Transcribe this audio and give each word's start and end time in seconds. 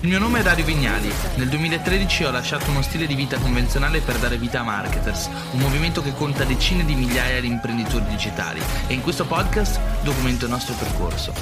Il 0.00 0.08
mio 0.08 0.18
nome 0.18 0.40
è 0.40 0.42
Dario 0.42 0.66
Vignali. 0.66 1.10
Nel 1.36 1.48
2013 1.48 2.24
ho 2.24 2.30
lasciato 2.30 2.70
uno 2.70 2.82
stile 2.82 3.06
di 3.06 3.14
vita 3.14 3.38
convenzionale 3.38 4.00
per 4.00 4.18
dare 4.18 4.36
vita 4.36 4.60
a 4.60 4.62
Marketers, 4.62 5.30
un 5.52 5.58
movimento 5.58 6.02
che 6.02 6.12
conta 6.12 6.44
decine 6.44 6.84
di 6.84 6.94
migliaia 6.94 7.40
di 7.40 7.46
imprenditori 7.46 8.04
digitali 8.04 8.60
e 8.88 8.92
in 8.92 9.00
questo 9.00 9.24
podcast 9.24 9.80
documento 10.02 10.44
il 10.44 10.50
nostro 10.50 10.74
percorso. 10.74 11.32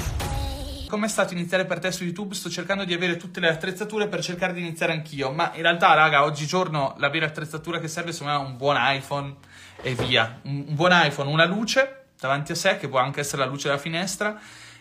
Come 0.87 1.07
è 1.07 1.09
stato 1.09 1.33
iniziare 1.33 1.65
per 1.65 1.79
te 1.79 1.91
su 1.91 2.05
YouTube? 2.05 2.33
Sto 2.33 2.49
cercando 2.49 2.85
di 2.85 2.93
avere 2.93 3.17
tutte 3.17 3.41
le 3.41 3.49
attrezzature 3.49 4.07
per 4.07 4.23
cercare 4.23 4.53
di 4.53 4.61
iniziare 4.61 4.93
anch'io, 4.93 5.31
ma 5.31 5.51
in 5.55 5.61
realtà, 5.61 5.93
raga, 5.93 6.23
oggigiorno 6.23 6.95
la 6.97 7.09
vera 7.09 7.25
attrezzatura 7.25 7.79
che 7.79 7.89
serve 7.89 8.13
secondo 8.13 8.39
me 8.39 8.45
è 8.45 8.47
un 8.47 8.55
buon 8.55 8.77
iPhone 8.79 9.35
e 9.81 9.95
via. 9.95 10.39
Un 10.43 10.73
buon 10.75 10.91
iPhone, 10.93 11.29
una 11.29 11.45
luce 11.45 12.05
davanti 12.17 12.53
a 12.53 12.55
sé, 12.55 12.77
che 12.77 12.87
può 12.87 12.99
anche 12.99 13.19
essere 13.19 13.43
la 13.43 13.49
luce 13.49 13.67
della 13.67 13.79
finestra, 13.79 14.39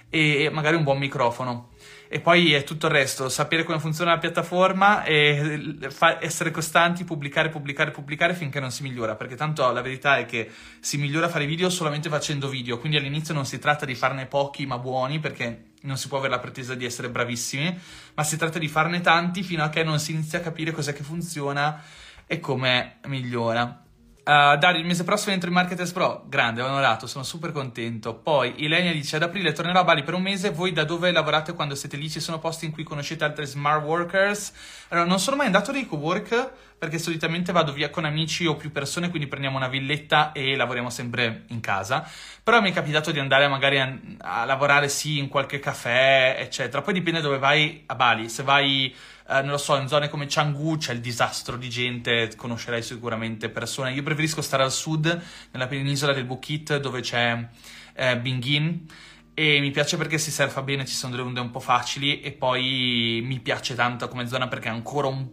e 0.09 0.48
magari 0.52 0.77
un 0.77 0.84
buon 0.84 0.98
microfono 0.98 1.70
e 2.15 2.21
poi 2.21 2.53
è 2.53 2.62
tutto 2.62 2.87
il 2.87 2.93
resto, 2.93 3.29
sapere 3.29 3.65
come 3.65 3.81
funziona 3.81 4.12
la 4.12 4.19
piattaforma 4.19 5.03
e 5.03 5.81
essere 6.21 6.53
costanti, 6.53 7.03
pubblicare, 7.03 7.49
pubblicare, 7.49 7.91
pubblicare 7.91 8.35
finché 8.35 8.61
non 8.61 8.71
si 8.71 8.85
migliora, 8.85 9.17
perché 9.17 9.35
tanto 9.35 9.68
la 9.72 9.82
verità 9.82 10.19
è 10.19 10.25
che 10.25 10.49
si 10.79 10.96
migliora 10.96 11.29
fare 11.29 11.45
video 11.45 11.69
solamente 11.71 12.08
facendo 12.08 12.49
video, 12.49 12.79
quindi 12.79 12.99
all'inizio 12.99 13.35
non 13.35 13.45
si 13.45 13.58
tratta 13.58 13.85
di 13.85 13.96
farne 13.96 14.27
pochi 14.27 14.64
ma 14.64 14.79
buoni, 14.79 15.19
perché 15.19 15.72
non 15.81 15.96
si 15.96 16.07
può 16.07 16.19
avere 16.19 16.35
la 16.35 16.39
pretesa 16.39 16.77
di 16.77 16.85
essere 16.85 17.11
bravissimi, 17.11 17.77
ma 18.14 18.22
si 18.22 18.36
tratta 18.36 18.61
di 18.61 18.69
farne 18.69 19.00
tanti 19.00 19.43
fino 19.43 19.64
a 19.64 19.69
che 19.69 19.83
non 19.83 19.99
si 19.99 20.13
inizia 20.13 20.39
a 20.39 20.43
capire 20.43 20.71
cos'è 20.71 20.93
che 20.93 21.03
funziona 21.03 21.83
e 22.29 22.39
come 22.39 22.99
migliora. 23.07 23.83
Uh, 24.27 24.57
Dario, 24.57 24.81
il 24.81 24.87
mese 24.87 25.05
prossimo 25.05 25.35
entro 25.35 25.51
in 25.51 25.55
Marketers 25.55 25.93
Pro. 25.93 26.25
Grande, 26.27 26.63
onorato, 26.63 27.07
sono 27.07 27.25
super 27.25 27.53
contento. 27.53 28.14
Poi 28.14 28.55
Ilenia 28.64 28.91
dice: 28.91 29.17
Ad 29.17 29.23
aprile 29.23 29.53
tornerò 29.53 29.81
a 29.81 29.85
Bali 29.85 30.03
per 30.03 30.14
un 30.14 30.23
mese. 30.23 30.49
Voi 30.49 30.73
da 30.73 30.85
dove 30.85 31.13
lavorate 31.13 31.53
quando 31.53 31.75
siete 31.75 31.99
lì? 31.99 32.09
Ci 32.09 32.20
sono 32.20 32.39
posti 32.39 32.64
in 32.64 32.73
cui 32.73 32.84
conoscete 32.84 33.23
altri 33.23 33.45
smart 33.45 33.84
workers? 33.84 34.53
Allora, 34.89 35.06
non 35.06 35.20
sono 35.20 35.37
mai 35.37 35.45
andato 35.45 35.73
nei 35.73 35.87
co-work 35.87 36.53
perché 36.78 36.98
solitamente 36.98 37.53
vado 37.53 37.75
via 37.75 37.91
con 37.91 38.06
amici 38.06 38.47
o 38.47 38.56
più 38.56 38.72
persone, 38.72 39.11
quindi 39.11 39.28
prendiamo 39.28 39.58
una 39.58 39.69
villetta 39.69 40.33
e 40.33 40.56
lavoriamo 40.56 40.88
sempre 40.88 41.44
in 41.48 41.61
casa. 41.61 42.09
Però 42.42 42.62
mi 42.62 42.70
è 42.70 42.72
capitato 42.72 43.11
di 43.11 43.19
andare 43.19 43.47
magari 43.47 43.78
a, 43.78 43.94
a 44.20 44.44
lavorare 44.47 44.88
sì 44.88 45.19
in 45.19 45.28
qualche 45.28 45.59
caffè, 45.59 46.36
eccetera. 46.38 46.81
Poi 46.81 46.94
dipende 46.94 47.20
dove 47.20 47.36
vai 47.36 47.83
a 47.84 47.94
Bali. 47.94 48.31
Se 48.31 48.42
vai 48.42 48.94
eh, 49.27 49.41
non 49.41 49.53
lo 49.53 49.58
so, 49.58 49.77
in 49.77 49.89
zone 49.89 50.08
come 50.08 50.27
Canggu 50.27 50.77
c'è 50.77 50.92
il 50.92 51.00
disastro 51.00 51.56
di 51.56 51.70
gente, 51.70 52.34
conoscerai 52.36 52.83
sicuramente 52.83 53.48
persone. 53.48 53.92
Io 53.92 54.03
preferisco 54.03 54.42
stare 54.42 54.62
al 54.62 54.72
sud, 54.72 55.22
nella 55.53 55.66
penisola 55.66 56.12
del 56.12 56.25
Bukit, 56.25 56.77
dove 56.77 57.00
c'è 57.00 57.48
eh, 57.94 58.19
Bingin. 58.19 58.86
E 59.33 59.61
mi 59.61 59.70
piace 59.70 59.97
perché 59.97 60.19
si 60.19 60.31
surfa 60.31 60.62
bene, 60.62 60.84
ci 60.84 60.94
sono 60.94 61.12
delle 61.12 61.27
onde 61.27 61.41
un 61.41 61.50
po' 61.50 61.61
facili. 61.61 62.20
E 62.20 62.33
poi 62.33 63.22
mi 63.25 63.41
piace 63.41 63.75
tanto 63.75 64.08
come 64.08 64.27
zona 64.27 64.47
perché 64.47 64.69
è 64.69 64.72
ancora 64.72 65.08
un, 65.08 65.27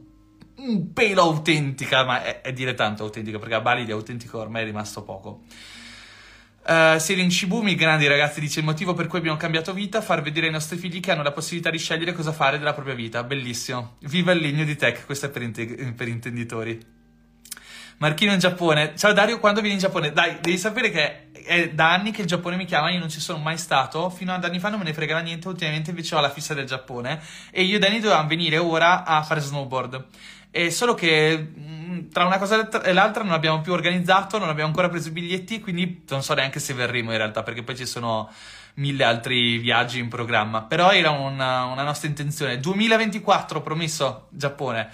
un 0.56 0.94
pelo 0.94 1.22
autentica, 1.24 2.06
ma 2.06 2.24
è, 2.24 2.42
è 2.42 2.54
dire 2.54 2.74
tanto 2.74 3.04
autentica, 3.04 3.40
perché 3.40 3.56
a 3.56 3.62
Bali 3.62 3.84
di 3.84 3.92
autentico 3.92 4.40
ormai 4.40 4.62
è 4.62 4.66
rimasto 4.66 5.04
poco. 5.04 5.44
Uh, 6.64 7.00
Selin 7.00 7.32
Shibumi, 7.32 7.74
grandi 7.74 8.06
ragazzi, 8.08 8.40
dice 8.40 8.60
il 8.60 8.66
motivo 8.66 8.94
per 8.94 9.08
cui 9.08 9.18
abbiamo 9.18 9.38
cambiato 9.38 9.74
vita, 9.74 10.00
far 10.00 10.22
vedere 10.22 10.46
ai 10.46 10.52
nostri 10.52 10.78
figli 10.78 11.00
che 11.00 11.12
hanno 11.12 11.24
la 11.24 11.32
possibilità 11.32 11.72
di 11.72 11.80
scegliere 11.80 12.14
cosa 12.14 12.32
fare 12.32 12.60
della 12.60 12.74
propria 12.74 12.94
vita. 12.94 13.24
Bellissimo. 13.24 13.96
Viva 14.02 14.32
il 14.32 14.42
legno 14.42 14.64
di 14.64 14.76
tech, 14.76 15.06
questo 15.06 15.26
è 15.26 15.30
per, 15.30 15.42
inte- 15.42 15.94
per 15.96 16.08
intenditori. 16.08 17.00
Marchino 17.98 18.34
in 18.34 18.40
Giappone. 18.40 18.94
Ciao 18.96 19.14
Dario, 19.14 19.40
quando 19.40 19.60
vieni 19.60 19.76
in 19.76 19.80
Giappone? 19.80 20.12
Dai, 20.12 20.38
devi 20.42 20.58
sapere 20.58 20.90
che 20.90 21.32
è 21.32 21.70
da 21.70 21.92
anni 21.92 22.12
che 22.12 22.22
il 22.22 22.28
Giappone 22.28 22.56
mi 22.56 22.66
chiama, 22.66 22.90
io 22.90 22.98
non 22.98 23.10
ci 23.10 23.20
sono 23.20 23.38
mai 23.38 23.60
stato. 23.60 24.10
Fino 24.10 24.34
ad 24.34 24.44
anni 24.44 24.60
fa 24.60 24.70
non 24.70 24.80
me 24.80 24.86
ne 24.86 24.94
fregava 24.94 25.20
niente, 25.20 25.48
ultimamente 25.48 25.92
invece 25.92 26.16
ho 26.16 26.20
la 26.20 26.32
fissa 26.32 26.56
del 26.56 26.66
Giappone. 26.66 27.22
E 27.52 27.62
io 27.62 27.76
e 27.76 27.80
Danny 27.80 28.00
dovevamo 28.00 28.28
venire 28.28 28.58
ora 28.58 29.04
a 29.04 29.22
fare 29.22 29.40
snowboard. 29.40 30.06
E 30.52 30.70
solo 30.70 30.94
che 30.94 31.38
mm, 31.58 32.10
tra 32.12 32.26
una 32.26 32.38
cosa 32.38 32.68
e 32.82 32.94
l'altra 32.94 33.24
non 33.24 33.34
abbiamo 33.34 33.62
più 33.62 33.72
organizzato, 33.72 34.38
non 34.38 34.50
abbiamo 34.50 34.68
ancora 34.68 34.90
preso 34.90 35.08
i 35.08 35.12
biglietti, 35.12 35.62
quindi 35.62 36.04
non 36.10 36.22
so 36.22 36.34
neanche 36.34 36.60
se 36.60 36.74
verremo 36.74 37.12
in 37.12 37.18
realtà, 37.18 37.42
perché 37.42 37.64
poi 37.64 37.76
ci 37.76 37.86
sono 37.86 38.30
mille 38.76 39.04
altri 39.04 39.58
viaggi 39.58 40.00
in 40.00 40.10
programma. 40.10 40.64
Però 40.64 40.92
era 40.92 41.12
una, 41.12 41.66
una 41.66 41.84
nostra 41.84 42.08
intenzione. 42.08 42.60
2024, 42.60 43.62
promesso, 43.62 44.28
Giappone. 44.30 44.90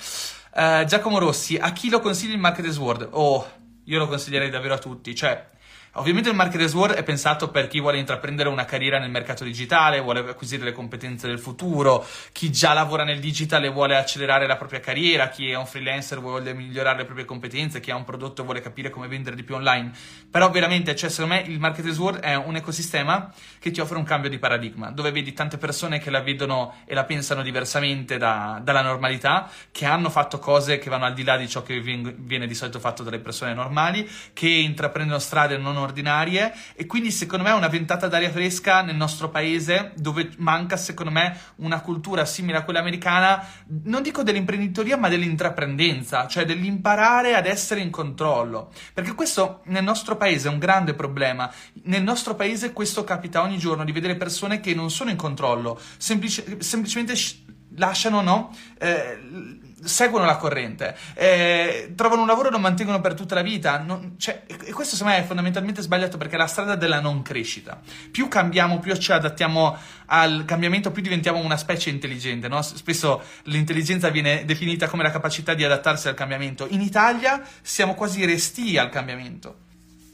Uh, 0.54 0.86
Giacomo 0.86 1.20
Rossi, 1.20 1.58
a 1.58 1.72
chi 1.72 1.90
lo 1.90 2.00
consigli 2.00 2.32
il 2.32 2.40
Market 2.40 2.66
World? 2.78 3.10
Oh, 3.12 3.48
io 3.84 3.98
lo 4.00 4.08
consiglierei 4.08 4.50
davvero 4.50 4.76
a 4.76 4.80
tutti. 4.80 5.14
Cioè, 5.14 5.50
Ovviamente 5.98 6.30
il 6.30 6.36
Marketers 6.36 6.76
World 6.76 6.96
è 6.96 7.02
pensato 7.02 7.50
per 7.50 7.68
chi 7.68 7.80
vuole 7.80 7.98
intraprendere 7.98 8.50
una 8.50 8.66
carriera 8.66 9.00
nel 9.00 9.10
mercato 9.10 9.44
digitale, 9.44 10.00
vuole 10.00 10.20
acquisire 10.20 10.64
le 10.64 10.72
competenze 10.72 11.28
del 11.28 11.40
futuro, 11.40 12.06
chi 12.32 12.52
già 12.52 12.74
lavora 12.74 13.04
nel 13.04 13.20
digital 13.20 13.64
e 13.64 13.70
vuole 13.70 13.96
accelerare 13.96 14.46
la 14.46 14.58
propria 14.58 14.80
carriera, 14.80 15.30
chi 15.30 15.50
è 15.50 15.56
un 15.56 15.66
freelancer 15.66 16.20
vuole 16.20 16.54
migliorare 16.54 17.00
le 17.00 17.06
proprie 17.06 17.26
competenze, 17.26 17.80
chi 17.80 17.90
ha 17.90 17.96
un 17.96 18.04
prodotto 18.04 18.44
vuole 18.44 18.62
capire 18.62 18.92
come 18.92 19.08
vendere 19.08 19.36
di 19.36 19.44
più 19.44 19.56
online. 19.56 19.92
Però 20.30 20.52
veramente, 20.52 20.96
cioè, 20.96 21.10
secondo 21.10 21.34
me 21.34 21.42
il 21.42 21.60
Marketers 21.60 21.98
World 21.98 22.20
è 22.20 22.36
un 22.36 22.56
ecosistema 22.56 23.34
che 23.58 23.72
ti 23.72 23.80
offre 23.80 23.98
un 23.98 24.04
cambio 24.04 24.30
di 24.30 24.38
paradigma, 24.38 24.92
dove 24.92 25.10
vedi 25.10 25.34
tante 25.34 25.58
persone 25.58 25.98
che 25.98 26.12
la 26.12 26.22
vedono 26.22 26.76
e 26.86 26.94
la 26.94 27.06
pensano 27.06 27.42
diversamente 27.42 28.20
da, 28.20 28.62
dalla 28.64 28.84
normalità, 28.84 29.50
che 29.72 29.86
hanno 29.86 30.12
fatto 30.12 30.38
cose 30.38 30.78
che 30.78 30.92
vanno 30.92 31.06
al 31.06 31.16
di 31.16 31.24
là 31.24 31.38
di 31.38 31.50
ciò 31.50 31.64
che 31.64 31.80
viene 31.80 32.46
di 32.46 32.54
solito 32.54 32.80
fatto 32.80 33.02
dalle 33.02 33.20
persone 33.20 33.56
normali, 33.56 34.08
che 34.34 34.48
intraprendono 34.48 35.18
strade 35.18 35.58
non 35.58 35.86
ordinarie 35.88 36.54
e 36.76 36.86
quindi 36.86 37.12
secondo 37.12 37.44
me 37.44 37.52
è 37.52 37.56
una 37.56 37.68
ventata 37.68 38.08
d'aria 38.08 38.30
fresca 38.30 38.82
nel 38.82 38.96
nostro 38.96 39.30
paese 39.30 39.94
dove 39.96 40.30
manca 40.38 40.78
secondo 40.78 41.12
me 41.12 41.38
una 41.58 41.82
cultura 41.82 42.26
simile 42.26 42.58
a 42.58 42.64
quella 42.64 42.80
americana, 42.80 43.46
non 43.84 44.02
dico 44.02 44.24
dell'imprenditoria 44.24 44.98
ma 44.98 45.10
dell'intraprendenza, 45.10 46.28
cioè 46.28 46.46
dell'imparare 46.46 47.36
ad 47.36 47.46
essere 47.46 47.82
in 47.82 47.90
controllo, 47.90 48.72
perché 48.94 49.14
questo 49.14 49.62
nel 49.66 49.84
nostro 49.84 50.16
paese 50.16 50.48
è 50.48 50.52
un 50.52 50.60
grande 50.60 50.94
problema, 50.94 51.52
nel 51.84 52.04
nostro 52.04 52.36
paese 52.36 52.74
questo 52.74 53.04
capita 53.04 53.42
ogni 53.42 53.58
giorno 53.58 53.84
di 53.84 53.92
vedere 53.92 54.16
persone 54.16 54.60
che 54.60 54.74
non 54.74 54.92
sono 54.92 55.10
in 55.10 55.18
controllo, 55.18 55.80
semplice, 55.98 56.62
semplicemente 56.62 57.16
lasciano, 57.76 58.22
no? 58.22 58.56
Eh, 58.80 59.67
seguono 59.84 60.26
la 60.26 60.38
corrente, 60.38 60.96
eh, 61.14 61.94
trovano 61.96 62.22
un 62.22 62.28
lavoro 62.28 62.48
e 62.48 62.52
lo 62.52 62.60
mantengono 62.60 63.00
per 63.00 63.14
tutta 63.14 63.36
la 63.36 63.42
vita. 63.42 63.80
Non, 63.80 64.16
cioè, 64.18 64.44
e 64.48 64.72
questo 64.72 64.96
secondo 64.96 65.18
me 65.18 65.24
è 65.24 65.26
fondamentalmente 65.26 65.82
sbagliato 65.82 66.18
perché 66.18 66.36
è 66.36 66.38
la 66.38 66.48
strada 66.48 66.76
della 66.76 67.00
non 67.00 67.22
crescita. 67.22 67.80
Più 68.12 68.28
cambiamo, 68.28 68.80
più 68.80 68.96
ci 68.96 69.12
adattiamo 69.12 69.78
al 70.08 70.44
cambiamento, 70.46 70.92
più 70.92 71.02
diventiamo 71.02 71.40
una 71.40 71.58
specie 71.58 71.90
intelligente. 71.90 72.48
No? 72.48 72.62
Spesso 72.62 73.22
l'intelligenza 73.44 74.10
viene 74.10 74.46
definita 74.46 74.88
come 74.88 75.04
la 75.04 75.12
capacità 75.12 75.54
di 75.54 75.64
adattarsi 75.64 76.08
al 76.08 76.16
cambiamento. 76.16 76.68
In 76.70 76.82
Italia 76.82 77.42
siamo 77.62 77.94
quasi 77.94 78.26
resti 78.26 78.78
al 78.78 78.90
cambiamento 78.90 79.66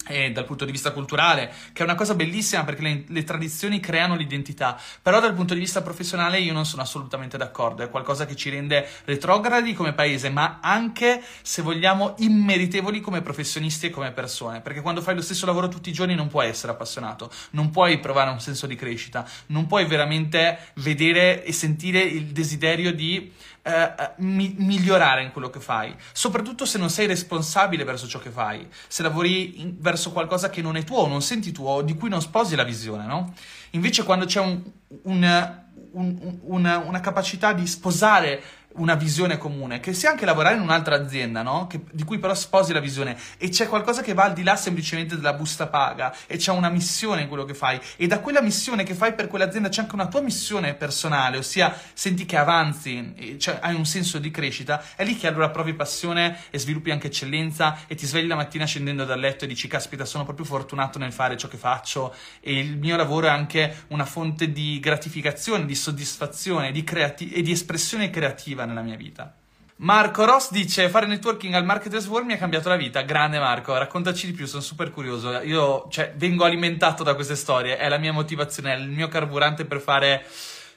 e 0.08 0.32
dal 0.32 0.46
punto 0.46 0.66
di 0.66 0.72
vista 0.72 0.92
culturale, 0.92 1.52
che 1.72 1.82
è 1.82 1.86
una 1.86 1.96
cosa 1.96 2.16
bellissima 2.16 2.64
perché 2.64 2.82
le, 2.82 3.04
le, 3.08 3.24
tradizioni 3.24 3.80
creano 3.80 4.16
l'identità, 4.16 4.80
però 5.02 5.20
dal 5.20 5.34
punto 5.34 5.54
di 5.54 5.60
vista 5.60 5.82
professionale 5.82 6.40
io 6.40 6.54
non 6.54 6.66
sono 6.66 6.82
assolutamente 6.82 7.38
d'accordo, 7.38 7.84
è 7.84 7.90
qualcosa 7.90 8.26
che 8.26 8.36
ci 8.36 8.50
rende 8.50 8.88
retrogradi 9.06 9.74
come 9.74 9.94
paese, 9.94 10.30
ma 10.30 10.60
anche, 10.62 11.22
se 11.42 11.62
vogliamo, 11.62 12.16
immeritevoli 12.18 13.00
come 13.00 13.22
professionisti 13.22 13.88
e 13.88 13.90
come 13.90 14.12
persone, 14.12 14.62
perché 14.62 14.82
quando 14.82 15.02
fai 15.02 15.16
lo 15.16 15.22
stesso 15.22 15.46
lavoro 15.46 15.68
tutti 15.68 15.90
i 15.90 15.94
giorni 15.94 16.16
non 16.16 16.28
puoi 16.28 16.48
essere 16.48 16.74
appassionato, 16.74 17.32
non 17.52 17.70
puoi 17.70 18.00
provare 18.00 18.30
un 18.30 18.40
senso 18.40 18.68
di 18.68 18.76
crescita, 18.76 19.28
non 19.48 19.68
puoi 19.68 19.86
veramente 19.86 20.72
vedere 20.76 21.44
e 21.44 21.54
sentire 21.54 22.02
il 22.02 22.26
desiderio 22.28 22.94
di 22.94 23.32
eh, 23.66 23.72
eh, 23.72 24.12
mi- 24.18 24.56
migliorare 24.58 25.24
in 25.24 25.32
quello 25.32 25.50
che 25.50 25.60
fai, 25.62 25.96
soprattutto 26.12 26.66
se 26.66 26.78
non 26.78 26.90
sei 26.90 27.08
responsabile 27.08 27.84
verso 27.86 28.08
ciò 28.08 28.20
che 28.20 28.30
fai, 28.30 28.68
se 28.88 29.02
lavori 29.04 29.62
in- 29.62 29.76
verso 29.80 30.12
qualcosa 30.12 30.50
che 30.50 30.62
non 30.62 30.76
è 30.76 30.84
tuo, 30.84 31.08
non 31.08 31.22
senti 31.22 31.52
tuo, 31.52 31.82
di 31.82 31.96
cui 31.96 32.10
non 32.10 32.22
sposi 32.22 32.56
la 32.56 32.64
visione, 32.64 33.06
no? 33.06 33.34
Invece 33.72 34.04
quando 34.04 34.26
c'è 34.26 34.42
un, 34.42 34.62
un, 35.04 35.62
un, 35.94 36.38
una, 36.44 36.78
una 36.80 37.00
capacità 37.00 37.54
di 37.54 37.66
sposare 37.66 38.42
una 38.76 38.96
visione 38.96 39.38
comune, 39.38 39.80
che 39.80 39.94
sia 39.94 40.10
anche 40.10 40.26
lavorare 40.26 40.56
in 40.56 40.62
un'altra 40.62 40.96
azienda, 40.96 41.42
no? 41.42 41.68
Che, 41.68 41.82
di 41.92 42.04
cui 42.04 42.20
però 42.20 42.34
sposi 42.34 42.74
la 42.74 42.80
visione. 42.80 43.18
E 43.38 43.50
c'è 43.50 43.68
qualcosa 43.68 44.02
che 44.02 44.14
va 44.14 44.24
al 44.24 44.34
di 44.34 44.44
là 44.44 44.56
semplicemente 44.56 45.16
della 45.16 45.34
busta 45.34 45.68
paga 45.68 46.16
e 46.28 46.38
c'è 46.38 46.52
una 46.52 46.70
missione 46.70 47.22
in 47.22 47.28
quello 47.28 47.46
che 47.46 47.54
fai. 47.54 47.80
E 47.96 48.08
da 48.08 48.20
quella 48.20 48.42
missione 48.42 48.84
che 48.84 48.94
fai 48.94 49.14
per 49.14 49.28
quell'azienda 49.28 49.70
c'è 49.70 49.82
anche 49.82 49.96
una 49.96 50.08
tua 50.08 50.22
missione 50.22 50.74
personale, 50.74 51.38
ossia 51.38 51.76
senti 51.94 52.26
che 52.26 52.38
avanzi, 52.38 53.38
cioè 53.40 53.60
hai 53.62 53.76
un 53.76 53.86
senso 53.86 54.20
di 54.20 54.32
crescita, 54.32 54.84
è 54.96 55.04
lì 55.04 55.18
che 55.18 55.28
allora 55.28 55.50
provi 55.50 55.74
passione 55.74 56.38
e 56.50 56.60
sviluppi 56.60 56.92
anche 56.92 57.08
eccellenza 57.08 57.78
e 57.88 57.96
ti 57.96 58.06
svegli 58.06 58.28
la 58.28 58.36
mattina 58.36 58.66
scendendo 58.66 59.06
dal 59.06 59.20
letto 59.20 59.46
e 59.46 59.48
dici 59.48 59.68
caspita 59.68 60.06
sono 60.06 60.24
proprio 60.24 60.46
fortunato 60.46 60.98
nel 60.98 61.14
fare 61.14 61.38
ciò 61.38 61.48
che 61.48 61.58
faccio. 61.58 62.14
E 62.40 62.58
il 62.58 62.78
mio 62.78 62.96
lavoro 62.96 63.28
è 63.28 63.30
anche 63.30 63.86
una 63.88 64.06
fonte 64.06 64.52
di 64.52 64.80
gratificazione, 64.80 65.66
di 65.66 65.76
soddisfazione 65.76 66.72
di 66.72 66.84
creati- 66.84 67.32
e 67.32 67.42
di 67.42 67.52
espressione 67.52 68.10
creativa 68.10 68.63
positiva 68.64 68.66
nella 68.66 68.82
mia 68.82 68.96
vita. 68.96 69.36
Marco 69.78 70.26
Ross 70.26 70.52
dice: 70.52 70.90
Fare 70.90 71.06
networking 71.06 71.54
al 71.54 71.66
Marketers 71.66 72.08
World 72.08 72.28
mi 72.28 72.34
ha 72.34 72.38
cambiato 72.38 72.70
la 72.70 72.76
vita. 72.76 73.02
Grande 73.02 73.40
Marco, 73.40 73.76
raccontaci 73.78 74.28
di 74.28 74.34
più, 74.34 74.46
sono 74.46 74.62
super 74.62 74.92
curioso. 74.92 75.42
Io 75.42 75.88
cioè, 75.90 76.14
vengo 76.16 76.46
alimentato 76.46 77.04
da 77.04 77.16
queste 77.16 77.36
storie, 77.36 77.78
è 77.78 77.90
la 77.90 77.98
mia 77.98 78.14
motivazione, 78.14 78.74
è 78.74 78.78
il 78.78 78.90
mio 78.90 79.08
carburante 79.08 79.66
per 79.66 79.80
fare 79.80 80.26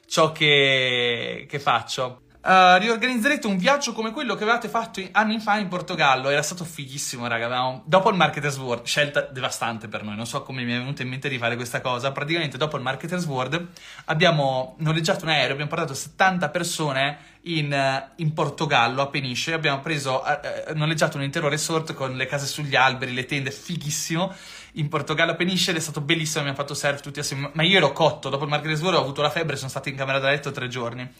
ciò 0.06 0.32
che, 0.32 1.46
che 1.48 1.58
faccio. 1.58 2.22
Uh, 2.46 2.78
riorganizzerete 2.78 3.48
un 3.48 3.56
viaggio 3.56 3.92
come 3.92 4.12
quello 4.12 4.36
che 4.36 4.44
avevate 4.44 4.68
fatto 4.68 5.02
anni 5.10 5.40
fa 5.40 5.58
in 5.58 5.66
Portogallo. 5.66 6.28
Era 6.28 6.42
stato 6.42 6.64
fighissimo, 6.64 7.26
raga. 7.26 7.46
Avevamo... 7.46 7.82
Dopo 7.86 8.08
il 8.08 8.14
Marketers 8.14 8.56
World, 8.58 8.84
scelta 8.84 9.22
devastante 9.22 9.88
per 9.88 10.04
noi. 10.04 10.14
Non 10.14 10.26
so 10.26 10.42
come 10.42 10.62
mi 10.62 10.72
è 10.72 10.78
venuto 10.78 11.02
in 11.02 11.08
mente 11.08 11.28
di 11.28 11.38
fare 11.38 11.56
questa 11.56 11.80
cosa. 11.80 12.12
Praticamente, 12.12 12.56
dopo 12.56 12.76
il 12.76 12.84
Marketers 12.84 13.24
World, 13.24 13.70
abbiamo 14.04 14.76
noleggiato 14.78 15.24
un 15.24 15.32
aereo. 15.32 15.54
Abbiamo 15.54 15.68
portato 15.68 15.92
70 15.92 16.48
persone 16.50 17.18
in, 17.42 17.72
uh, 17.72 18.12
in 18.22 18.32
Portogallo, 18.32 19.02
a 19.02 19.08
Peniche. 19.08 19.52
Abbiamo 19.52 19.80
preso, 19.80 20.22
uh, 20.22 20.72
noleggiato 20.76 21.16
un 21.16 21.24
intero 21.24 21.48
resort 21.48 21.94
con 21.94 22.14
le 22.14 22.26
case 22.26 22.46
sugli 22.46 22.76
alberi, 22.76 23.12
le 23.12 23.24
tende, 23.24 23.50
fighissimo. 23.50 24.32
In 24.74 24.88
Portogallo 24.88 25.32
a 25.32 25.34
Peniche 25.34 25.72
è 25.72 25.80
stato 25.80 26.00
bellissimo. 26.00 26.42
Abbiamo 26.42 26.58
fatto 26.58 26.74
surf 26.74 27.00
tutti 27.00 27.18
assieme. 27.18 27.50
Ma 27.54 27.64
io 27.64 27.78
ero 27.78 27.90
cotto. 27.90 28.28
Dopo 28.28 28.44
il 28.44 28.50
Marketers 28.50 28.82
World 28.82 28.98
ho 28.98 29.02
avuto 29.02 29.20
la 29.20 29.30
febbre. 29.30 29.56
Sono 29.56 29.68
stato 29.68 29.88
in 29.88 29.96
camera 29.96 30.20
da 30.20 30.28
letto 30.28 30.52
tre 30.52 30.68
giorni. 30.68 31.10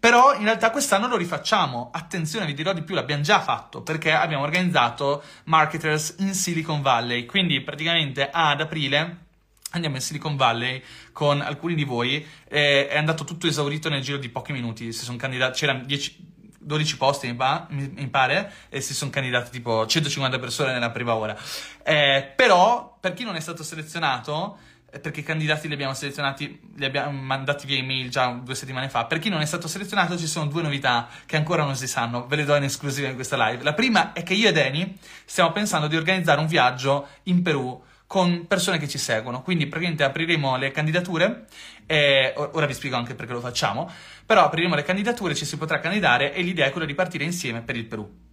Però 0.00 0.34
in 0.34 0.44
realtà 0.44 0.70
quest'anno 0.70 1.08
lo 1.08 1.18
rifacciamo. 1.18 1.90
Attenzione, 1.92 2.46
vi 2.46 2.54
dirò 2.54 2.72
di 2.72 2.80
più, 2.80 2.94
l'abbiamo 2.94 3.22
già 3.22 3.40
fatto 3.42 3.82
perché 3.82 4.12
abbiamo 4.12 4.42
organizzato 4.42 5.22
Marketers 5.44 6.16
in 6.20 6.32
Silicon 6.32 6.80
Valley. 6.80 7.26
Quindi 7.26 7.60
praticamente 7.60 8.30
ad 8.32 8.62
aprile 8.62 9.26
andiamo 9.72 9.96
in 9.96 10.02
Silicon 10.02 10.36
Valley 10.36 10.82
con 11.12 11.42
alcuni 11.42 11.74
di 11.74 11.84
voi. 11.84 12.26
Eh, 12.48 12.88
è 12.88 12.96
andato 12.96 13.24
tutto 13.24 13.46
esaurito 13.46 13.90
nel 13.90 14.00
giro 14.00 14.16
di 14.16 14.30
pochi 14.30 14.52
minuti. 14.52 14.90
Si 14.92 15.04
sono 15.04 15.18
candidati, 15.18 15.58
c'erano 15.58 15.84
10. 15.84 16.28
12 16.62 16.98
posti 16.98 17.26
mi, 17.26 17.34
pa- 17.34 17.66
mi, 17.70 18.08
pare 18.08 18.52
e 18.68 18.82
si 18.82 18.92
sono 18.92 19.10
candidati 19.10 19.50
tipo 19.50 19.86
150 19.86 20.38
persone 20.38 20.72
nella 20.72 20.90
prima 20.90 21.14
ora. 21.14 21.36
Eh, 21.82 22.32
però, 22.36 22.98
per 23.00 23.14
chi 23.14 23.24
non 23.24 23.34
è 23.34 23.40
stato 23.40 23.62
selezionato, 23.62 24.58
perché 25.00 25.20
i 25.20 25.22
candidati 25.22 25.68
li 25.68 25.74
abbiamo 25.74 25.94
selezionati, 25.94 26.60
li 26.76 26.84
abbiamo 26.84 27.18
mandati 27.20 27.66
via 27.66 27.78
email 27.78 28.10
già 28.10 28.30
due 28.30 28.54
settimane 28.54 28.88
fa. 28.88 29.04
Per 29.04 29.18
chi 29.18 29.28
non 29.28 29.40
è 29.40 29.46
stato 29.46 29.68
selezionato, 29.68 30.18
ci 30.18 30.26
sono 30.26 30.46
due 30.46 30.62
novità 30.62 31.08
che 31.26 31.36
ancora 31.36 31.64
non 31.64 31.76
si 31.76 31.86
sanno, 31.86 32.26
ve 32.26 32.36
le 32.36 32.44
do 32.44 32.54
in 32.56 32.64
esclusiva 32.64 33.08
in 33.08 33.14
questa 33.14 33.36
live. 33.48 33.62
La 33.62 33.74
prima 33.74 34.12
è 34.12 34.22
che 34.22 34.34
io 34.34 34.48
e 34.48 34.52
Dani 34.52 34.98
stiamo 35.24 35.52
pensando 35.52 35.86
di 35.86 35.96
organizzare 35.96 36.40
un 36.40 36.46
viaggio 36.46 37.08
in 37.24 37.42
Perù 37.42 37.82
con 38.06 38.46
persone 38.48 38.78
che 38.78 38.88
ci 38.88 38.98
seguono. 38.98 39.42
Quindi 39.42 39.66
praticamente 39.66 40.02
apriremo 40.02 40.56
le 40.56 40.72
candidature, 40.72 41.46
e, 41.86 42.34
ora 42.36 42.66
vi 42.66 42.74
spiego 42.74 42.96
anche 42.96 43.14
perché 43.14 43.32
lo 43.32 43.40
facciamo, 43.40 43.88
però 44.26 44.44
apriremo 44.44 44.74
le 44.74 44.82
candidature, 44.82 45.34
ci 45.34 45.44
si 45.44 45.56
potrà 45.56 45.78
candidare 45.78 46.34
e 46.34 46.42
l'idea 46.42 46.66
è 46.66 46.70
quella 46.70 46.86
di 46.86 46.94
partire 46.94 47.22
insieme 47.24 47.60
per 47.60 47.76
il 47.76 47.86
Perù 47.86 48.28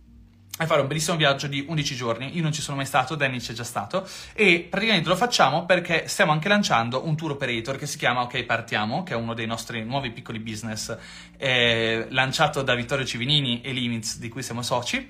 e 0.59 0.65
fare 0.65 0.81
un 0.81 0.87
bellissimo 0.87 1.17
viaggio 1.17 1.47
di 1.47 1.63
11 1.67 1.95
giorni. 1.95 2.35
Io 2.35 2.41
non 2.41 2.51
ci 2.51 2.61
sono 2.61 2.77
mai 2.77 2.85
stato, 2.85 3.15
Danny 3.15 3.39
c'è 3.39 3.53
già 3.53 3.63
stato. 3.63 4.07
E 4.33 4.65
praticamente 4.69 5.07
lo 5.07 5.15
facciamo 5.15 5.65
perché 5.65 6.07
stiamo 6.07 6.31
anche 6.31 6.47
lanciando 6.47 7.05
un 7.05 7.15
tour 7.15 7.31
operator 7.31 7.77
che 7.77 7.85
si 7.85 7.97
chiama 7.97 8.21
Ok 8.21 8.43
Partiamo, 8.43 9.03
che 9.03 9.13
è 9.13 9.15
uno 9.15 9.33
dei 9.33 9.45
nostri 9.45 9.83
nuovi 9.83 10.11
piccoli 10.11 10.39
business, 10.39 10.95
eh, 11.37 12.07
lanciato 12.09 12.63
da 12.63 12.73
Vittorio 12.73 13.05
Civinini 13.05 13.61
e 13.61 13.71
Limits, 13.71 14.17
di 14.17 14.29
cui 14.29 14.41
siamo 14.41 14.63
soci. 14.63 15.09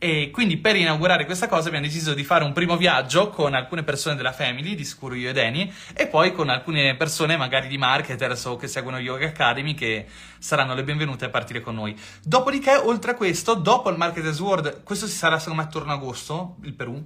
E 0.00 0.30
quindi 0.30 0.58
per 0.58 0.76
inaugurare 0.76 1.24
questa 1.24 1.48
cosa 1.48 1.66
abbiamo 1.66 1.84
deciso 1.84 2.14
di 2.14 2.22
fare 2.22 2.44
un 2.44 2.52
primo 2.52 2.76
viaggio 2.76 3.30
con 3.30 3.52
alcune 3.54 3.82
persone 3.82 4.14
della 4.14 4.30
family, 4.30 4.76
di 4.76 4.84
sicuro 4.84 5.16
io 5.16 5.30
e 5.30 5.32
Dani, 5.32 5.72
e 5.92 6.06
poi 6.06 6.30
con 6.30 6.50
alcune 6.50 6.94
persone 6.94 7.36
magari 7.36 7.66
di 7.66 7.78
marketers 7.78 8.44
o 8.44 8.54
che 8.54 8.68
seguono 8.68 9.00
Yoga 9.00 9.26
Academy 9.26 9.74
che 9.74 10.06
saranno 10.38 10.74
le 10.74 10.84
benvenute 10.84 11.24
a 11.24 11.30
partire 11.30 11.60
con 11.60 11.74
noi. 11.74 11.98
Dopodiché, 12.22 12.76
oltre 12.76 13.10
a 13.10 13.14
questo, 13.14 13.54
dopo 13.54 13.90
il 13.90 13.96
Marketers 13.96 14.38
World, 14.38 14.84
questo 14.84 15.08
si 15.08 15.16
sarà 15.16 15.40
secondo 15.40 15.62
me 15.62 15.66
attorno 15.66 15.90
a 15.90 15.96
agosto, 15.96 16.58
il 16.62 16.74
Perù, 16.74 17.04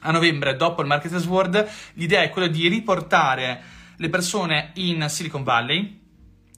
a 0.00 0.10
novembre, 0.10 0.56
dopo 0.56 0.80
il 0.80 0.88
Marketers 0.88 1.24
World, 1.24 1.70
l'idea 1.94 2.22
è 2.22 2.30
quella 2.30 2.48
di 2.48 2.66
riportare 2.66 3.62
le 3.94 4.08
persone 4.08 4.72
in 4.74 5.08
Silicon 5.08 5.44
Valley 5.44 6.00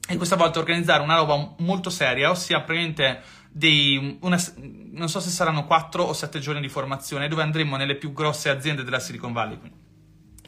e 0.07 0.17
questa 0.17 0.35
volta 0.35 0.57
organizzare 0.57 1.03
una 1.03 1.17
roba 1.17 1.53
molto 1.59 1.91
seria, 1.91 2.31
ossia 2.31 2.61
praticamente 2.61 3.21
dei, 3.51 4.17
una, 4.21 4.41
non 4.91 5.09
so 5.09 5.19
se 5.19 5.29
saranno 5.29 5.65
4 5.65 6.03
o 6.03 6.13
7 6.13 6.39
giorni 6.39 6.61
di 6.61 6.69
formazione 6.69 7.27
dove 7.27 7.41
andremo 7.41 7.75
nelle 7.75 7.95
più 7.95 8.13
grosse 8.13 8.49
aziende 8.49 8.83
della 8.83 8.99
Silicon 8.99 9.33
Valley, 9.33 9.57
quindi 9.57 9.80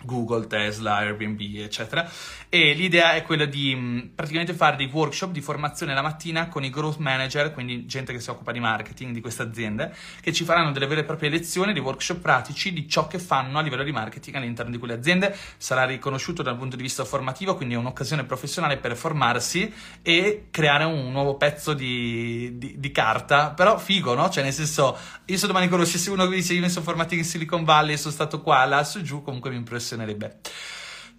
Google, 0.04 0.48
Tesla, 0.48 0.96
Airbnb, 0.98 1.40
eccetera. 1.58 2.10
E 2.50 2.74
l'idea 2.74 3.14
è 3.14 3.24
quella 3.24 3.46
di 3.46 3.74
mh, 3.74 3.80
mm, 3.80 4.00
praticamente 4.16 4.54
fare 4.54 4.76
dei 4.76 4.90
workshop 4.92 5.32
di 5.32 5.42
formazione 5.42 5.94
la 5.94 6.02
mattina 6.02 6.48
con 6.50 6.64
i 6.64 6.70
growth 6.70 6.98
manager, 6.98 7.52
quindi 7.52 7.86
gente 7.86 8.14
che 8.14 8.20
si 8.20 8.30
occupa 8.30 8.52
di 8.52 8.60
marketing 8.60 9.14
di 9.14 9.22
queste 9.22 9.42
aziende, 9.42 9.94
che 10.22 10.32
ci 10.34 10.44
faranno 10.44 10.72
delle 10.72 10.86
vere 10.86 11.02
e 11.02 11.04
proprie 11.04 11.30
lezioni, 11.30 11.74
dei 11.74 11.82
workshop 11.82 12.20
pratici 12.20 12.72
di 12.74 12.88
ciò 12.88 13.08
che 13.08 13.20
fanno 13.20 13.58
a 13.58 13.62
livello 13.62 13.84
di 13.84 13.92
marketing 13.92 14.36
all'interno 14.36 14.72
di 14.72 14.78
quelle 14.78 14.94
aziende. 14.94 15.36
Sarà 15.58 15.86
riconosciuto 15.86 16.44
dal 16.44 16.58
punto 16.58 16.76
di 16.76 16.82
vista 16.84 17.04
formativo, 17.06 17.56
quindi 17.56 17.76
è 17.76 17.78
un'occasione 17.78 18.24
professionale 18.24 18.78
per 18.78 18.96
formarsi 18.96 19.72
e 20.02 20.48
creare 20.52 20.84
un 20.84 21.12
nuovo 21.12 21.36
pezzo 21.36 21.74
di, 21.74 22.58
di, 22.58 22.76
di 22.78 22.92
carta, 22.92 23.50
però 23.50 23.78
figo, 23.78 24.14
no? 24.14 24.30
Cioè 24.30 24.44
nel 24.44 24.54
senso, 24.54 24.98
io 25.26 25.38
se 25.38 25.48
domani 25.48 25.68
conoscessi 25.68 26.10
uno 26.10 26.28
che 26.28 26.36
dice 26.36 26.54
io 26.54 26.62
mi 26.62 26.70
sono 26.70 26.86
formato 26.86 27.14
in 27.16 27.24
Silicon 27.24 27.64
Valley, 27.64 27.98
sono 27.98 28.14
stato 28.14 28.42
qua, 28.42 28.66
là, 28.66 28.84
su, 28.84 29.02
giù, 29.02 29.24
comunque 29.24 29.50
mi 29.50 29.58
impressiona 29.58 29.93
funzionerebbe. 29.94 30.40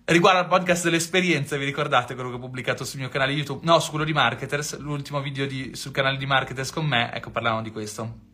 Riguardo 0.07 0.41
al 0.41 0.49
podcast 0.49 0.85
delle 0.85 0.97
esperienze, 0.97 1.57
vi 1.57 1.65
ricordate 1.65 2.15
quello 2.15 2.29
che 2.29 2.37
ho 2.37 2.41
pubblicato 2.41 2.85
sul 2.85 3.01
mio 3.01 3.09
canale 3.09 3.33
YouTube? 3.33 3.65
No, 3.65 3.79
su 3.79 3.89
quello 3.91 4.05
di 4.05 4.13
Marketers, 4.13 4.79
l'ultimo 4.79 5.21
video 5.23 5.47
di, 5.47 5.75
sul 5.75 5.93
canale 5.93 6.19
di 6.19 6.27
Marketers 6.27 6.71
con 6.71 6.85
me, 6.85 7.11
ecco, 7.15 7.31
parlavamo 7.31 7.63
di 7.63 7.71
questo. 7.71 8.34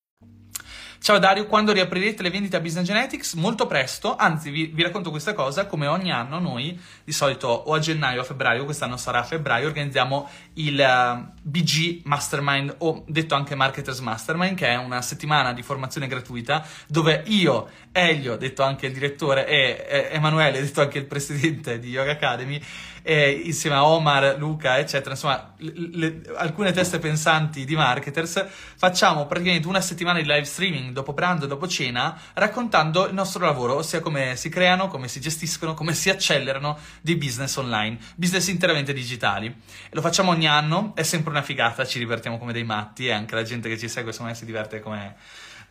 Ciao 1.03 1.17
Dario, 1.17 1.47
quando 1.47 1.71
riaprirete 1.71 2.21
le 2.21 2.29
vendite 2.29 2.57
a 2.57 2.59
Business 2.59 2.85
Genetics? 2.85 3.33
Molto 3.33 3.65
presto, 3.65 4.15
anzi 4.15 4.51
vi, 4.51 4.67
vi, 4.67 4.83
racconto 4.83 5.09
questa 5.09 5.33
cosa, 5.33 5.65
come 5.65 5.87
ogni 5.87 6.11
anno 6.11 6.37
noi 6.37 6.79
di 7.03 7.11
solito 7.11 7.47
o 7.47 7.73
a 7.73 7.79
gennaio 7.79 8.19
o 8.19 8.21
a 8.21 8.23
febbraio, 8.23 8.65
quest'anno 8.65 8.97
sarà 8.97 9.17
a 9.17 9.23
febbraio, 9.23 9.65
organizziamo 9.65 10.29
il 10.53 10.77
uh, 10.77 11.17
eh, 11.17 11.41
BG 11.41 12.01
Mastermind 12.03 12.75
o 12.77 13.03
detto 13.07 13.33
anche 13.33 13.55
Marketers 13.55 13.97
Mastermind, 13.97 14.55
che 14.55 14.67
è 14.67 14.75
una 14.75 15.01
settimana 15.01 15.53
di 15.53 15.63
formazione 15.63 16.05
gratuita 16.05 16.63
dove 16.85 17.23
io, 17.25 17.69
Elio, 17.91 18.37
detto 18.37 18.61
anche 18.61 18.85
il 18.85 18.93
direttore, 18.93 19.47
e, 19.47 19.83
e 19.89 20.09
Emanuele, 20.11 20.61
detto 20.61 20.81
anche 20.81 20.99
il 20.99 21.05
presidente 21.07 21.79
di 21.79 21.89
Yoga 21.89 22.11
Academy, 22.11 22.61
eh, 23.03 23.41
insieme 23.45 23.75
a 23.75 23.85
Omar, 23.85 24.35
Luca, 24.37 24.77
eccetera, 24.77 25.11
insomma, 25.11 25.53
le, 25.57 25.73
le, 25.75 26.21
alcune 26.35 26.71
teste 26.71 26.99
pensanti 26.99 27.65
di 27.65 27.75
marketers, 27.75 28.45
facciamo 28.75 29.25
praticamente 29.25 29.67
una 29.67 29.81
settimana 29.81 30.19
di 30.19 30.25
live 30.25 30.45
streaming 30.45 30.91
dopo 30.91 31.13
pranzo, 31.13 31.45
dopo 31.45 31.67
cena, 31.67 32.19
raccontando 32.33 33.07
il 33.07 33.13
nostro 33.13 33.45
lavoro, 33.45 33.75
ossia 33.75 33.99
come 33.99 34.35
si 34.35 34.49
creano, 34.49 34.87
come 34.87 35.07
si 35.07 35.19
gestiscono, 35.19 35.73
come 35.73 35.93
si 35.93 36.09
accelerano 36.09 36.77
dei 37.01 37.15
business 37.15 37.55
online, 37.57 37.97
business 38.15 38.47
interamente 38.47 38.93
digitali. 38.93 39.47
E 39.47 39.89
lo 39.91 40.01
facciamo 40.01 40.31
ogni 40.31 40.47
anno, 40.47 40.93
è 40.95 41.03
sempre 41.03 41.31
una 41.31 41.41
figata, 41.41 41.85
ci 41.85 41.99
divertiamo 41.99 42.37
come 42.37 42.53
dei 42.53 42.63
matti 42.63 43.07
e 43.07 43.11
anche 43.11 43.35
la 43.35 43.43
gente 43.43 43.69
che 43.69 43.77
ci 43.77 43.87
segue, 43.87 44.11
secondo 44.11 44.33
me, 44.33 44.37
si 44.37 44.45
diverte 44.45 44.79
come 44.79 45.15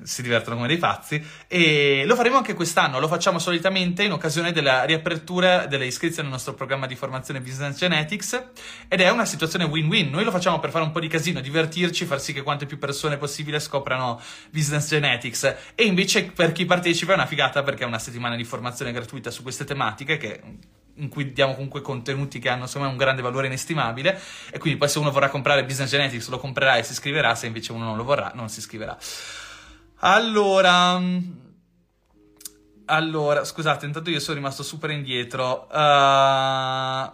si 0.02 0.23
divertono 0.23 0.57
come 0.57 0.69
dei 0.69 0.78
pazzi. 0.78 1.23
E 1.47 2.04
lo 2.07 2.14
faremo 2.14 2.37
anche 2.37 2.54
quest'anno, 2.54 2.99
lo 2.99 3.09
facciamo 3.09 3.38
solitamente 3.38 4.02
in 4.02 4.12
occasione 4.12 4.52
della 4.52 4.85
riapertura 4.85 5.66
delle 5.66 5.87
iscrizioni 5.87 6.28
al 6.28 6.35
nostro 6.35 6.54
programma 6.54 6.87
di 6.87 6.95
formazione 6.95 7.40
Business 7.40 7.76
Genetics 7.76 8.42
ed 8.88 9.00
è 9.00 9.11
una 9.11 9.25
situazione 9.25 9.64
win-win. 9.64 10.11
Noi 10.11 10.25
lo 10.25 10.30
facciamo 10.30 10.59
per 10.59 10.71
fare 10.71 10.85
un 10.85 10.90
po' 10.90 11.00
di 11.00 11.09
casino, 11.09 11.40
divertirci, 11.40 12.04
far 12.04 12.21
sì 12.21 12.33
che 12.33 12.42
quante 12.42 12.66
più 12.66 12.78
persone 12.78 13.16
possibile 13.16 13.61
scoprano 13.61 14.21
Business 14.50 14.88
Genetics 14.88 15.54
e 15.75 15.85
invece 15.85 16.25
per 16.25 16.52
chi 16.52 16.64
partecipa 16.64 17.12
è 17.12 17.14
una 17.14 17.26
figata 17.26 17.62
perché 17.62 17.85
è 17.85 17.87
una 17.87 17.99
settimana 17.99 18.37
di 18.37 18.45
formazione 18.45 18.92
gratuita 18.92 19.30
su 19.30 19.42
queste 19.42 19.64
tematiche 19.64 20.16
che 20.16 20.40
in 21.00 21.09
cui 21.09 21.33
diamo 21.33 21.54
comunque 21.54 21.80
contenuti 21.80 22.38
che 22.38 22.49
hanno 22.49 22.66
secondo 22.66 22.88
me 22.88 22.92
un 22.92 22.99
grande 22.99 23.23
valore 23.23 23.47
inestimabile 23.47 24.21
e 24.50 24.59
quindi 24.59 24.78
poi 24.78 24.88
se 24.88 24.99
uno 24.99 25.11
vorrà 25.11 25.28
comprare 25.28 25.64
Business 25.64 25.90
Genetics 25.90 26.28
lo 26.28 26.38
comprerà 26.38 26.76
e 26.76 26.83
si 26.83 26.92
iscriverà, 26.92 27.35
se 27.35 27.47
invece 27.47 27.73
uno 27.73 27.85
non 27.85 27.97
lo 27.97 28.04
vorrà 28.04 28.33
non 28.35 28.49
si 28.49 28.59
iscriverà. 28.59 28.97
Allora, 30.02 30.99
allora, 32.87 33.45
scusate, 33.45 33.85
intanto 33.85 34.09
io 34.09 34.19
sono 34.19 34.38
rimasto 34.38 34.62
super 34.62 34.88
indietro. 34.90 35.69
Uh, 35.71 37.11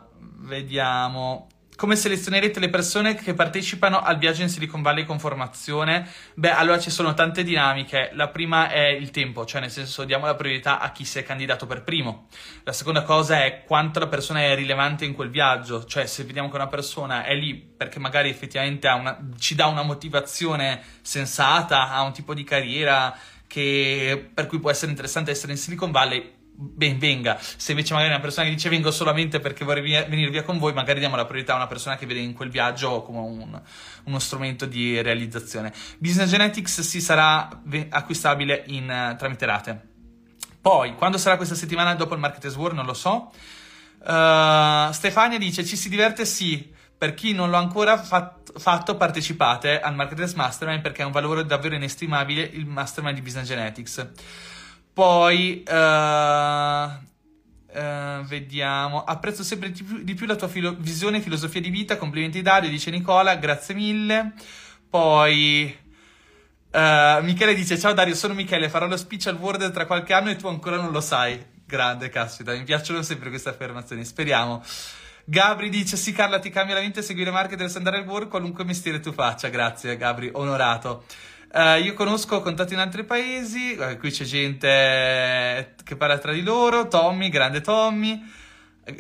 vediamo. 0.47 1.49
Come 1.77 1.95
selezionerete 1.95 2.59
le 2.59 2.71
persone 2.71 3.15
che 3.15 3.35
partecipano 3.35 4.01
al 4.01 4.17
viaggio 4.17 4.41
in 4.41 4.49
Silicon 4.49 4.81
Valley 4.81 5.05
con 5.05 5.19
formazione? 5.19 6.11
Beh, 6.35 6.51
allora 6.51 6.79
ci 6.79 6.91
sono 6.91 7.13
tante 7.13 7.45
dinamiche. 7.45 8.11
La 8.15 8.29
prima 8.29 8.71
è 8.71 8.87
il 8.87 9.11
tempo, 9.11 9.45
cioè 9.45 9.61
nel 9.61 9.71
senso 9.71 10.05
diamo 10.05 10.25
la 10.25 10.35
priorità 10.35 10.81
a 10.81 10.91
chi 10.91 11.05
si 11.05 11.19
è 11.19 11.23
candidato 11.23 11.67
per 11.67 11.83
primo. 11.83 12.29
La 12.65 12.73
seconda 12.73 13.03
cosa 13.03 13.45
è 13.45 13.65
quanto 13.65 13.99
la 13.99 14.09
persona 14.09 14.41
è 14.41 14.55
rilevante 14.55 15.05
in 15.05 15.13
quel 15.13 15.29
viaggio, 15.29 15.85
cioè 15.85 16.07
se 16.07 16.25
vediamo 16.25 16.49
che 16.49 16.57
una 16.57 16.69
persona 16.69 17.25
è 17.25 17.35
lì 17.35 17.55
perché 17.55 17.99
magari 17.99 18.31
effettivamente 18.31 18.89
una, 18.89 19.19
ci 19.39 19.55
dà 19.55 19.67
una 19.67 19.83
motivazione 19.83 20.83
sensata, 21.03 21.93
ha 21.93 22.01
un 22.03 22.13
tipo 22.13 22.33
di 22.33 22.43
carriera 22.43 23.15
che, 23.47 24.31
per 24.33 24.47
cui 24.47 24.59
può 24.59 24.71
essere 24.71 24.91
interessante 24.91 25.31
essere 25.31 25.53
in 25.53 25.59
Silicon 25.59 25.91
Valley, 25.91 26.36
ben 26.59 26.99
venga. 26.99 27.39
Se 27.39 27.73
invece 27.73 27.93
magari 27.93 28.13
una 28.13 28.21
persona 28.21 28.47
che 28.47 28.55
dice 28.55 28.71
vengo 28.71 28.91
solamente 28.91 29.41
perché 29.41 29.65
vorrei 29.65 29.83
via, 29.83 30.05
venire 30.05 30.31
via 30.31 30.43
con 30.43 30.59
voi, 30.59 30.73
magari 30.73 30.99
diamo 30.99 31.17
la 31.17 31.27
priorità 31.27 31.53
a 31.53 31.57
una 31.57 31.67
persona 31.67 31.97
che 31.97 32.07
vede 32.07 32.21
in 32.21 32.33
quel 32.33 32.49
viaggio 32.49 33.03
come 33.03 33.19
un, 33.19 33.61
uno 34.05 34.19
strumento 34.19 34.65
di 34.65 35.01
realizzazione. 35.03 35.73
Business 35.99 36.31
Genetics 36.31 36.81
si 36.81 37.01
sarà 37.01 37.63
acquistabile 37.91 38.65
in, 38.69 39.15
tramite 39.19 39.47
rate. 39.47 39.89
Poi, 40.61 40.95
quando 40.95 41.19
sarà 41.19 41.37
questa 41.37 41.55
settimana 41.55 41.95
dopo 41.95 42.15
il 42.15 42.21
Market 42.21 42.53
World, 42.57 42.75
non 42.75 42.87
lo 42.87 42.95
so. 42.95 43.31
Uh, 44.01 44.91
Stefania 44.93 45.39
dice: 45.39 45.65
Ci 45.65 45.77
si 45.77 45.89
diverte 45.89 46.25
sì. 46.25 46.75
Per 46.99 47.13
chi 47.13 47.35
non 47.35 47.51
l'ha 47.51 47.59
ancora 47.59 47.99
fat- 47.99 48.59
fatto, 48.59 48.97
partecipate 48.97 49.81
al 49.81 49.95
Marketers 49.95 50.33
Mastermind 50.33 50.81
perché 50.81 51.03
è 51.03 51.05
un 51.05 51.13
valore 51.13 51.45
davvero 51.45 51.75
inestimabile 51.75 52.41
il 52.41 52.65
Mastermind 52.65 53.15
di 53.15 53.21
Business 53.21 53.47
Genetics. 53.47 54.11
Poi 54.97 55.63
uh, 55.69 55.75
uh, 55.75 58.25
vediamo. 58.25 59.05
Apprezzo 59.05 59.43
sempre 59.43 59.71
di 59.71 59.83
più, 59.83 60.03
di 60.03 60.15
più 60.15 60.25
la 60.25 60.37
tua 60.37 60.49
filo- 60.49 60.75
visione 60.79 61.19
e 61.19 61.21
filosofia 61.21 61.61
di 61.61 61.69
vita. 61.69 61.99
Complimenti 61.99 62.41
Dario, 62.41 62.71
dice 62.71 62.91
Nicola, 62.91 63.35
grazie 63.35 63.75
mille. 63.75 64.33
Poi 64.89 65.79
uh, 66.73 67.23
Michele 67.23 67.55
dice: 67.55 67.79
Ciao 67.79 67.93
Dario, 67.93 68.15
sono 68.15 68.33
Michele, 68.33 68.71
farò 68.71 68.87
lo 68.87 68.97
speech 68.97 69.27
al 69.27 69.37
Word 69.37 69.71
tra 69.71 69.85
qualche 69.85 70.15
anno 70.15 70.31
e 70.31 70.37
tu 70.37 70.47
ancora 70.47 70.77
non 70.77 70.93
lo 70.93 71.03
sai. 71.03 71.45
Grande, 71.67 72.09
caspita, 72.09 72.53
mi 72.53 72.65
piacciono 72.65 73.03
sempre 73.03 73.29
queste 73.29 73.51
affermazioni. 73.51 74.03
Speriamo. 74.03 74.65
Gabri 75.27 75.69
dice: 75.69 75.99
Sì, 75.99 76.13
Carla, 76.13 76.39
ti 76.39 76.49
cambia 76.49 76.77
la 76.77 76.81
mente 76.81 77.03
seguire 77.03 77.31
marketer 77.31 77.69
e 77.69 77.73
andare 77.77 77.99
al 77.99 78.07
work, 78.07 78.29
qualunque 78.29 78.65
mestiere 78.65 79.01
tu 79.01 79.13
faccia. 79.13 79.49
Grazie, 79.49 79.99
Gabri, 79.99 80.31
onorato. 80.33 81.05
Uh, 81.53 81.83
io 81.83 81.95
conosco 81.95 82.43
contatti 82.43 82.75
in 82.75 82.81
altri 82.81 83.05
paesi, 83.05 83.77
uh, 83.79 83.97
qui 83.99 84.11
c'è 84.11 84.25
gente 84.25 85.75
che 85.83 85.97
parla 85.97 86.19
tra 86.19 86.33
di 86.33 86.43
loro, 86.43 86.89
Tommy, 86.89 87.29
grande 87.29 87.61
Tommy. 87.61 88.23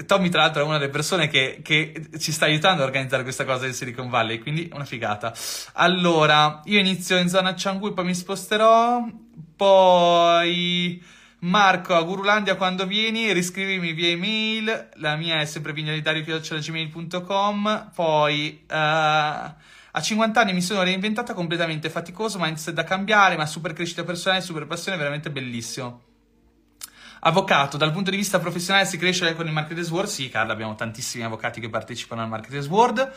Tommy, 0.06 0.30
tra 0.30 0.42
l'altro, 0.42 0.62
è 0.62 0.64
una 0.64 0.78
delle 0.78 0.90
persone 0.90 1.28
che, 1.28 1.60
che, 1.62 2.08
ci 2.18 2.32
sta 2.32 2.46
aiutando 2.46 2.82
a 2.82 2.86
organizzare 2.86 3.22
questa 3.22 3.44
cosa 3.44 3.66
in 3.66 3.72
Silicon 3.72 4.08
Valley, 4.08 4.38
quindi 4.38 4.68
una 4.72 4.84
figata. 4.84 5.32
Allora, 5.74 6.60
io 6.64 6.80
inizio 6.80 7.18
in 7.18 7.28
zona 7.28 7.54
Changu, 7.56 7.92
poi 7.92 8.04
mi 8.04 8.14
sposterò, 8.14 9.06
poi 9.54 11.00
Marco 11.40 11.94
a 11.94 12.02
Gurulandia 12.02 12.56
quando 12.56 12.86
vieni, 12.86 13.32
riscrivimi 13.32 13.92
via 13.92 14.08
email, 14.08 14.88
la 14.94 15.14
mia 15.14 15.40
è 15.40 15.44
sempre 15.44 15.72
vignalidario.gmail.com, 15.72 17.90
poi... 17.94 18.64
Uh, 18.68 19.74
a 19.96 20.00
50 20.02 20.38
anni 20.38 20.52
mi 20.52 20.60
sono 20.60 20.82
reinventata 20.82 21.32
completamente, 21.32 21.88
faticoso, 21.88 22.38
mindset 22.38 22.74
da 22.74 22.84
cambiare, 22.84 23.34
ma 23.34 23.46
super 23.46 23.72
crescita 23.72 24.04
personale, 24.04 24.42
super 24.42 24.66
passione, 24.66 24.98
veramente 24.98 25.30
bellissimo. 25.30 26.02
Avvocato, 27.20 27.78
dal 27.78 27.92
punto 27.92 28.10
di 28.10 28.18
vista 28.18 28.38
professionale 28.38 28.84
si 28.84 28.98
cresce 28.98 29.34
con 29.34 29.46
il 29.46 29.52
Marketers 29.52 29.88
World? 29.88 30.10
Sì, 30.10 30.28
Carla, 30.28 30.52
abbiamo 30.52 30.74
tantissimi 30.74 31.24
avvocati 31.24 31.62
che 31.62 31.70
partecipano 31.70 32.20
al 32.20 32.28
Marketers 32.28 32.66
World. 32.66 33.10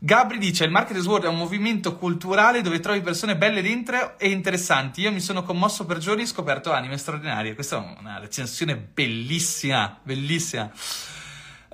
Gabri 0.00 0.38
dice: 0.38 0.64
Il 0.64 0.72
Marketers 0.72 1.06
World 1.06 1.26
è 1.26 1.28
un 1.28 1.36
movimento 1.36 1.96
culturale 1.96 2.60
dove 2.60 2.80
trovi 2.80 3.02
persone 3.02 3.36
belle 3.36 3.62
dentro 3.62 4.18
e 4.18 4.28
interessanti. 4.28 5.02
Io 5.02 5.12
mi 5.12 5.20
sono 5.20 5.44
commosso 5.44 5.86
per 5.86 5.98
giorni 5.98 6.22
e 6.22 6.26
scoperto 6.26 6.72
anime 6.72 6.98
straordinarie. 6.98 7.54
Questa 7.54 7.76
è 7.76 7.96
una 8.00 8.18
recensione 8.18 8.74
bellissima, 8.76 9.96
bellissima. 10.02 10.72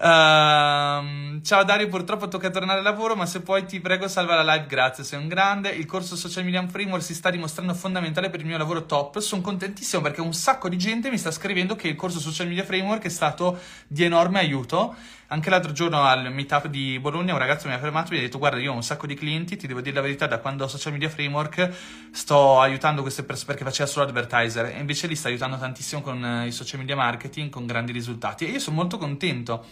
Uh, 0.02 1.40
ciao 1.42 1.62
Dario, 1.62 1.86
purtroppo 1.86 2.26
tocca 2.26 2.50
tornare 2.50 2.78
al 2.78 2.84
lavoro, 2.84 3.14
ma 3.14 3.24
se 3.24 3.40
puoi 3.40 3.64
ti 3.66 3.78
prego 3.78 4.08
salva 4.08 4.34
la 4.42 4.54
live, 4.54 4.66
grazie, 4.66 5.04
sei 5.04 5.20
un 5.20 5.28
grande. 5.28 5.68
Il 5.68 5.86
corso 5.86 6.16
Social 6.16 6.42
Media 6.42 6.66
Framework 6.66 7.04
si 7.04 7.14
sta 7.14 7.30
dimostrando 7.30 7.72
fondamentale 7.72 8.28
per 8.28 8.40
il 8.40 8.46
mio 8.46 8.58
lavoro 8.58 8.84
top. 8.84 9.20
Sono 9.20 9.42
contentissimo 9.42 10.02
perché 10.02 10.20
un 10.20 10.34
sacco 10.34 10.68
di 10.68 10.76
gente 10.76 11.08
mi 11.08 11.18
sta 11.18 11.30
scrivendo 11.30 11.76
che 11.76 11.86
il 11.86 11.94
corso 11.94 12.18
Social 12.18 12.48
Media 12.48 12.64
Framework 12.64 13.04
è 13.04 13.08
stato 13.08 13.60
di 13.86 14.02
enorme 14.02 14.40
aiuto. 14.40 14.96
Anche 15.32 15.48
l'altro 15.48 15.72
giorno 15.72 16.02
al 16.02 16.30
meetup 16.30 16.66
di 16.66 16.98
Bologna 17.00 17.32
un 17.32 17.38
ragazzo 17.38 17.66
mi 17.66 17.72
ha 17.72 17.78
fermato 17.78 18.08
e 18.08 18.16
mi 18.16 18.18
ha 18.18 18.22
detto 18.26 18.36
guarda 18.36 18.58
io 18.58 18.70
ho 18.70 18.74
un 18.74 18.82
sacco 18.82 19.06
di 19.06 19.14
clienti, 19.14 19.56
ti 19.56 19.66
devo 19.66 19.80
dire 19.80 19.94
la 19.94 20.02
verità, 20.02 20.26
da 20.26 20.40
quando 20.40 20.64
ho 20.64 20.68
Social 20.68 20.92
Media 20.92 21.08
Framework 21.08 21.70
sto 22.10 22.60
aiutando 22.60 23.00
queste 23.00 23.22
persone 23.22 23.46
perché 23.46 23.64
faceva 23.64 23.88
solo 23.88 24.04
advertiser 24.04 24.66
e 24.66 24.78
invece 24.78 25.06
li 25.06 25.16
sta 25.16 25.28
aiutando 25.28 25.56
tantissimo 25.56 26.02
con 26.02 26.22
eh, 26.22 26.48
i 26.48 26.52
social 26.52 26.80
media 26.80 26.96
marketing 26.96 27.48
con 27.48 27.64
grandi 27.64 27.92
risultati 27.92 28.44
e 28.44 28.50
io 28.50 28.58
sono 28.58 28.76
molto 28.76 28.98
contento. 28.98 29.64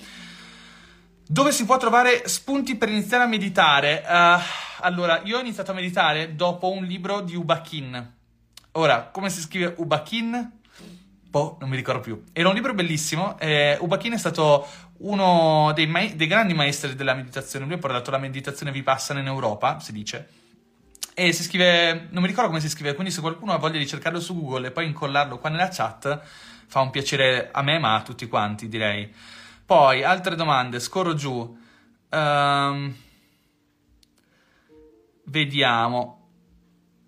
Dove 1.27 1.53
si 1.53 1.67
può 1.67 1.77
trovare 1.77 2.27
spunti 2.27 2.77
per 2.77 2.89
iniziare 2.89 3.25
a 3.25 3.27
meditare? 3.27 4.03
Uh, 4.09 4.41
allora, 4.81 5.21
io 5.25 5.37
ho 5.37 5.41
iniziato 5.41 5.73
a 5.73 5.75
meditare 5.75 6.37
dopo 6.37 6.71
un 6.71 6.85
libro 6.85 7.21
di 7.21 7.37
Ubakin. 7.37 8.13
Ora, 8.73 9.11
come 9.13 9.29
si 9.29 9.43
scrive 9.43 9.75
Ubakin? 9.77 10.60
Boh, 11.31 11.59
non 11.61 11.69
mi 11.69 11.77
ricordo 11.77 12.01
più. 12.01 12.25
Era 12.33 12.49
un 12.49 12.57
libro 12.57 12.75
bellissimo. 12.75 13.39
Eh, 13.39 13.77
Ubakin 13.79 14.15
è 14.15 14.19
stato 14.19 14.67
uno 14.99 15.71
dei, 15.77 15.87
ma- 15.87 16.05
dei, 16.13 16.27
grandi 16.27 16.55
maestri 16.55 16.97
della 16.97 17.15
meditazione. 17.15 17.67
Lui 17.67 17.75
ha 17.75 17.79
portato 17.79 18.11
la 18.11 18.19
meditazione 18.19 18.73
vipassana 18.73 19.21
in 19.21 19.27
Europa, 19.27 19.79
si 19.79 19.93
dice. 19.93 20.29
E 21.15 21.33
si 21.33 21.45
scrive, 21.45 22.09
non 22.11 22.23
mi 22.23 22.29
ricordo 22.29 22.49
come 22.49 22.61
si 22.61 22.69
scrive, 22.69 22.95
quindi 22.95 23.13
se 23.13 23.21
qualcuno 23.21 23.53
ha 23.53 23.59
voglia 23.59 23.79
di 23.79 23.87
cercarlo 23.87 24.19
su 24.19 24.35
Google 24.35 24.69
e 24.69 24.71
poi 24.73 24.87
incollarlo 24.87 25.39
qua 25.39 25.51
nella 25.51 25.69
chat, 25.69 26.21
fa 26.67 26.81
un 26.81 26.91
piacere 26.91 27.51
a 27.53 27.63
me, 27.63 27.79
ma 27.79 27.95
a 27.95 28.03
tutti 28.03 28.27
quanti, 28.27 28.69
direi. 28.69 29.13
Poi, 29.65 30.03
altre 30.03 30.35
domande, 30.35 30.81
scorro 30.81 31.15
giù. 31.15 31.57
Um, 32.11 32.97
vediamo. 35.27 36.20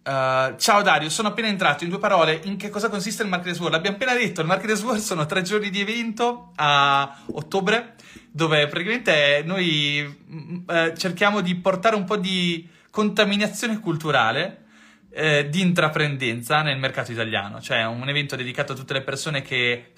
Uh, 0.05 0.57
ciao 0.57 0.83
Dario, 0.83 1.09
sono 1.09 1.29
appena 1.29 1.47
entrato 1.47 1.85
in 1.85 1.91
due 1.91 2.01
parole. 2.01 2.41
In 2.45 2.57
che 2.57 2.71
cosa 2.71 2.89
consiste 2.89 3.23
il 3.23 3.29
Marketers 3.29 3.59
World? 3.59 3.77
L'abbiamo 3.77 3.97
appena 3.97 4.15
detto, 4.15 4.41
il 4.41 4.49
Marketers 4.49 4.83
World 4.83 5.01
sono 5.01 5.27
tre 5.27 5.43
giorni 5.43 5.71
di 5.71 5.81
evento 5.81 6.51
a 6.57 7.23
ottobre, 7.33 7.95
dove 8.31 8.67
praticamente 8.67 9.43
noi 9.45 10.03
uh, 10.03 10.97
cerchiamo 10.97 11.41
di 11.41 11.55
portare 11.55 11.95
un 11.95 12.05
po' 12.05 12.17
di 12.17 12.69
contaminazione 12.91 13.79
culturale 13.79 14.65
eh, 15.11 15.49
di 15.49 15.61
intraprendenza 15.61 16.63
nel 16.63 16.79
mercato 16.79 17.13
italiano. 17.13 17.61
Cioè 17.61 17.85
un 17.85 18.09
evento 18.09 18.35
dedicato 18.35 18.73
a 18.73 18.77
tutte 18.77 18.95
le 18.95 19.03
persone 19.03 19.43
che 19.43 19.93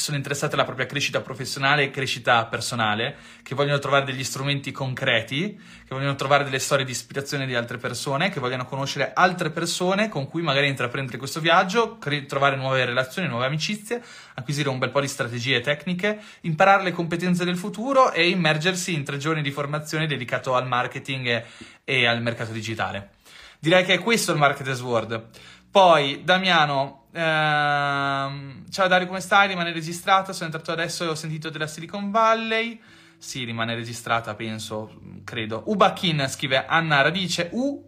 sono 0.00 0.16
interessate 0.16 0.54
alla 0.54 0.64
propria 0.64 0.86
crescita 0.86 1.20
professionale 1.20 1.84
e 1.84 1.90
crescita 1.90 2.44
personale, 2.46 3.16
che 3.42 3.54
vogliono 3.54 3.78
trovare 3.78 4.04
degli 4.04 4.24
strumenti 4.24 4.70
concreti, 4.72 5.54
che 5.56 5.94
vogliono 5.94 6.14
trovare 6.14 6.44
delle 6.44 6.58
storie 6.58 6.84
di 6.84 6.90
ispirazione 6.90 7.46
di 7.46 7.54
altre 7.54 7.78
persone, 7.78 8.30
che 8.30 8.40
vogliono 8.40 8.64
conoscere 8.64 9.12
altre 9.14 9.50
persone 9.50 10.08
con 10.08 10.28
cui 10.28 10.42
magari 10.42 10.68
intraprendere 10.68 11.18
questo 11.18 11.40
viaggio, 11.40 11.98
cre- 11.98 12.26
trovare 12.26 12.56
nuove 12.56 12.84
relazioni, 12.84 13.28
nuove 13.28 13.46
amicizie, 13.46 14.02
acquisire 14.34 14.68
un 14.68 14.78
bel 14.78 14.90
po' 14.90 15.00
di 15.00 15.08
strategie 15.08 15.60
tecniche, 15.60 16.20
imparare 16.42 16.82
le 16.84 16.92
competenze 16.92 17.44
del 17.44 17.56
futuro 17.56 18.12
e 18.12 18.28
immergersi 18.28 18.94
in 18.94 19.04
tre 19.04 19.18
giorni 19.18 19.42
di 19.42 19.50
formazione 19.50 20.06
dedicato 20.06 20.54
al 20.54 20.66
marketing 20.66 21.26
e, 21.26 21.44
e 21.84 22.06
al 22.06 22.22
mercato 22.22 22.52
digitale. 22.52 23.10
Direi 23.58 23.84
che 23.84 23.94
è 23.94 23.98
questo 23.98 24.30
il 24.30 24.38
Marketers 24.38 24.80
World. 24.80 25.28
Poi, 25.70 26.22
Damiano, 26.24 27.07
ehm, 27.20 28.70
ciao 28.70 28.88
Dario, 28.88 29.06
come 29.06 29.20
stai? 29.20 29.48
Rimane 29.48 29.72
registrata, 29.72 30.32
sono 30.32 30.46
entrato 30.46 30.72
adesso 30.72 31.04
e 31.04 31.08
ho 31.08 31.14
sentito 31.14 31.50
della 31.50 31.66
Silicon 31.66 32.10
Valley. 32.10 32.80
Sì, 33.18 33.44
rimane 33.44 33.74
registrata, 33.74 34.34
penso, 34.34 35.00
credo. 35.24 35.64
Ubakin 35.66 36.26
scrive 36.28 36.64
Anna 36.66 37.00
Radice 37.02 37.50
U 37.52 37.84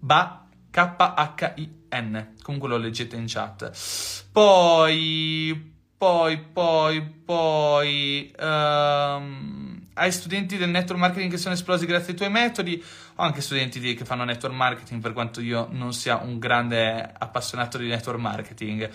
Ba 0.00 0.48
K-H-I-N. 0.70 2.34
Comunque 2.42 2.68
lo 2.68 2.76
leggete 2.76 3.14
in 3.14 3.26
chat. 3.28 3.70
Poi, 4.32 5.72
poi, 5.96 6.38
poi, 6.38 7.02
poi. 7.24 8.34
Um, 8.38 9.73
hai 9.94 10.12
studenti 10.12 10.56
del 10.56 10.70
network 10.70 11.00
marketing 11.00 11.30
che 11.30 11.38
sono 11.38 11.54
esplosi 11.54 11.86
grazie 11.86 12.12
ai 12.12 12.16
tuoi 12.16 12.30
metodi, 12.30 12.82
ho 13.16 13.22
anche 13.22 13.40
studenti 13.40 13.80
di, 13.80 13.94
che 13.94 14.04
fanno 14.04 14.24
network 14.24 14.54
marketing, 14.54 15.00
per 15.00 15.12
quanto 15.12 15.40
io 15.40 15.68
non 15.70 15.92
sia 15.92 16.16
un 16.16 16.38
grande 16.38 17.12
appassionato 17.16 17.78
di 17.78 17.88
network 17.88 18.18
marketing. 18.18 18.90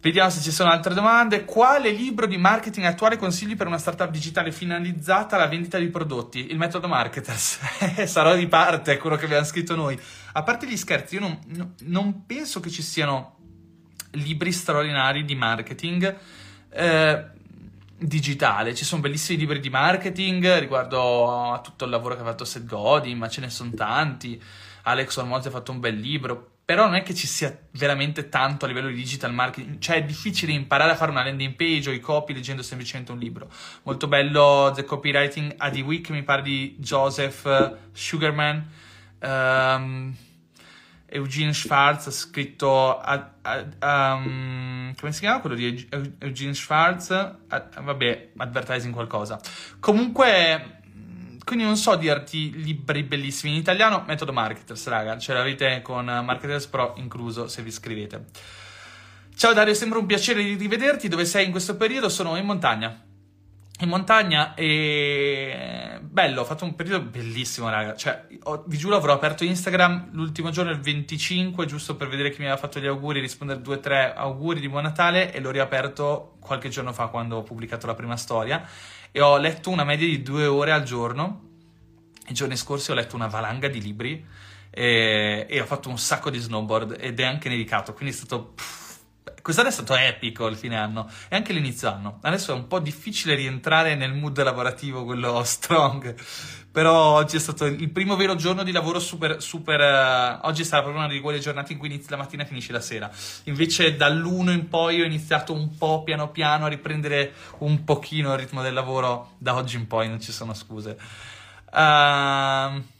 Vediamo 0.00 0.30
se 0.30 0.40
ci 0.40 0.52
sono 0.52 0.70
altre 0.70 0.94
domande. 0.94 1.44
Quale 1.44 1.90
libro 1.90 2.26
di 2.26 2.36
marketing 2.36 2.86
attuale 2.86 3.16
consigli 3.16 3.56
per 3.56 3.66
una 3.66 3.78
startup 3.78 4.10
digitale 4.10 4.52
finalizzata 4.52 5.34
alla 5.34 5.48
vendita 5.48 5.76
di 5.76 5.88
prodotti? 5.88 6.50
Il 6.50 6.56
metodo 6.56 6.86
Marketers. 6.86 7.58
Sarò 8.06 8.36
di 8.36 8.46
parte, 8.46 8.92
è 8.92 8.96
quello 8.96 9.16
che 9.16 9.24
abbiamo 9.24 9.44
scritto 9.44 9.74
noi. 9.74 9.98
A 10.34 10.42
parte 10.44 10.68
gli 10.68 10.76
scherzi, 10.76 11.16
io 11.16 11.20
non, 11.20 11.38
no, 11.46 11.72
non 11.80 12.26
penso 12.26 12.60
che 12.60 12.70
ci 12.70 12.82
siano 12.82 13.38
libri 14.12 14.52
straordinari 14.52 15.24
di 15.24 15.34
marketing. 15.34 16.16
Eh, 16.70 17.24
digitale. 17.98 18.74
Ci 18.74 18.84
sono 18.84 19.00
bellissimi 19.02 19.38
libri 19.38 19.60
di 19.60 19.70
marketing 19.70 20.58
riguardo 20.58 21.52
a 21.52 21.60
tutto 21.60 21.84
il 21.84 21.90
lavoro 21.90 22.14
che 22.14 22.20
ha 22.22 22.24
fatto 22.24 22.44
Seth 22.44 22.64
Godin, 22.64 23.18
ma 23.18 23.28
ce 23.28 23.40
ne 23.40 23.50
sono 23.50 23.70
tanti. 23.74 24.40
Alex 24.82 25.16
Ormozzi 25.16 25.48
ha 25.48 25.50
fatto 25.50 25.72
un 25.72 25.80
bel 25.80 25.96
libro. 25.96 26.52
Però 26.68 26.84
non 26.84 26.96
è 26.96 27.02
che 27.02 27.14
ci 27.14 27.26
sia 27.26 27.58
veramente 27.72 28.28
tanto 28.28 28.66
a 28.66 28.68
livello 28.68 28.88
di 28.88 28.94
digital 28.94 29.32
marketing, 29.32 29.78
cioè 29.78 29.96
è 29.96 30.02
difficile 30.02 30.52
imparare 30.52 30.90
a 30.90 30.96
fare 30.96 31.10
una 31.10 31.24
landing 31.24 31.54
page 31.54 31.88
o 31.88 31.92
i 31.94 31.98
copy 31.98 32.34
leggendo 32.34 32.62
semplicemente 32.62 33.10
un 33.10 33.18
libro. 33.18 33.48
Molto 33.84 34.06
bello 34.06 34.70
The 34.74 34.84
Copywriting 34.84 35.54
a 35.56 35.70
The 35.70 35.80
Week, 35.80 36.10
mi 36.10 36.22
pare 36.22 36.42
di 36.42 36.76
Joseph 36.78 37.78
Sugarman. 37.92 38.68
Um, 39.20 40.14
Eugene 41.10 41.52
Schwartz 41.52 42.06
ha 42.06 42.10
scritto 42.10 42.98
a, 42.98 43.32
a, 43.42 44.14
um, 44.14 44.94
come 44.94 45.12
si 45.12 45.20
chiama 45.20 45.40
quello 45.40 45.56
di 45.56 45.88
Eugene 46.18 46.54
Schwartz? 46.54 47.10
A, 47.10 47.68
vabbè 47.80 48.30
advertising 48.36 48.92
qualcosa. 48.92 49.40
Comunque 49.80 50.80
quindi 51.44 51.64
non 51.64 51.76
so 51.76 51.96
dirti 51.96 52.62
libri 52.62 53.02
bellissimi. 53.04 53.52
In 53.52 53.58
italiano 53.58 54.04
metodo 54.06 54.32
marketers 54.32 54.86
raga. 54.88 55.18
Ce 55.18 55.32
l'avete 55.32 55.80
con 55.82 56.04
marketers 56.04 56.66
pro 56.66 56.94
incluso 56.96 57.48
se 57.48 57.62
vi 57.62 57.68
iscrivete 57.68 58.26
ciao 59.38 59.52
Dario 59.52 59.72
sembra 59.72 60.00
un 60.00 60.06
piacere 60.06 60.42
di 60.42 60.54
rivederti. 60.56 61.08
Dove 61.08 61.24
sei 61.24 61.46
in 61.46 61.52
questo 61.52 61.76
periodo? 61.76 62.08
Sono 62.08 62.36
in 62.36 62.44
montagna. 62.44 63.04
In 63.80 63.88
montagna 63.88 64.54
e 64.54 65.97
bello, 66.10 66.40
ho 66.40 66.44
fatto 66.44 66.64
un 66.64 66.74
periodo 66.74 67.04
bellissimo, 67.04 67.68
raga. 67.68 67.94
Cioè, 67.94 68.26
ho, 68.44 68.64
vi 68.66 68.76
giuro, 68.76 68.96
avrò 68.96 69.12
aperto 69.12 69.44
Instagram 69.44 70.08
l'ultimo 70.12 70.50
giorno, 70.50 70.70
il 70.70 70.80
25, 70.80 71.66
giusto 71.66 71.96
per 71.96 72.08
vedere 72.08 72.30
chi 72.30 72.38
mi 72.38 72.46
aveva 72.46 72.60
fatto 72.60 72.80
gli 72.80 72.86
auguri, 72.86 73.20
rispondere 73.20 73.60
due 73.60 73.76
o 73.76 73.80
tre 73.80 74.14
auguri 74.14 74.60
di 74.60 74.68
buon 74.68 74.82
Natale 74.82 75.32
e 75.32 75.40
l'ho 75.40 75.50
riaperto 75.50 76.36
qualche 76.40 76.68
giorno 76.68 76.92
fa 76.92 77.06
quando 77.06 77.36
ho 77.36 77.42
pubblicato 77.42 77.86
la 77.86 77.94
prima 77.94 78.16
storia 78.16 78.66
e 79.10 79.20
ho 79.20 79.36
letto 79.36 79.70
una 79.70 79.84
media 79.84 80.06
di 80.06 80.22
due 80.22 80.46
ore 80.46 80.72
al 80.72 80.82
giorno. 80.82 81.46
I 82.28 82.34
giorni 82.34 82.56
scorsi 82.56 82.90
ho 82.90 82.94
letto 82.94 83.16
una 83.16 83.26
valanga 83.26 83.68
di 83.68 83.80
libri 83.80 84.24
e, 84.70 85.46
e 85.48 85.60
ho 85.60 85.64
fatto 85.66 85.88
un 85.88 85.98
sacco 85.98 86.30
di 86.30 86.38
snowboard 86.38 86.96
ed 86.98 87.20
è 87.20 87.24
anche 87.24 87.48
nevicato, 87.48 87.92
quindi 87.92 88.14
è 88.14 88.16
stato... 88.16 88.52
Pff, 88.54 88.87
Quest'anno 89.42 89.68
è 89.68 89.72
stato 89.72 89.94
epico 89.94 90.46
il 90.46 90.56
fine 90.56 90.76
anno 90.76 91.10
e 91.28 91.36
anche 91.36 91.52
l'inizio 91.52 91.88
anno. 91.88 92.18
Adesso 92.22 92.52
è 92.52 92.54
un 92.54 92.66
po' 92.66 92.78
difficile 92.78 93.34
rientrare 93.34 93.94
nel 93.94 94.12
mood 94.12 94.42
lavorativo, 94.42 95.04
quello 95.04 95.42
strong. 95.44 96.14
Però 96.70 96.92
oggi 96.92 97.36
è 97.36 97.40
stato 97.40 97.64
il 97.64 97.90
primo 97.90 98.14
vero 98.14 98.34
giorno 98.34 98.62
di 98.62 98.72
lavoro 98.72 98.98
super, 99.00 99.42
super. 99.42 99.80
Uh, 99.80 100.46
oggi 100.46 100.64
sarà 100.64 100.82
proprio 100.82 101.02
una 101.02 101.12
di 101.12 101.20
quelle 101.20 101.38
giornate 101.38 101.72
in 101.72 101.78
cui 101.78 101.88
inizi 101.88 102.10
la 102.10 102.16
mattina 102.16 102.42
e 102.42 102.46
finisci 102.46 102.72
la 102.72 102.80
sera. 102.80 103.10
Invece 103.44 103.96
dall'1 103.96 104.50
in 104.50 104.68
poi 104.68 105.00
ho 105.00 105.04
iniziato 105.04 105.52
un 105.52 105.76
po' 105.76 106.02
piano 106.04 106.30
piano 106.30 106.66
a 106.66 106.68
riprendere 106.68 107.32
un 107.58 107.84
pochino 107.84 108.32
il 108.32 108.38
ritmo 108.38 108.62
del 108.62 108.74
lavoro. 108.74 109.32
Da 109.38 109.54
oggi 109.54 109.76
in 109.76 109.86
poi 109.86 110.08
non 110.08 110.20
ci 110.20 110.30
sono 110.30 110.54
scuse. 110.54 110.96
Ehm. 111.74 112.76
Uh, 112.76 112.96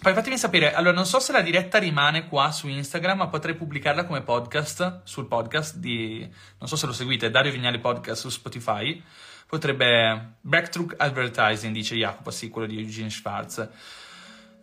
poi 0.00 0.14
fatemi 0.14 0.38
sapere, 0.38 0.72
allora 0.74 0.94
non 0.94 1.06
so 1.06 1.18
se 1.18 1.32
la 1.32 1.40
diretta 1.40 1.78
rimane 1.78 2.28
qua 2.28 2.52
su 2.52 2.68
Instagram, 2.68 3.18
ma 3.18 3.28
potrei 3.28 3.54
pubblicarla 3.54 4.04
come 4.04 4.22
podcast 4.22 5.00
sul 5.02 5.26
podcast 5.26 5.76
di, 5.76 6.20
non 6.58 6.68
so 6.68 6.76
se 6.76 6.86
lo 6.86 6.92
seguite, 6.92 7.30
Dario 7.30 7.50
Vignali 7.50 7.80
Podcast 7.80 8.20
su 8.20 8.28
Spotify. 8.28 9.02
Potrebbe, 9.46 10.34
Backtrack 10.40 10.94
Advertising, 10.98 11.72
dice 11.72 11.96
Jacopo, 11.96 12.30
sì, 12.30 12.48
quello 12.48 12.68
di 12.68 12.78
Eugene 12.78 13.10
Schwartz. 13.10 13.68